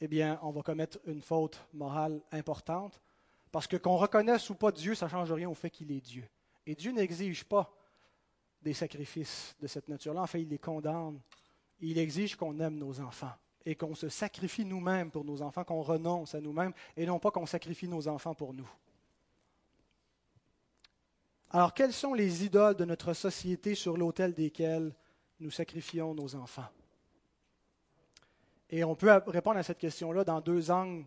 eh 0.00 0.08
bien, 0.08 0.38
on 0.42 0.50
va 0.50 0.62
commettre 0.62 0.98
une 1.06 1.20
faute 1.20 1.60
morale 1.72 2.20
importante. 2.30 3.00
Parce 3.50 3.66
que 3.66 3.76
qu'on 3.76 3.96
reconnaisse 3.96 4.48
ou 4.50 4.54
pas 4.54 4.70
Dieu, 4.70 4.94
ça 4.94 5.06
ne 5.06 5.10
change 5.10 5.32
rien 5.32 5.48
au 5.48 5.54
fait 5.54 5.70
qu'il 5.70 5.90
est 5.90 6.00
Dieu. 6.00 6.28
Et 6.66 6.74
Dieu 6.74 6.92
n'exige 6.92 7.44
pas 7.44 7.74
des 8.62 8.74
sacrifices 8.74 9.56
de 9.60 9.66
cette 9.66 9.88
nature-là. 9.88 10.22
En 10.22 10.26
fait, 10.26 10.42
il 10.42 10.48
les 10.48 10.58
condamne. 10.58 11.20
Il 11.80 11.98
exige 11.98 12.36
qu'on 12.36 12.58
aime 12.60 12.76
nos 12.76 13.00
enfants 13.00 13.32
et 13.68 13.74
qu'on 13.74 13.94
se 13.94 14.08
sacrifie 14.08 14.64
nous-mêmes 14.64 15.10
pour 15.10 15.26
nos 15.26 15.42
enfants, 15.42 15.62
qu'on 15.62 15.82
renonce 15.82 16.34
à 16.34 16.40
nous-mêmes 16.40 16.72
et 16.96 17.04
non 17.04 17.18
pas 17.18 17.30
qu'on 17.30 17.44
sacrifie 17.44 17.86
nos 17.86 18.08
enfants 18.08 18.34
pour 18.34 18.54
nous. 18.54 18.68
Alors, 21.50 21.74
quelles 21.74 21.92
sont 21.92 22.14
les 22.14 22.46
idoles 22.46 22.76
de 22.76 22.86
notre 22.86 23.12
société 23.12 23.74
sur 23.74 23.98
l'autel 23.98 24.32
desquelles 24.32 24.94
nous 25.38 25.50
sacrifions 25.50 26.14
nos 26.14 26.34
enfants? 26.34 26.68
Et 28.70 28.84
on 28.84 28.94
peut 28.94 29.20
répondre 29.26 29.58
à 29.58 29.62
cette 29.62 29.78
question-là 29.78 30.24
dans 30.24 30.40
deux 30.40 30.70
angles 30.70 31.04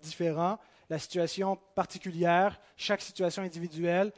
différents. 0.00 0.58
La 0.88 0.98
situation 0.98 1.56
particulière, 1.74 2.58
chaque 2.78 3.02
situation 3.02 3.42
individuelle. 3.42 4.10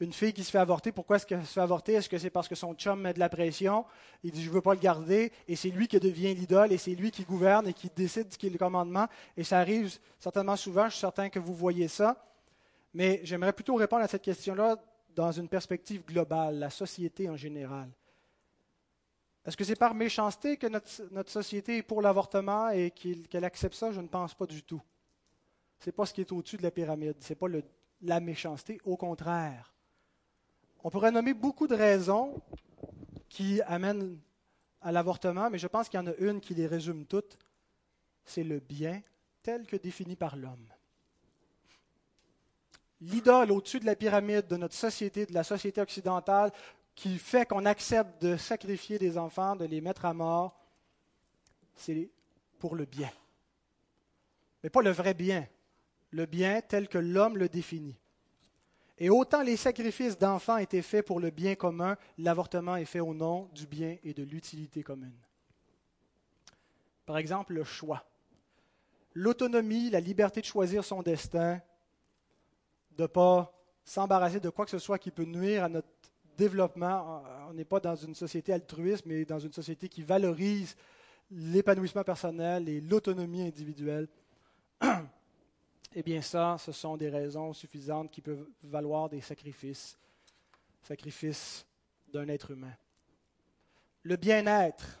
Une 0.00 0.12
fille 0.12 0.32
qui 0.32 0.44
se 0.44 0.50
fait 0.50 0.58
avorter, 0.58 0.92
pourquoi 0.92 1.16
est-ce 1.16 1.26
qu'elle 1.26 1.44
se 1.44 1.54
fait 1.54 1.60
avorter? 1.60 1.94
Est-ce 1.94 2.08
que 2.08 2.18
c'est 2.18 2.30
parce 2.30 2.46
que 2.46 2.54
son 2.54 2.74
chum 2.74 3.00
met 3.00 3.14
de 3.14 3.18
la 3.18 3.28
pression? 3.28 3.84
Il 4.22 4.30
dit 4.30 4.42
Je 4.42 4.48
ne 4.48 4.54
veux 4.54 4.60
pas 4.60 4.74
le 4.74 4.80
garder, 4.80 5.32
et 5.48 5.56
c'est 5.56 5.70
lui 5.70 5.88
qui 5.88 5.98
devient 5.98 6.34
l'idole, 6.34 6.72
et 6.72 6.78
c'est 6.78 6.94
lui 6.94 7.10
qui 7.10 7.24
gouverne 7.24 7.66
et 7.66 7.72
qui 7.72 7.90
décide 7.94 8.32
ce 8.32 8.38
qui 8.38 8.46
est 8.46 8.50
le 8.50 8.58
commandement. 8.58 9.08
Et 9.36 9.42
ça 9.42 9.58
arrive 9.58 9.92
certainement 10.20 10.54
souvent, 10.54 10.84
je 10.84 10.92
suis 10.92 11.00
certain 11.00 11.28
que 11.28 11.40
vous 11.40 11.54
voyez 11.54 11.88
ça. 11.88 12.24
Mais 12.94 13.20
j'aimerais 13.24 13.52
plutôt 13.52 13.74
répondre 13.74 14.02
à 14.02 14.08
cette 14.08 14.22
question-là 14.22 14.76
dans 15.14 15.32
une 15.32 15.48
perspective 15.48 16.04
globale, 16.04 16.60
la 16.60 16.70
société 16.70 17.28
en 17.28 17.36
général. 17.36 17.90
Est-ce 19.44 19.56
que 19.56 19.64
c'est 19.64 19.76
par 19.76 19.94
méchanceté 19.94 20.56
que 20.56 20.66
notre, 20.66 21.30
société 21.30 21.78
est 21.78 21.82
pour 21.82 22.02
l'avortement 22.02 22.68
et 22.68 22.90
qu'elle 22.90 23.44
accepte 23.44 23.74
ça? 23.74 23.90
Je 23.90 24.00
ne 24.00 24.06
pense 24.06 24.34
pas 24.34 24.46
du 24.46 24.62
tout. 24.62 24.82
Ce 25.80 25.88
n'est 25.88 25.92
pas 25.92 26.06
ce 26.06 26.14
qui 26.14 26.20
est 26.20 26.32
au-dessus 26.32 26.56
de 26.56 26.62
la 26.62 26.70
pyramide. 26.70 27.16
Ce 27.20 27.30
n'est 27.30 27.36
pas 27.36 27.46
la 28.02 28.20
méchanceté. 28.20 28.80
Au 28.84 28.96
contraire. 28.96 29.74
On 30.84 30.90
pourrait 30.90 31.10
nommer 31.10 31.34
beaucoup 31.34 31.66
de 31.66 31.74
raisons 31.74 32.40
qui 33.28 33.60
amènent 33.62 34.18
à 34.80 34.92
l'avortement, 34.92 35.50
mais 35.50 35.58
je 35.58 35.66
pense 35.66 35.88
qu'il 35.88 35.98
y 35.98 36.02
en 36.02 36.06
a 36.06 36.14
une 36.18 36.40
qui 36.40 36.54
les 36.54 36.66
résume 36.66 37.04
toutes. 37.04 37.36
C'est 38.24 38.44
le 38.44 38.60
bien 38.60 39.02
tel 39.42 39.66
que 39.66 39.76
défini 39.76 40.16
par 40.16 40.36
l'homme. 40.36 40.68
L'idole 43.00 43.52
au-dessus 43.52 43.80
de 43.80 43.86
la 43.86 43.96
pyramide 43.96 44.46
de 44.46 44.56
notre 44.56 44.74
société, 44.74 45.26
de 45.26 45.34
la 45.34 45.44
société 45.44 45.80
occidentale, 45.80 46.52
qui 46.94 47.18
fait 47.18 47.46
qu'on 47.46 47.64
accepte 47.64 48.20
de 48.20 48.36
sacrifier 48.36 48.98
des 48.98 49.18
enfants, 49.18 49.54
de 49.54 49.64
les 49.64 49.80
mettre 49.80 50.04
à 50.04 50.12
mort, 50.12 50.58
c'est 51.76 52.10
pour 52.58 52.74
le 52.74 52.86
bien. 52.86 53.10
Mais 54.62 54.70
pas 54.70 54.82
le 54.82 54.90
vrai 54.90 55.14
bien, 55.14 55.46
le 56.10 56.26
bien 56.26 56.60
tel 56.60 56.88
que 56.88 56.98
l'homme 56.98 57.38
le 57.38 57.48
définit. 57.48 57.96
Et 58.98 59.10
autant 59.10 59.42
les 59.42 59.56
sacrifices 59.56 60.18
d'enfants 60.18 60.56
étaient 60.56 60.82
faits 60.82 61.06
pour 61.06 61.20
le 61.20 61.30
bien 61.30 61.54
commun, 61.54 61.96
l'avortement 62.18 62.76
est 62.76 62.84
fait 62.84 63.00
au 63.00 63.14
nom 63.14 63.48
du 63.54 63.66
bien 63.66 63.96
et 64.02 64.12
de 64.12 64.24
l'utilité 64.24 64.82
commune. 64.82 65.16
Par 67.06 67.16
exemple, 67.16 67.54
le 67.54 67.64
choix. 67.64 68.04
L'autonomie, 69.14 69.88
la 69.90 70.00
liberté 70.00 70.40
de 70.40 70.46
choisir 70.46 70.84
son 70.84 71.02
destin, 71.02 71.60
de 72.90 73.02
ne 73.02 73.06
pas 73.06 73.52
s'embarrasser 73.84 74.40
de 74.40 74.50
quoi 74.50 74.64
que 74.64 74.70
ce 74.70 74.78
soit 74.78 74.98
qui 74.98 75.12
peut 75.12 75.24
nuire 75.24 75.64
à 75.64 75.68
notre 75.68 75.88
développement. 76.36 77.22
On 77.48 77.54
n'est 77.54 77.64
pas 77.64 77.80
dans 77.80 77.94
une 77.94 78.14
société 78.14 78.52
altruiste, 78.52 79.06
mais 79.06 79.24
dans 79.24 79.38
une 79.38 79.52
société 79.52 79.88
qui 79.88 80.02
valorise 80.02 80.74
l'épanouissement 81.30 82.04
personnel 82.04 82.68
et 82.68 82.80
l'autonomie 82.80 83.42
individuelle. 83.42 84.08
Eh 85.94 86.02
bien, 86.02 86.20
ça, 86.20 86.56
ce 86.58 86.72
sont 86.72 86.96
des 86.96 87.08
raisons 87.08 87.52
suffisantes 87.52 88.10
qui 88.10 88.20
peuvent 88.20 88.46
valoir 88.62 89.08
des 89.08 89.20
sacrifices, 89.20 89.98
sacrifices 90.82 91.66
d'un 92.12 92.28
être 92.28 92.50
humain. 92.50 92.74
Le 94.02 94.16
bien-être, 94.16 95.00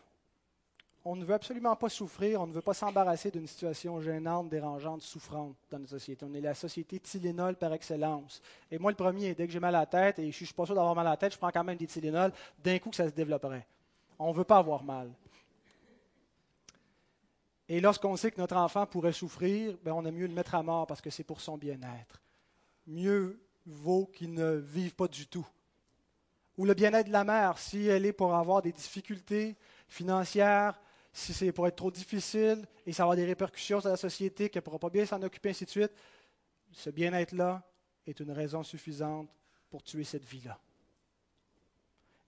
on 1.04 1.16
ne 1.16 1.24
veut 1.24 1.34
absolument 1.34 1.76
pas 1.76 1.88
souffrir, 1.88 2.40
on 2.40 2.46
ne 2.46 2.52
veut 2.52 2.62
pas 2.62 2.74
s'embarrasser 2.74 3.30
d'une 3.30 3.46
situation 3.46 4.00
gênante, 4.00 4.48
dérangeante, 4.48 5.02
souffrante 5.02 5.56
dans 5.70 5.78
notre 5.78 5.90
société. 5.90 6.26
On 6.28 6.34
est 6.34 6.40
la 6.40 6.54
société 6.54 6.98
Tylenol 7.00 7.56
par 7.56 7.72
excellence. 7.72 8.42
Et 8.70 8.78
moi, 8.78 8.90
le 8.90 8.96
premier, 8.96 9.34
dès 9.34 9.46
que 9.46 9.52
j'ai 9.52 9.60
mal 9.60 9.74
à 9.74 9.80
la 9.80 9.86
tête, 9.86 10.18
et 10.18 10.30
je 10.30 10.42
ne 10.42 10.46
suis 10.46 10.54
pas 10.54 10.66
sûr 10.66 10.74
d'avoir 10.74 10.94
mal 10.94 11.06
à 11.06 11.10
la 11.10 11.16
tête, 11.16 11.32
je 11.32 11.38
prends 11.38 11.50
quand 11.50 11.64
même 11.64 11.78
des 11.78 11.86
Tylenol, 11.86 12.32
d'un 12.62 12.78
coup 12.78 12.90
que 12.90 12.96
ça 12.96 13.08
se 13.08 13.14
développerait. 13.14 13.66
On 14.18 14.32
ne 14.32 14.36
veut 14.36 14.44
pas 14.44 14.58
avoir 14.58 14.82
mal. 14.82 15.10
Et 17.68 17.80
lorsqu'on 17.80 18.16
sait 18.16 18.30
que 18.30 18.40
notre 18.40 18.56
enfant 18.56 18.86
pourrait 18.86 19.12
souffrir, 19.12 19.76
ben 19.82 19.92
on 19.92 20.04
a 20.06 20.10
mieux 20.10 20.26
le 20.26 20.32
mettre 20.32 20.54
à 20.54 20.62
mort 20.62 20.86
parce 20.86 21.00
que 21.00 21.10
c'est 21.10 21.24
pour 21.24 21.40
son 21.40 21.58
bien-être. 21.58 22.22
Mieux 22.86 23.40
vaut 23.66 24.06
qu'il 24.06 24.32
ne 24.32 24.56
vive 24.56 24.94
pas 24.94 25.08
du 25.08 25.26
tout. 25.26 25.46
Ou 26.56 26.64
le 26.64 26.74
bien-être 26.74 27.08
de 27.08 27.12
la 27.12 27.24
mère, 27.24 27.58
si 27.58 27.86
elle 27.86 28.06
est 28.06 28.12
pour 28.12 28.34
avoir 28.34 28.62
des 28.62 28.72
difficultés 28.72 29.56
financières, 29.86 30.80
si 31.12 31.34
c'est 31.34 31.52
pour 31.52 31.66
être 31.66 31.76
trop 31.76 31.90
difficile 31.90 32.66
et 32.86 32.92
ça 32.92 33.02
va 33.02 33.04
avoir 33.04 33.16
des 33.16 33.26
répercussions 33.26 33.80
sur 33.80 33.90
la 33.90 33.96
société, 33.96 34.48
qu'elle 34.48 34.60
ne 34.60 34.64
pourra 34.64 34.78
pas 34.78 34.90
bien 34.90 35.04
s'en 35.04 35.20
occuper, 35.22 35.50
ainsi 35.50 35.66
de 35.66 35.70
suite, 35.70 35.92
ce 36.72 36.90
bien-être-là 36.90 37.62
est 38.06 38.20
une 38.20 38.30
raison 38.30 38.62
suffisante 38.62 39.28
pour 39.70 39.82
tuer 39.82 40.04
cette 40.04 40.24
vie-là. 40.24 40.58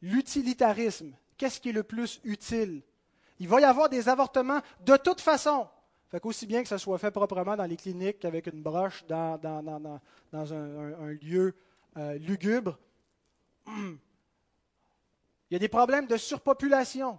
L'utilitarisme, 0.03 1.15
qu'est-ce 1.37 1.61
qui 1.61 1.71
est 1.71 1.73
le 1.73 1.83
plus 1.83 2.21
utile? 2.25 2.83
Il 3.41 3.49
va 3.49 3.61
y 3.61 3.65
avoir 3.65 3.89
des 3.89 4.09
avortements 4.09 4.61
de 4.85 4.97
toute 4.97 5.21
façon. 5.21 5.67
Fait 6.09 6.21
qu'aussi 6.21 6.47
bien 6.47 6.63
que 6.63 6.69
ça 6.69 6.79
soit 6.79 6.99
fait 6.99 7.11
proprement 7.11 7.57
dans 7.57 7.65
les 7.65 7.77
cliniques 7.77 8.19
qu'avec 8.19 8.47
une 8.47 8.63
broche 8.63 9.05
dans, 9.07 9.41
un, 10.33 11.13
lieu 11.23 11.55
euh, 11.97 12.19
lugubre. 12.19 12.79
Il 13.67 15.55
y 15.55 15.57
a 15.57 15.59
des 15.59 15.69
problèmes 15.69 16.07
de 16.07 16.17
surpopulation 16.17 17.19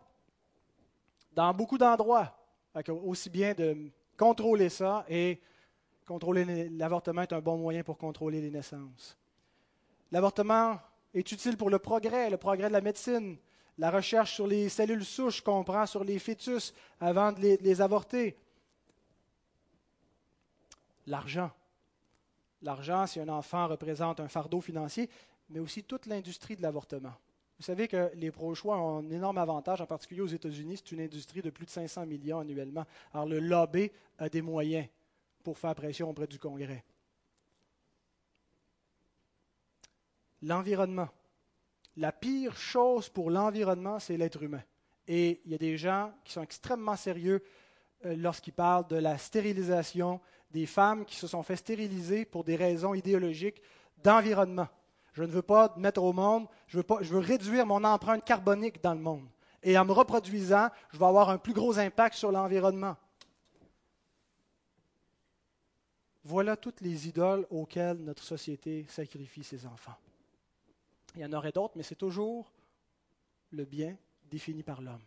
dans 1.34 1.53
beaucoup 1.53 1.78
d'endroits. 1.78 2.38
Aussi 3.05 3.30
bien 3.30 3.53
de 3.53 3.91
contrôler 4.17 4.69
ça 4.69 5.05
et 5.09 5.41
contrôler 6.05 6.69
l'avortement 6.69 7.24
est 7.24 7.34
un 7.34 7.41
bon 7.41 7.57
moyen 7.57 7.84
pour 7.84 7.97
contrôler 7.97 8.39
les 8.39 8.51
naissances. 8.51 9.17
L'avortement 10.11 10.80
est 11.13 11.30
utile 11.32 11.57
pour 11.57 11.69
le 11.69 11.80
progrès, 11.80 12.30
le 12.30 12.38
progrès 12.38 12.67
de 12.67 12.74
la 12.74 12.82
médecine. 12.82 13.38
La 13.78 13.89
recherche 13.89 14.34
sur 14.34 14.47
les 14.47 14.69
cellules 14.69 15.05
souches 15.05 15.41
qu'on 15.41 15.63
prend 15.63 15.86
sur 15.86 16.03
les 16.03 16.19
fœtus 16.19 16.74
avant 16.99 17.32
de 17.32 17.39
les, 17.39 17.82
avorter. 17.82 18.36
L'argent. 21.07 21.51
L'argent, 22.61 23.07
si 23.07 23.19
un 23.19 23.30
enfant 23.30 23.67
représente 23.67 24.19
un 24.19 24.28
fardeau 24.28 24.61
financier, 24.61 25.09
mais 25.49 25.59
aussi 25.59 25.84
toute 25.84 26.05
l'industrie 26.05 26.55
de 26.55 26.61
l'avortement. 26.61 27.13
Vous 27.57 27.65
savez 27.65 27.88
que 27.88 28.11
les 28.15 28.32
pro-choix 28.32 28.78
ont 28.78 28.99
un 28.99 29.09
énorme 29.09 29.38
avantage, 29.38 29.82
en 29.82 29.86
particulier 29.86 30.22
aux 30.22 30.28
États-Unis. 30.28 30.78
C'est 30.78 30.93
une 30.93 31.01
industrie 31.01 31.41
de 31.41 31.49
plus 31.49 31.65
de 31.65 31.72
500 31.72 32.05
millions 32.05 32.39
annuellement. 32.39 32.86
Alors 33.13 33.28
le 33.28 33.39
lobby 33.39 33.91
a 34.17 34.30
des 34.30 34.41
moyens 34.41 34.88
pour 35.43 35.57
faire 35.57 35.76
pression 35.76 36.09
auprès 36.09 36.28
du 36.28 36.39
Congrès. 36.39 36.84
L'environnement. 40.41 41.09
La 41.97 42.11
pire 42.11 42.55
chose 42.55 43.09
pour 43.09 43.29
l'environnement, 43.29 43.99
c'est 43.99 44.17
l'être 44.17 44.43
humain. 44.43 44.63
Et 45.07 45.41
il 45.45 45.51
y 45.51 45.55
a 45.55 45.57
des 45.57 45.77
gens 45.77 46.13
qui 46.23 46.33
sont 46.33 46.41
extrêmement 46.41 46.95
sérieux 46.95 47.43
euh, 48.05 48.15
lorsqu'ils 48.15 48.53
parlent 48.53 48.87
de 48.87 48.95
la 48.95 49.17
stérilisation 49.17 50.21
des 50.51 50.65
femmes 50.65 51.05
qui 51.05 51.15
se 51.15 51.27
sont 51.27 51.43
fait 51.43 51.55
stériliser 51.55 52.25
pour 52.25 52.43
des 52.43 52.55
raisons 52.55 52.93
idéologiques 52.93 53.61
d'environnement. 54.03 54.67
Je 55.13 55.23
ne 55.23 55.31
veux 55.31 55.41
pas 55.41 55.73
mettre 55.77 56.01
au 56.01 56.13
monde, 56.13 56.47
je 56.67 56.77
veux, 56.77 56.85
je 57.01 57.13
veux 57.13 57.19
réduire 57.19 57.65
mon 57.65 57.83
empreinte 57.83 58.23
carbonique 58.23 58.81
dans 58.81 58.93
le 58.93 59.01
monde. 59.01 59.27
Et 59.63 59.77
en 59.77 59.85
me 59.85 59.91
reproduisant, 59.91 60.69
je 60.91 60.97
vais 60.97 61.05
avoir 61.05 61.29
un 61.29 61.37
plus 61.37 61.53
gros 61.53 61.77
impact 61.77 62.15
sur 62.15 62.31
l'environnement. 62.31 62.95
Voilà 66.23 66.55
toutes 66.55 66.81
les 66.81 67.07
idoles 67.07 67.45
auxquelles 67.49 67.97
notre 67.97 68.23
société 68.23 68.85
sacrifie 68.87 69.43
ses 69.43 69.65
enfants. 69.65 69.95
Il 71.16 71.22
y 71.22 71.26
en 71.26 71.34
aurait 71.34 71.51
d'autres, 71.51 71.74
mais 71.76 71.84
c'est 71.84 71.95
toujours 71.95 72.51
le 73.51 73.66
bien 73.66 73.97
défini 74.30 74.64
par 74.64 74.82
l'homme. 74.82 75.01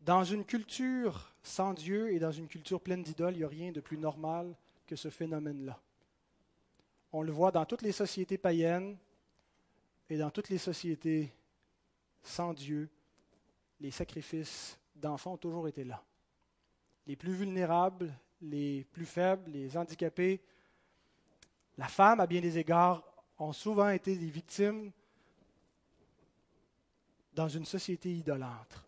Dans 0.00 0.22
une 0.22 0.44
culture 0.44 1.34
sans 1.42 1.74
Dieu 1.74 2.12
et 2.12 2.20
dans 2.20 2.30
une 2.30 2.46
culture 2.46 2.80
pleine 2.80 3.02
d'idoles, 3.02 3.34
il 3.34 3.38
n'y 3.38 3.44
a 3.44 3.48
rien 3.48 3.72
de 3.72 3.80
plus 3.80 3.98
normal 3.98 4.54
que 4.86 4.94
ce 4.94 5.10
phénomène-là. 5.10 5.80
On 7.12 7.22
le 7.22 7.32
voit 7.32 7.50
dans 7.50 7.64
toutes 7.64 7.82
les 7.82 7.92
sociétés 7.92 8.38
païennes 8.38 8.96
et 10.08 10.16
dans 10.16 10.30
toutes 10.30 10.48
les 10.48 10.58
sociétés 10.58 11.32
sans 12.22 12.54
Dieu, 12.54 12.88
les 13.80 13.90
sacrifices 13.90 14.78
d'enfants 14.94 15.34
ont 15.34 15.38
toujours 15.38 15.66
été 15.68 15.84
là. 15.84 16.02
Les 17.06 17.16
plus 17.16 17.34
vulnérables, 17.34 18.12
les 18.40 18.84
plus 18.84 19.06
faibles, 19.06 19.50
les 19.50 19.76
handicapés, 19.76 20.40
la 21.78 21.88
femme, 21.88 22.20
à 22.20 22.26
bien 22.26 22.40
des 22.40 22.58
égards, 22.58 23.02
ont 23.38 23.52
souvent 23.52 23.88
été 23.90 24.16
des 24.16 24.30
victimes 24.30 24.90
dans 27.34 27.48
une 27.48 27.66
société 27.66 28.10
idolâtre. 28.12 28.84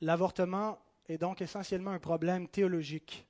L'avortement 0.00 0.78
est 1.08 1.18
donc 1.18 1.40
essentiellement 1.40 1.92
un 1.92 1.98
problème 1.98 2.48
théologique. 2.48 3.26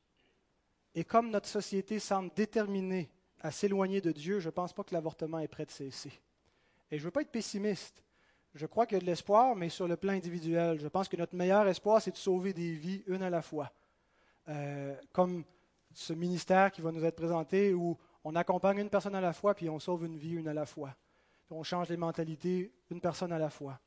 Et 0.95 1.05
comme 1.05 1.31
notre 1.31 1.49
société 1.49 1.99
semble 1.99 2.31
déterminée 2.35 3.11
à 3.41 3.51
s'éloigner 3.51 4.01
de 4.01 4.13
Dieu, 4.13 4.41
je 4.41 4.47
ne 4.47 4.53
pense 4.53 4.73
pas 4.73 4.85
que 4.85 4.95
l'avortement 4.95 5.39
est 5.41 5.49
prêt 5.49 5.67
de 5.67 5.71
cesser. 5.71 6.13
Et 6.91 6.99
je 6.99 7.03
ne 7.03 7.07
veux 7.07 7.11
pas 7.11 7.23
être 7.23 7.31
pessimiste. 7.31 8.03
Je 8.55 8.67
crois 8.67 8.87
qu'il 8.87 8.97
y 8.97 8.99
a 8.99 9.01
de 9.01 9.07
l'espoir, 9.07 9.57
mais 9.57 9.69
sur 9.69 9.89
le 9.89 9.97
plan 9.97 10.13
individuel. 10.13 10.81
Je 10.81 10.89
pense 10.89 11.09
que 11.09 11.17
notre 11.17 11.35
meilleur 11.35 11.67
espoir, 11.67 12.01
c'est 12.01 12.13
de 12.13 12.17
sauver 12.17 12.53
des 12.53 12.73
vies 12.73 13.03
une 13.09 13.23
à 13.23 13.31
la 13.31 13.43
fois. 13.43 13.73
Euh, 14.49 14.95
comme 15.13 15.45
ce 15.93 16.13
ministère 16.13 16.71
qui 16.71 16.81
va 16.81 16.93
nous 16.93 17.05
être 17.05 17.17
présenté, 17.17 17.75
où 17.75 17.99
on 18.25 18.35
accompagne 18.35 18.79
une 18.79 18.91
personne 18.91 19.15
à 19.15 19.21
la 19.21 19.35
fois, 19.35 19.55
puis 19.55 19.69
on 19.69 19.79
sauve 19.79 20.07
une 20.07 20.17
vie 20.17 20.33
une 20.33 20.49
à 20.49 20.55
la 20.55 20.67
fois. 20.67 20.97
on 21.51 21.63
change 21.63 21.91
les 21.91 21.97
mentalités 21.97 22.73
une 22.91 23.01
personne 23.01 23.33
à 23.33 23.39
la 23.39 23.51
fois. 23.51 23.79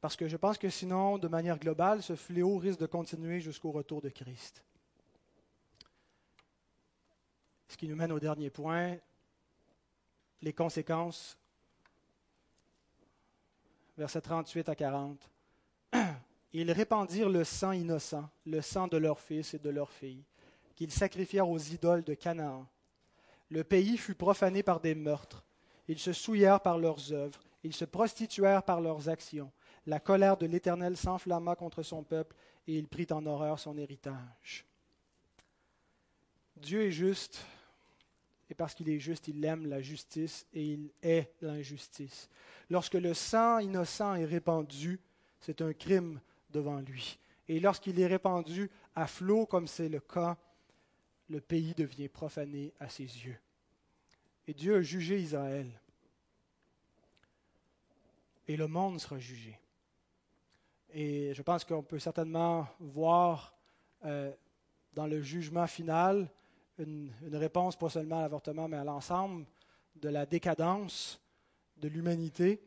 Parce 0.00 0.16
que 0.16 0.28
je 0.28 0.36
pense 0.36 0.58
que 0.58 0.68
sinon, 0.68 1.18
de 1.18 1.28
manière 1.28 1.58
globale, 1.58 2.02
ce 2.02 2.16
fléau 2.16 2.58
risque 2.58 2.80
de 2.80 2.86
continuer 2.86 3.40
jusqu'au 3.40 3.70
retour 3.70 4.00
de 4.00 4.08
Christ. 4.08 4.64
Ce 7.68 7.76
qui 7.76 7.88
nous 7.88 7.96
mène 7.96 8.12
au 8.12 8.20
dernier 8.20 8.50
point, 8.50 8.96
les 10.42 10.52
conséquences. 10.52 11.38
Versets 13.96 14.20
38 14.20 14.68
à 14.68 14.74
40. 14.74 15.30
Ils 16.52 16.70
répandirent 16.70 17.30
le 17.30 17.44
sang 17.44 17.72
innocent, 17.72 18.28
le 18.46 18.60
sang 18.60 18.88
de 18.88 18.96
leurs 18.96 19.20
fils 19.20 19.54
et 19.54 19.58
de 19.58 19.70
leurs 19.70 19.90
filles, 19.90 20.24
qu'ils 20.74 20.92
sacrifièrent 20.92 21.48
aux 21.48 21.58
idoles 21.58 22.04
de 22.04 22.14
Canaan. 22.14 22.66
Le 23.50 23.64
pays 23.64 23.96
fut 23.96 24.14
profané 24.14 24.62
par 24.62 24.80
des 24.80 24.94
meurtres. 24.94 25.44
Ils 25.88 25.98
se 25.98 26.12
souillèrent 26.12 26.60
par 26.60 26.78
leurs 26.78 27.12
œuvres. 27.12 27.40
Ils 27.62 27.74
se 27.74 27.84
prostituèrent 27.84 28.62
par 28.62 28.80
leurs 28.80 29.08
actions 29.08 29.50
la 29.86 30.00
colère 30.00 30.36
de 30.36 30.46
l'Éternel 30.46 30.96
s'enflamma 30.96 31.56
contre 31.56 31.82
son 31.82 32.02
peuple 32.02 32.36
et 32.66 32.76
il 32.78 32.88
prit 32.88 33.06
en 33.10 33.24
horreur 33.26 33.58
son 33.58 33.76
héritage. 33.76 34.66
Dieu 36.56 36.82
est 36.82 36.92
juste, 36.92 37.44
et 38.48 38.54
parce 38.54 38.74
qu'il 38.74 38.88
est 38.88 39.00
juste, 39.00 39.28
il 39.28 39.44
aime 39.44 39.66
la 39.66 39.82
justice 39.82 40.46
et 40.52 40.64
il 40.64 40.90
est 41.02 41.32
l'injustice. 41.42 42.30
Lorsque 42.70 42.94
le 42.94 43.12
sang 43.12 43.58
innocent 43.58 44.14
est 44.14 44.24
répandu, 44.24 45.00
c'est 45.40 45.60
un 45.60 45.72
crime 45.72 46.20
devant 46.50 46.78
lui. 46.78 47.18
Et 47.48 47.60
lorsqu'il 47.60 48.00
est 48.00 48.06
répandu 48.06 48.70
à 48.94 49.06
flot, 49.06 49.44
comme 49.44 49.66
c'est 49.66 49.90
le 49.90 50.00
cas, 50.00 50.38
le 51.28 51.40
pays 51.40 51.74
devient 51.74 52.08
profané 52.08 52.72
à 52.80 52.88
ses 52.88 53.04
yeux. 53.04 53.38
Et 54.46 54.54
Dieu 54.54 54.76
a 54.76 54.82
jugé 54.82 55.20
Israël. 55.20 55.70
Et 58.46 58.56
le 58.56 58.66
monde 58.66 59.00
sera 59.00 59.18
jugé. 59.18 59.58
Et 60.92 61.32
je 61.34 61.42
pense 61.42 61.64
qu'on 61.64 61.82
peut 61.82 61.98
certainement 61.98 62.68
voir 62.78 63.54
euh, 64.04 64.32
dans 64.92 65.06
le 65.06 65.22
jugement 65.22 65.66
final 65.66 66.28
une, 66.78 67.10
réponse 67.32 67.76
pas 67.76 67.88
seulement 67.88 68.18
à 68.18 68.22
l'avortement, 68.22 68.68
mais 68.68 68.76
à 68.76 68.84
l'ensemble 68.84 69.46
de 69.96 70.08
la 70.08 70.26
décadence 70.26 71.20
de 71.76 71.88
l'humanité. 71.88 72.60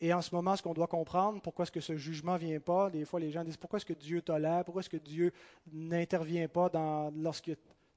Et 0.00 0.12
en 0.12 0.20
ce 0.20 0.34
moment, 0.34 0.56
ce 0.56 0.62
qu'on 0.62 0.74
doit 0.74 0.86
comprendre, 0.86 1.40
pourquoi 1.40 1.62
est-ce 1.62 1.72
que 1.72 1.80
ce 1.80 1.96
jugement 1.96 2.34
ne 2.34 2.38
vient 2.38 2.60
pas, 2.60 2.90
des 2.90 3.04
fois 3.04 3.20
les 3.20 3.30
gens 3.30 3.44
disent 3.44 3.56
pourquoi 3.56 3.78
est-ce 3.78 3.86
que 3.86 3.92
Dieu 3.92 4.22
tolère, 4.22 4.64
pourquoi 4.64 4.80
est-ce 4.80 4.90
que 4.90 4.96
Dieu 4.96 5.32
n'intervient 5.72 6.48
pas 6.48 6.68
dans, 6.68 7.12
lorsque 7.16 7.52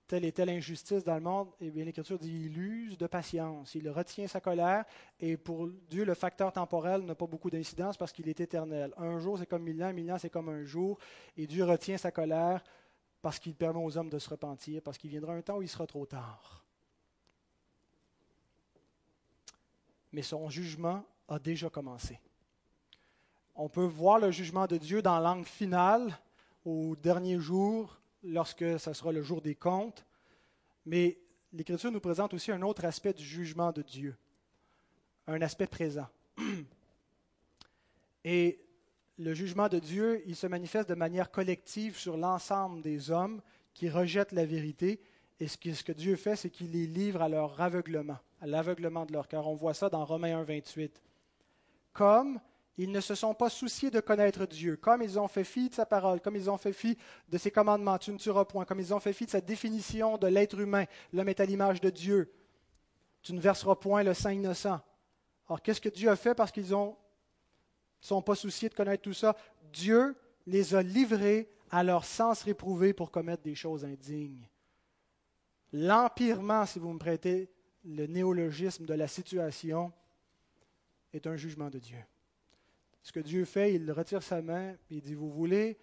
telle 0.07 0.23
et 0.23 0.31
telle 0.31 0.49
injustice 0.49 1.03
dans 1.03 1.15
le 1.15 1.21
monde, 1.21 1.49
eh 1.59 1.69
bien, 1.69 1.83
l'Écriture 1.83 2.17
dit 2.17 2.45
il 2.45 2.57
use 2.57 2.97
de 2.97 3.07
patience, 3.07 3.75
il 3.75 3.89
retient 3.89 4.27
sa 4.27 4.39
colère, 4.39 4.85
et 5.19 5.35
pour 5.35 5.67
Dieu, 5.89 6.05
le 6.05 6.13
facteur 6.13 6.51
temporel 6.53 7.01
n'a 7.01 7.15
pas 7.15 7.27
beaucoup 7.27 7.49
d'incidence 7.49 7.97
parce 7.97 8.13
qu'il 8.13 8.29
est 8.29 8.39
éternel. 8.39 8.93
Un 8.97 9.19
jour, 9.19 9.37
c'est 9.37 9.45
comme 9.45 9.63
mille 9.63 9.83
ans, 9.83 9.91
mille 9.91 10.09
ans, 10.11 10.17
c'est 10.17 10.29
comme 10.29 10.47
un 10.49 10.63
jour, 10.63 10.97
et 11.35 11.45
Dieu 11.45 11.65
retient 11.65 11.97
sa 11.97 12.11
colère 12.11 12.63
parce 13.21 13.39
qu'il 13.39 13.55
permet 13.55 13.83
aux 13.83 13.97
hommes 13.97 14.09
de 14.09 14.19
se 14.19 14.29
repentir, 14.29 14.81
parce 14.81 14.97
qu'il 14.97 15.09
viendra 15.09 15.33
un 15.33 15.41
temps 15.41 15.57
où 15.57 15.61
il 15.61 15.67
sera 15.67 15.85
trop 15.85 16.05
tard. 16.05 16.63
Mais 20.13 20.21
son 20.21 20.49
jugement 20.49 21.03
a 21.27 21.39
déjà 21.39 21.69
commencé. 21.69 22.19
On 23.55 23.69
peut 23.69 23.85
voir 23.85 24.19
le 24.19 24.31
jugement 24.31 24.67
de 24.67 24.77
Dieu 24.77 25.01
dans 25.01 25.19
l'angle 25.19 25.45
final, 25.45 26.17
au 26.65 26.95
dernier 26.95 27.39
jour, 27.39 27.99
lorsque 28.23 28.79
ce 28.79 28.93
sera 28.93 29.11
le 29.11 29.23
jour 29.23 29.41
des 29.41 29.55
comptes, 29.55 30.05
mais 30.85 31.17
l'Écriture 31.53 31.91
nous 31.91 31.99
présente 31.99 32.33
aussi 32.33 32.51
un 32.51 32.61
autre 32.61 32.85
aspect 32.85 33.13
du 33.13 33.23
jugement 33.23 33.71
de 33.71 33.81
Dieu, 33.81 34.15
un 35.27 35.41
aspect 35.41 35.67
présent. 35.67 36.07
Et 38.23 38.59
le 39.17 39.33
jugement 39.33 39.69
de 39.69 39.79
Dieu, 39.79 40.21
il 40.27 40.35
se 40.35 40.47
manifeste 40.47 40.89
de 40.89 40.95
manière 40.95 41.31
collective 41.31 41.97
sur 41.97 42.17
l'ensemble 42.17 42.81
des 42.81 43.09
hommes 43.09 43.41
qui 43.73 43.89
rejettent 43.89 44.31
la 44.31 44.45
vérité. 44.45 44.99
Et 45.39 45.47
ce 45.47 45.57
que, 45.57 45.91
Dieu 45.91 46.15
fait, 46.15 46.35
c'est 46.35 46.49
qu'il 46.49 46.71
les 46.71 46.87
livre 46.87 47.21
à 47.21 47.29
leur 47.29 47.59
aveuglement, 47.61 48.17
à 48.41 48.47
l'aveuglement 48.47 49.05
de 49.05 49.13
leur 49.13 49.27
cœur. 49.27 49.47
On 49.47 49.55
voit 49.55 49.73
ça 49.73 49.89
dans 49.89 50.03
Romains 50.03 50.37
1, 50.39 50.43
28. 50.43 51.01
Comme 51.97 52.39
ils 52.77 52.91
ne 52.91 53.01
se 53.01 53.15
sont 53.15 53.33
pas 53.33 53.49
souciés 53.49 53.89
de 53.89 53.99
connaître 53.99 54.45
Dieu, 54.45 54.77
comme 54.77 55.01
ils 55.01 55.17
ont 55.17 55.27
fait 55.27 55.43
fi 55.43 55.67
de 55.67 55.73
sa 55.73 55.87
parole, 55.87 56.21
comme 56.21 56.35
ils 56.35 56.47
ont 56.47 56.57
fait 56.57 56.73
fi 56.73 56.95
de 57.27 57.39
ses 57.39 57.49
commandements, 57.49 57.97
tu 57.97 58.11
ne 58.11 58.19
tueras 58.19 58.45
point, 58.45 58.65
comme 58.65 58.79
ils 58.79 58.93
ont 58.93 58.99
fait 58.99 59.13
fi 59.13 59.25
de 59.25 59.31
sa 59.31 59.41
définition 59.41 60.19
de 60.19 60.27
l'être 60.27 60.59
humain, 60.59 60.85
l'homme 61.11 61.29
est 61.29 61.39
à 61.39 61.45
l'image 61.45 61.81
de 61.81 61.89
Dieu, 61.89 62.31
tu 63.23 63.33
ne 63.33 63.39
verseras 63.39 63.75
point 63.77 64.03
le 64.03 64.13
sang 64.13 64.29
innocent. 64.29 64.79
Alors 65.49 65.59
qu'est-ce 65.63 65.81
que 65.81 65.89
Dieu 65.89 66.07
a 66.07 66.15
fait 66.15 66.35
parce 66.35 66.51
qu'ils 66.51 66.69
ne 66.69 66.91
sont 67.99 68.21
pas 68.21 68.35
souciés 68.35 68.69
de 68.69 68.75
connaître 68.75 69.01
tout 69.01 69.13
ça? 69.13 69.35
Dieu 69.73 70.15
les 70.45 70.75
a 70.75 70.83
livrés 70.83 71.49
à 71.71 71.83
leur 71.83 72.05
sens 72.05 72.43
réprouvé 72.43 72.93
pour 72.93 73.09
commettre 73.09 73.41
des 73.41 73.55
choses 73.55 73.83
indignes. 73.83 74.47
L'empirement, 75.73 76.67
si 76.67 76.77
vous 76.77 76.93
me 76.93 76.99
prêtez 76.99 77.49
le 77.83 78.05
néologisme 78.05 78.85
de 78.85 78.93
la 78.93 79.07
situation, 79.07 79.91
est 81.17 81.27
un 81.27 81.35
jugement 81.35 81.69
de 81.69 81.79
Dieu. 81.79 81.99
Ce 83.03 83.11
que 83.11 83.19
Dieu 83.19 83.45
fait, 83.45 83.73
il 83.73 83.91
retire 83.91 84.23
sa 84.23 84.41
main 84.41 84.71
et 84.71 84.95
il 84.95 85.01
dit, 85.01 85.13
vous 85.13 85.31
voulez 85.31 85.77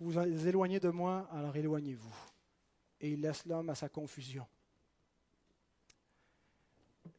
vous 0.00 0.18
éloigner 0.46 0.80
de 0.80 0.90
moi, 0.90 1.28
alors 1.32 1.56
éloignez-vous. 1.56 2.14
Et 3.00 3.10
il 3.10 3.20
laisse 3.20 3.44
l'homme 3.46 3.70
à 3.70 3.74
sa 3.74 3.88
confusion. 3.88 4.46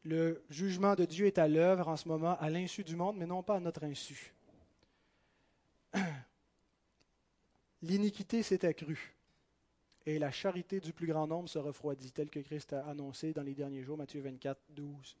Le 0.02 0.42
jugement 0.48 0.94
de 0.94 1.04
Dieu 1.04 1.26
est 1.26 1.38
à 1.38 1.46
l'œuvre 1.46 1.88
en 1.88 1.96
ce 1.96 2.08
moment 2.08 2.36
à 2.38 2.48
l'insu 2.48 2.84
du 2.84 2.96
monde, 2.96 3.16
mais 3.18 3.26
non 3.26 3.42
pas 3.42 3.56
à 3.56 3.60
notre 3.60 3.84
insu. 3.84 4.32
L'iniquité 7.82 8.42
s'est 8.42 8.64
accrue. 8.64 9.14
et 10.06 10.18
la 10.18 10.30
charité 10.30 10.80
du 10.80 10.92
plus 10.92 11.06
grand 11.06 11.26
nombre 11.26 11.48
se 11.48 11.58
refroidit, 11.58 12.12
tel 12.12 12.30
que 12.30 12.40
Christ 12.40 12.72
a 12.72 12.86
annoncé 12.86 13.32
dans 13.32 13.42
les 13.42 13.54
derniers 13.54 13.82
jours, 13.82 13.98
Matthieu 13.98 14.22
24, 14.22 14.58
12. 14.70 15.16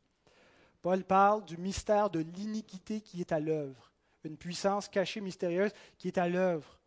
Paul 0.82 1.04
parle 1.04 1.44
du 1.44 1.56
mystère 1.56 2.10
de 2.10 2.20
l'iniquité 2.20 3.00
qui 3.00 3.20
est 3.20 3.32
à 3.32 3.40
l'œuvre, 3.40 3.92
une 4.24 4.36
puissance 4.36 4.88
cachée, 4.88 5.20
mystérieuse 5.20 5.72
qui 5.98 6.08
est 6.08 6.18
à 6.18 6.28
l'œuvre. 6.28 6.78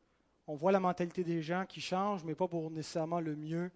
On 0.48 0.56
voit 0.56 0.72
la 0.72 0.80
mentalité 0.80 1.24
des 1.24 1.42
gens 1.42 1.66
qui 1.66 1.80
change, 1.80 2.24
mais 2.24 2.36
pas 2.36 2.48
pour 2.48 2.70
nécessairement 2.72 3.20
le 3.20 3.36
mieux, 3.36 3.72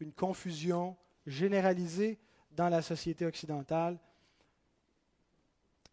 une 0.00 0.12
confusion 0.12 0.96
généralisée 1.26 2.18
dans 2.50 2.68
la 2.68 2.82
société 2.82 3.26
occidentale, 3.26 3.98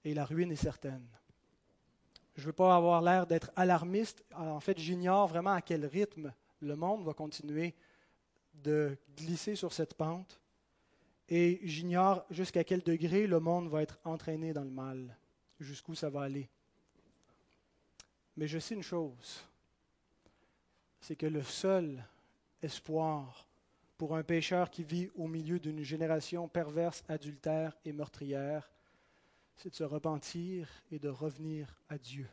et 0.03 0.13
la 0.13 0.23
ruine 0.23 0.51
est 0.51 0.55
certaine. 0.55 1.05
Je 2.35 2.41
ne 2.41 2.47
veux 2.47 2.53
pas 2.53 2.75
avoir 2.75 3.01
l'air 3.01 3.25
d'être 3.25 3.51
alarmiste. 3.55 4.23
En 4.35 4.59
fait, 4.59 4.77
j'ignore 4.77 5.27
vraiment 5.27 5.53
à 5.53 5.61
quel 5.61 5.85
rythme 5.85 6.33
le 6.59 6.75
monde 6.75 7.03
va 7.03 7.13
continuer 7.13 7.75
de 8.53 8.97
glisser 9.15 9.55
sur 9.55 9.73
cette 9.73 9.95
pente. 9.95 10.39
Et 11.29 11.59
j'ignore 11.63 12.25
jusqu'à 12.29 12.63
quel 12.63 12.81
degré 12.81 13.25
le 13.25 13.39
monde 13.39 13.67
va 13.67 13.81
être 13.81 13.99
entraîné 14.03 14.53
dans 14.53 14.63
le 14.63 14.69
mal, 14.69 15.17
jusqu'où 15.59 15.95
ça 15.95 16.09
va 16.09 16.21
aller. 16.21 16.49
Mais 18.37 18.47
je 18.47 18.59
sais 18.59 18.75
une 18.75 18.83
chose, 18.83 19.43
c'est 20.99 21.15
que 21.15 21.25
le 21.25 21.41
seul 21.41 22.03
espoir 22.61 23.47
pour 23.97 24.15
un 24.15 24.23
pécheur 24.23 24.69
qui 24.69 24.83
vit 24.83 25.09
au 25.15 25.27
milieu 25.27 25.59
d'une 25.59 25.83
génération 25.83 26.47
perverse, 26.47 27.03
adultère 27.07 27.77
et 27.85 27.93
meurtrière, 27.93 28.69
c'est 29.55 29.69
de 29.69 29.75
se 29.75 29.83
repentir 29.83 30.69
et 30.91 30.99
de 30.99 31.09
revenir 31.09 31.73
à 31.87 31.97
Dieu, 31.97 32.27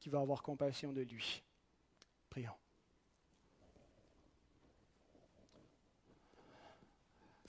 qui 0.00 0.08
va 0.08 0.20
avoir 0.20 0.42
compassion 0.42 0.92
de 0.92 1.02
lui. 1.02 1.42
Prions. 2.30 2.61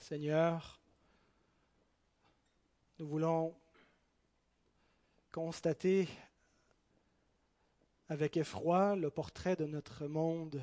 Seigneur, 0.04 0.78
nous 2.98 3.08
voulons 3.08 3.56
constater 5.32 6.06
avec 8.10 8.36
effroi 8.36 8.96
le 8.96 9.08
portrait 9.08 9.56
de 9.56 9.64
notre 9.64 10.06
monde, 10.06 10.62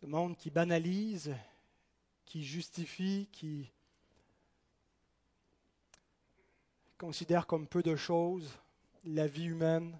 ce 0.00 0.06
monde 0.06 0.34
qui 0.38 0.48
banalise, 0.48 1.36
qui 2.24 2.42
justifie, 2.42 3.28
qui 3.32 3.70
considère 6.96 7.46
comme 7.46 7.68
peu 7.68 7.82
de 7.82 7.96
choses 7.96 8.50
la 9.04 9.26
vie 9.26 9.44
humaine. 9.44 9.98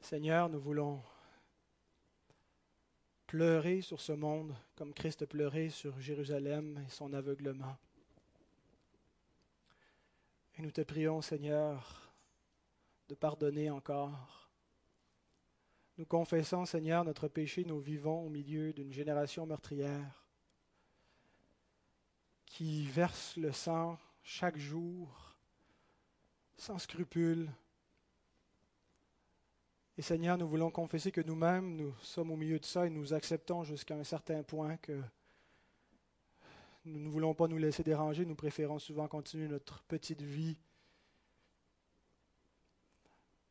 Seigneur, 0.00 0.48
nous 0.48 0.60
voulons 0.60 1.02
pleurer 3.26 3.80
sur 3.82 4.00
ce 4.00 4.12
monde 4.12 4.54
comme 4.76 4.94
Christ 4.94 5.22
a 5.22 5.26
pleuré 5.26 5.70
sur 5.70 5.98
Jérusalem 6.00 6.82
et 6.86 6.90
son 6.90 7.12
aveuglement. 7.12 7.76
Et 10.56 10.62
nous 10.62 10.70
te 10.70 10.80
prions, 10.80 11.20
Seigneur, 11.20 12.12
de 13.08 13.14
pardonner 13.14 13.70
encore. 13.70 14.50
Nous 15.98 16.06
confessons, 16.06 16.64
Seigneur, 16.64 17.04
notre 17.04 17.28
péché. 17.28 17.64
Nous 17.64 17.80
vivons 17.80 18.24
au 18.24 18.28
milieu 18.28 18.72
d'une 18.72 18.92
génération 18.92 19.46
meurtrière 19.46 20.26
qui 22.46 22.86
verse 22.86 23.36
le 23.36 23.52
sang 23.52 23.98
chaque 24.22 24.56
jour, 24.56 25.36
sans 26.56 26.78
scrupule, 26.78 27.50
et 29.98 30.02
Seigneur, 30.02 30.36
nous 30.36 30.46
voulons 30.46 30.70
confesser 30.70 31.10
que 31.10 31.22
nous-mêmes, 31.22 31.74
nous 31.74 31.94
sommes 32.02 32.30
au 32.30 32.36
milieu 32.36 32.58
de 32.58 32.64
ça 32.64 32.86
et 32.86 32.90
nous 32.90 33.14
acceptons 33.14 33.64
jusqu'à 33.64 33.94
un 33.94 34.04
certain 34.04 34.42
point 34.42 34.76
que 34.76 35.00
nous 36.84 37.00
ne 37.00 37.08
voulons 37.08 37.34
pas 37.34 37.48
nous 37.48 37.56
laisser 37.56 37.82
déranger, 37.82 38.26
nous 38.26 38.34
préférons 38.34 38.78
souvent 38.78 39.08
continuer 39.08 39.48
notre 39.48 39.82
petite 39.84 40.22
vie 40.22 40.56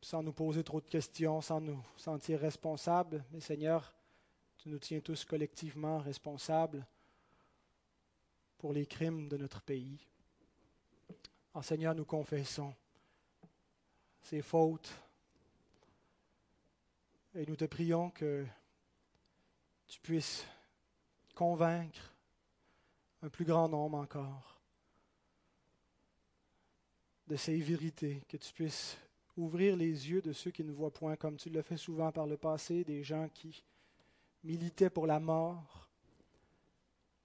sans 0.02 0.22
nous 0.22 0.34
poser 0.34 0.64
trop 0.64 0.80
de 0.80 0.86
questions, 0.86 1.42
sans 1.42 1.60
nous 1.60 1.84
sentir 1.98 2.40
responsables. 2.40 3.26
Mais 3.32 3.40
Seigneur, 3.40 3.92
tu 4.58 4.70
nous 4.70 4.78
tiens 4.78 5.00
tous 5.00 5.26
collectivement 5.26 5.98
responsables 5.98 6.86
pour 8.60 8.72
les 8.72 8.86
crimes 8.86 9.28
de 9.28 9.38
notre 9.38 9.62
pays. 9.62 9.98
En 11.56 11.64
Seigneur, 11.64 11.96
nous 11.96 12.06
confessons 12.06 12.76
ces 14.22 14.44
fautes, 14.44 14.94
et 17.36 17.46
nous 17.46 17.56
te 17.58 17.66
prions 17.66 18.10
que 18.12 18.46
tu 19.88 20.00
puisses 20.00 20.46
convaincre 21.36 22.14
un 23.22 23.30
plus 23.30 23.44
grand 23.44 23.68
nombre 23.68 23.98
encore 23.98 24.62
de 27.28 27.36
ces 27.36 27.58
vérités, 27.60 28.22
que 28.30 28.38
tu 28.38 28.54
puisses 28.54 28.98
ouvrir 29.36 29.76
les 29.76 30.10
yeux 30.10 30.22
de 30.22 30.32
ceux 30.32 30.52
qui 30.52 30.64
ne 30.64 30.72
voient 30.72 30.94
point, 30.94 31.18
comme 31.18 31.36
tu 31.36 31.50
le 31.50 31.62
fais 31.62 31.76
souvent 31.76 32.12
par 32.12 32.26
le 32.26 32.38
passé, 32.38 32.84
des 32.86 33.04
gens 33.04 33.28
qui 33.34 33.64
militaient 34.44 34.90
pour 34.90 35.06
la 35.06 35.20
mort 35.20 35.90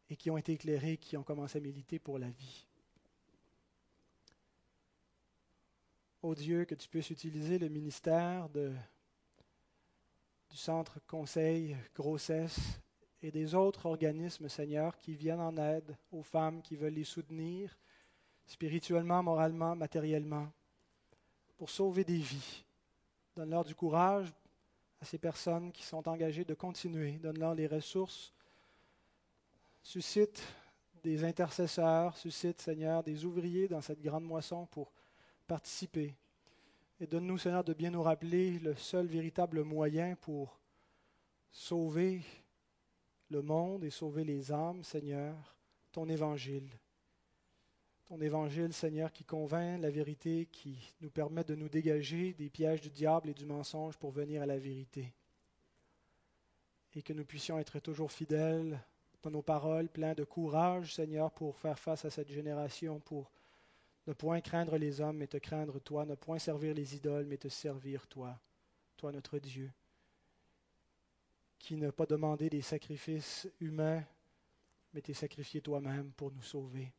et 0.09 0.17
qui 0.17 0.31
ont 0.31 0.39
été 0.39 0.53
éclairés, 0.53 0.97
qui 0.97 1.17
ont 1.17 1.23
commencé 1.23 1.59
à 1.59 1.61
militer 1.61 2.01
pour 2.01 2.19
la 2.19 2.31
vie. 2.31 2.67
Ô 6.23 6.35
Dieu, 6.35 6.65
que 6.65 6.75
tu 6.75 6.89
puisses 6.89 7.11
utiliser 7.11 7.59
le 7.59 7.69
ministère 7.69 8.49
de 8.49 8.73
du 10.51 10.57
Centre 10.57 10.99
Conseil 11.07 11.77
Grossesse 11.95 12.81
et 13.23 13.31
des 13.31 13.55
autres 13.55 13.87
organismes, 13.87 14.49
Seigneur, 14.49 14.99
qui 14.99 15.15
viennent 15.15 15.41
en 15.41 15.57
aide 15.57 15.97
aux 16.11 16.23
femmes 16.23 16.61
qui 16.61 16.75
veulent 16.77 16.95
les 16.95 17.05
soutenir 17.05 17.79
spirituellement, 18.47 19.23
moralement, 19.23 19.77
matériellement, 19.77 20.51
pour 21.57 21.71
sauver 21.71 22.03
des 22.03 22.19
vies. 22.19 22.65
Donne-leur 23.37 23.65
du 23.65 23.77
courage 23.77 24.33
à 25.01 25.05
ces 25.05 25.19
personnes 25.19 25.71
qui 25.71 25.85
sont 25.85 26.09
engagées 26.09 26.45
de 26.45 26.55
continuer. 26.55 27.13
Donne-leur 27.13 27.55
les 27.55 27.69
ressources. 27.69 28.33
Suscite 29.83 30.43
des 31.03 31.23
intercesseurs, 31.23 32.17
suscite, 32.17 32.61
Seigneur, 32.61 33.05
des 33.05 33.25
ouvriers 33.25 33.69
dans 33.69 33.81
cette 33.81 34.03
grande 34.03 34.25
moisson 34.25 34.67
pour 34.67 34.93
participer 35.47 36.15
et 37.01 37.07
donne-nous, 37.07 37.39
Seigneur, 37.39 37.65
de 37.65 37.73
bien 37.73 37.91
nous 37.91 38.03
rappeler 38.03 38.59
le 38.59 38.75
seul 38.77 39.07
véritable 39.07 39.65
moyen 39.65 40.17
pour 40.17 40.61
sauver 41.51 42.21
le 43.31 43.41
monde 43.41 43.85
et 43.85 43.91
sauver 43.91 44.23
les 44.23 44.53
âmes, 44.53 44.85
Seigneur, 44.85 45.57
ton 45.93 46.07
évangile. 46.11 46.69
Ton 48.07 48.21
évangile, 48.21 48.75
Seigneur, 48.75 49.13
qui 49.13 49.25
convainc 49.25 49.81
la 49.81 49.89
vérité, 49.89 50.47
qui 50.53 50.93
nous 51.01 51.11
permet 51.11 51.45
de 51.45 51.55
nous 51.55 51.71
dégager 51.71 52.35
des 52.35 52.51
pièges 52.51 52.83
du 52.83 52.91
diable 52.91 53.31
et 53.31 53.35
du 53.35 53.47
mensonge 53.47 53.97
pour 53.97 54.11
venir 54.11 54.43
à 54.43 54.47
la 54.47 54.59
vérité. 54.59 55.15
Et 56.95 57.03
que 57.03 57.15
nous 57.15 57.25
puissions 57.25 57.59
être 57.59 57.79
toujours 57.79 58.13
fidèles 58.13 58.79
dans 59.23 59.31
nos 59.31 59.43
paroles, 59.43 59.89
pleins 59.89 60.15
de 60.15 60.25
courage, 60.25 60.95
Seigneur, 60.95 61.31
pour 61.31 61.57
faire 61.57 61.79
face 61.79 62.05
à 62.05 62.11
cette 62.11 62.31
génération, 62.31 63.01
pour 63.01 63.31
ne 64.07 64.13
point 64.13 64.41
craindre 64.41 64.77
les 64.77 65.01
hommes, 65.01 65.19
mais 65.19 65.27
te 65.27 65.37
craindre 65.37 65.79
toi. 65.81 66.05
Ne 66.05 66.15
point 66.15 66.39
servir 66.39 66.75
les 66.75 66.97
idoles, 66.97 67.27
mais 67.27 67.37
te 67.37 67.49
servir 67.49 68.07
toi. 68.07 68.39
Toi, 68.97 69.13
notre 69.13 69.39
Dieu, 69.39 69.71
qui 71.59 71.77
n'a 71.77 71.93
pas 71.93 72.07
demandé 72.07 72.51
des 72.51 72.63
sacrifices 72.63 73.49
humains, 73.61 74.05
mais 74.93 75.03
t'es 75.03 75.15
sacrifié 75.15 75.61
toi-même 75.61 76.13
pour 76.13 76.33
nous 76.33 76.43
sauver. 76.43 76.93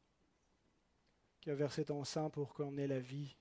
Qui 1.41 1.49
a 1.49 1.55
versé 1.55 1.85
ton 1.85 2.03
sang 2.03 2.29
pour 2.29 2.53
qu'on 2.53 2.77
ait 2.77 2.87
la 2.87 2.99
vie, 2.99 3.35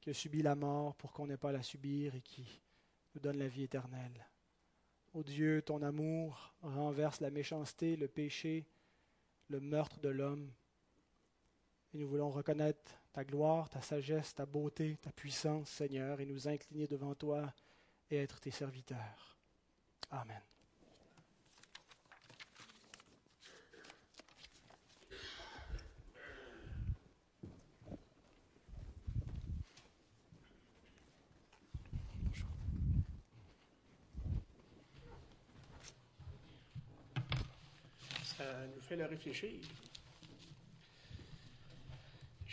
qui 0.00 0.10
a 0.10 0.14
subi 0.14 0.42
la 0.42 0.54
mort 0.54 0.94
pour 0.96 1.12
qu'on 1.12 1.26
n'ait 1.26 1.36
pas 1.36 1.48
à 1.48 1.52
la 1.52 1.62
subir 1.62 2.14
et 2.14 2.20
qui 2.20 2.60
nous 3.14 3.20
donne 3.20 3.38
la 3.38 3.48
vie 3.48 3.64
éternelle. 3.64 4.26
Ô 5.14 5.22
Dieu, 5.22 5.62
ton 5.62 5.82
amour 5.82 6.54
renverse 6.60 7.20
la 7.20 7.30
méchanceté, 7.30 7.96
le 7.96 8.06
péché, 8.06 8.66
le 9.48 9.60
meurtre 9.60 9.98
de 10.00 10.10
l'homme. 10.10 10.52
Nous 11.98 12.08
voulons 12.08 12.28
reconnaître 12.28 12.92
ta 13.10 13.24
gloire, 13.24 13.70
ta 13.70 13.80
sagesse, 13.80 14.34
ta 14.34 14.44
beauté, 14.44 14.98
ta 15.00 15.10
puissance, 15.12 15.70
Seigneur, 15.70 16.20
et 16.20 16.26
nous 16.26 16.46
incliner 16.46 16.86
devant 16.86 17.14
toi 17.14 17.50
et 18.10 18.18
être 18.18 18.38
tes 18.38 18.50
serviteurs. 18.50 19.38
Amen. 20.10 20.42
Ça 38.22 38.44
nous 38.74 38.82
fait 38.82 38.96
le 38.96 39.06
réfléchir. 39.06 39.48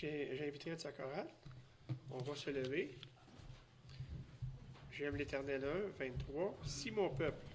De 0.03 0.75
sa 0.77 0.91
chorale. 0.91 1.29
On 2.11 2.17
va 2.17 2.35
se 2.35 2.49
lever. 2.49 2.93
J'aime 4.91 5.15
l'Éternel 5.15 5.63
1, 5.97 6.05
23. 6.05 6.57
Si 6.65 6.91
mon 6.91 7.09
peuple, 7.09 7.45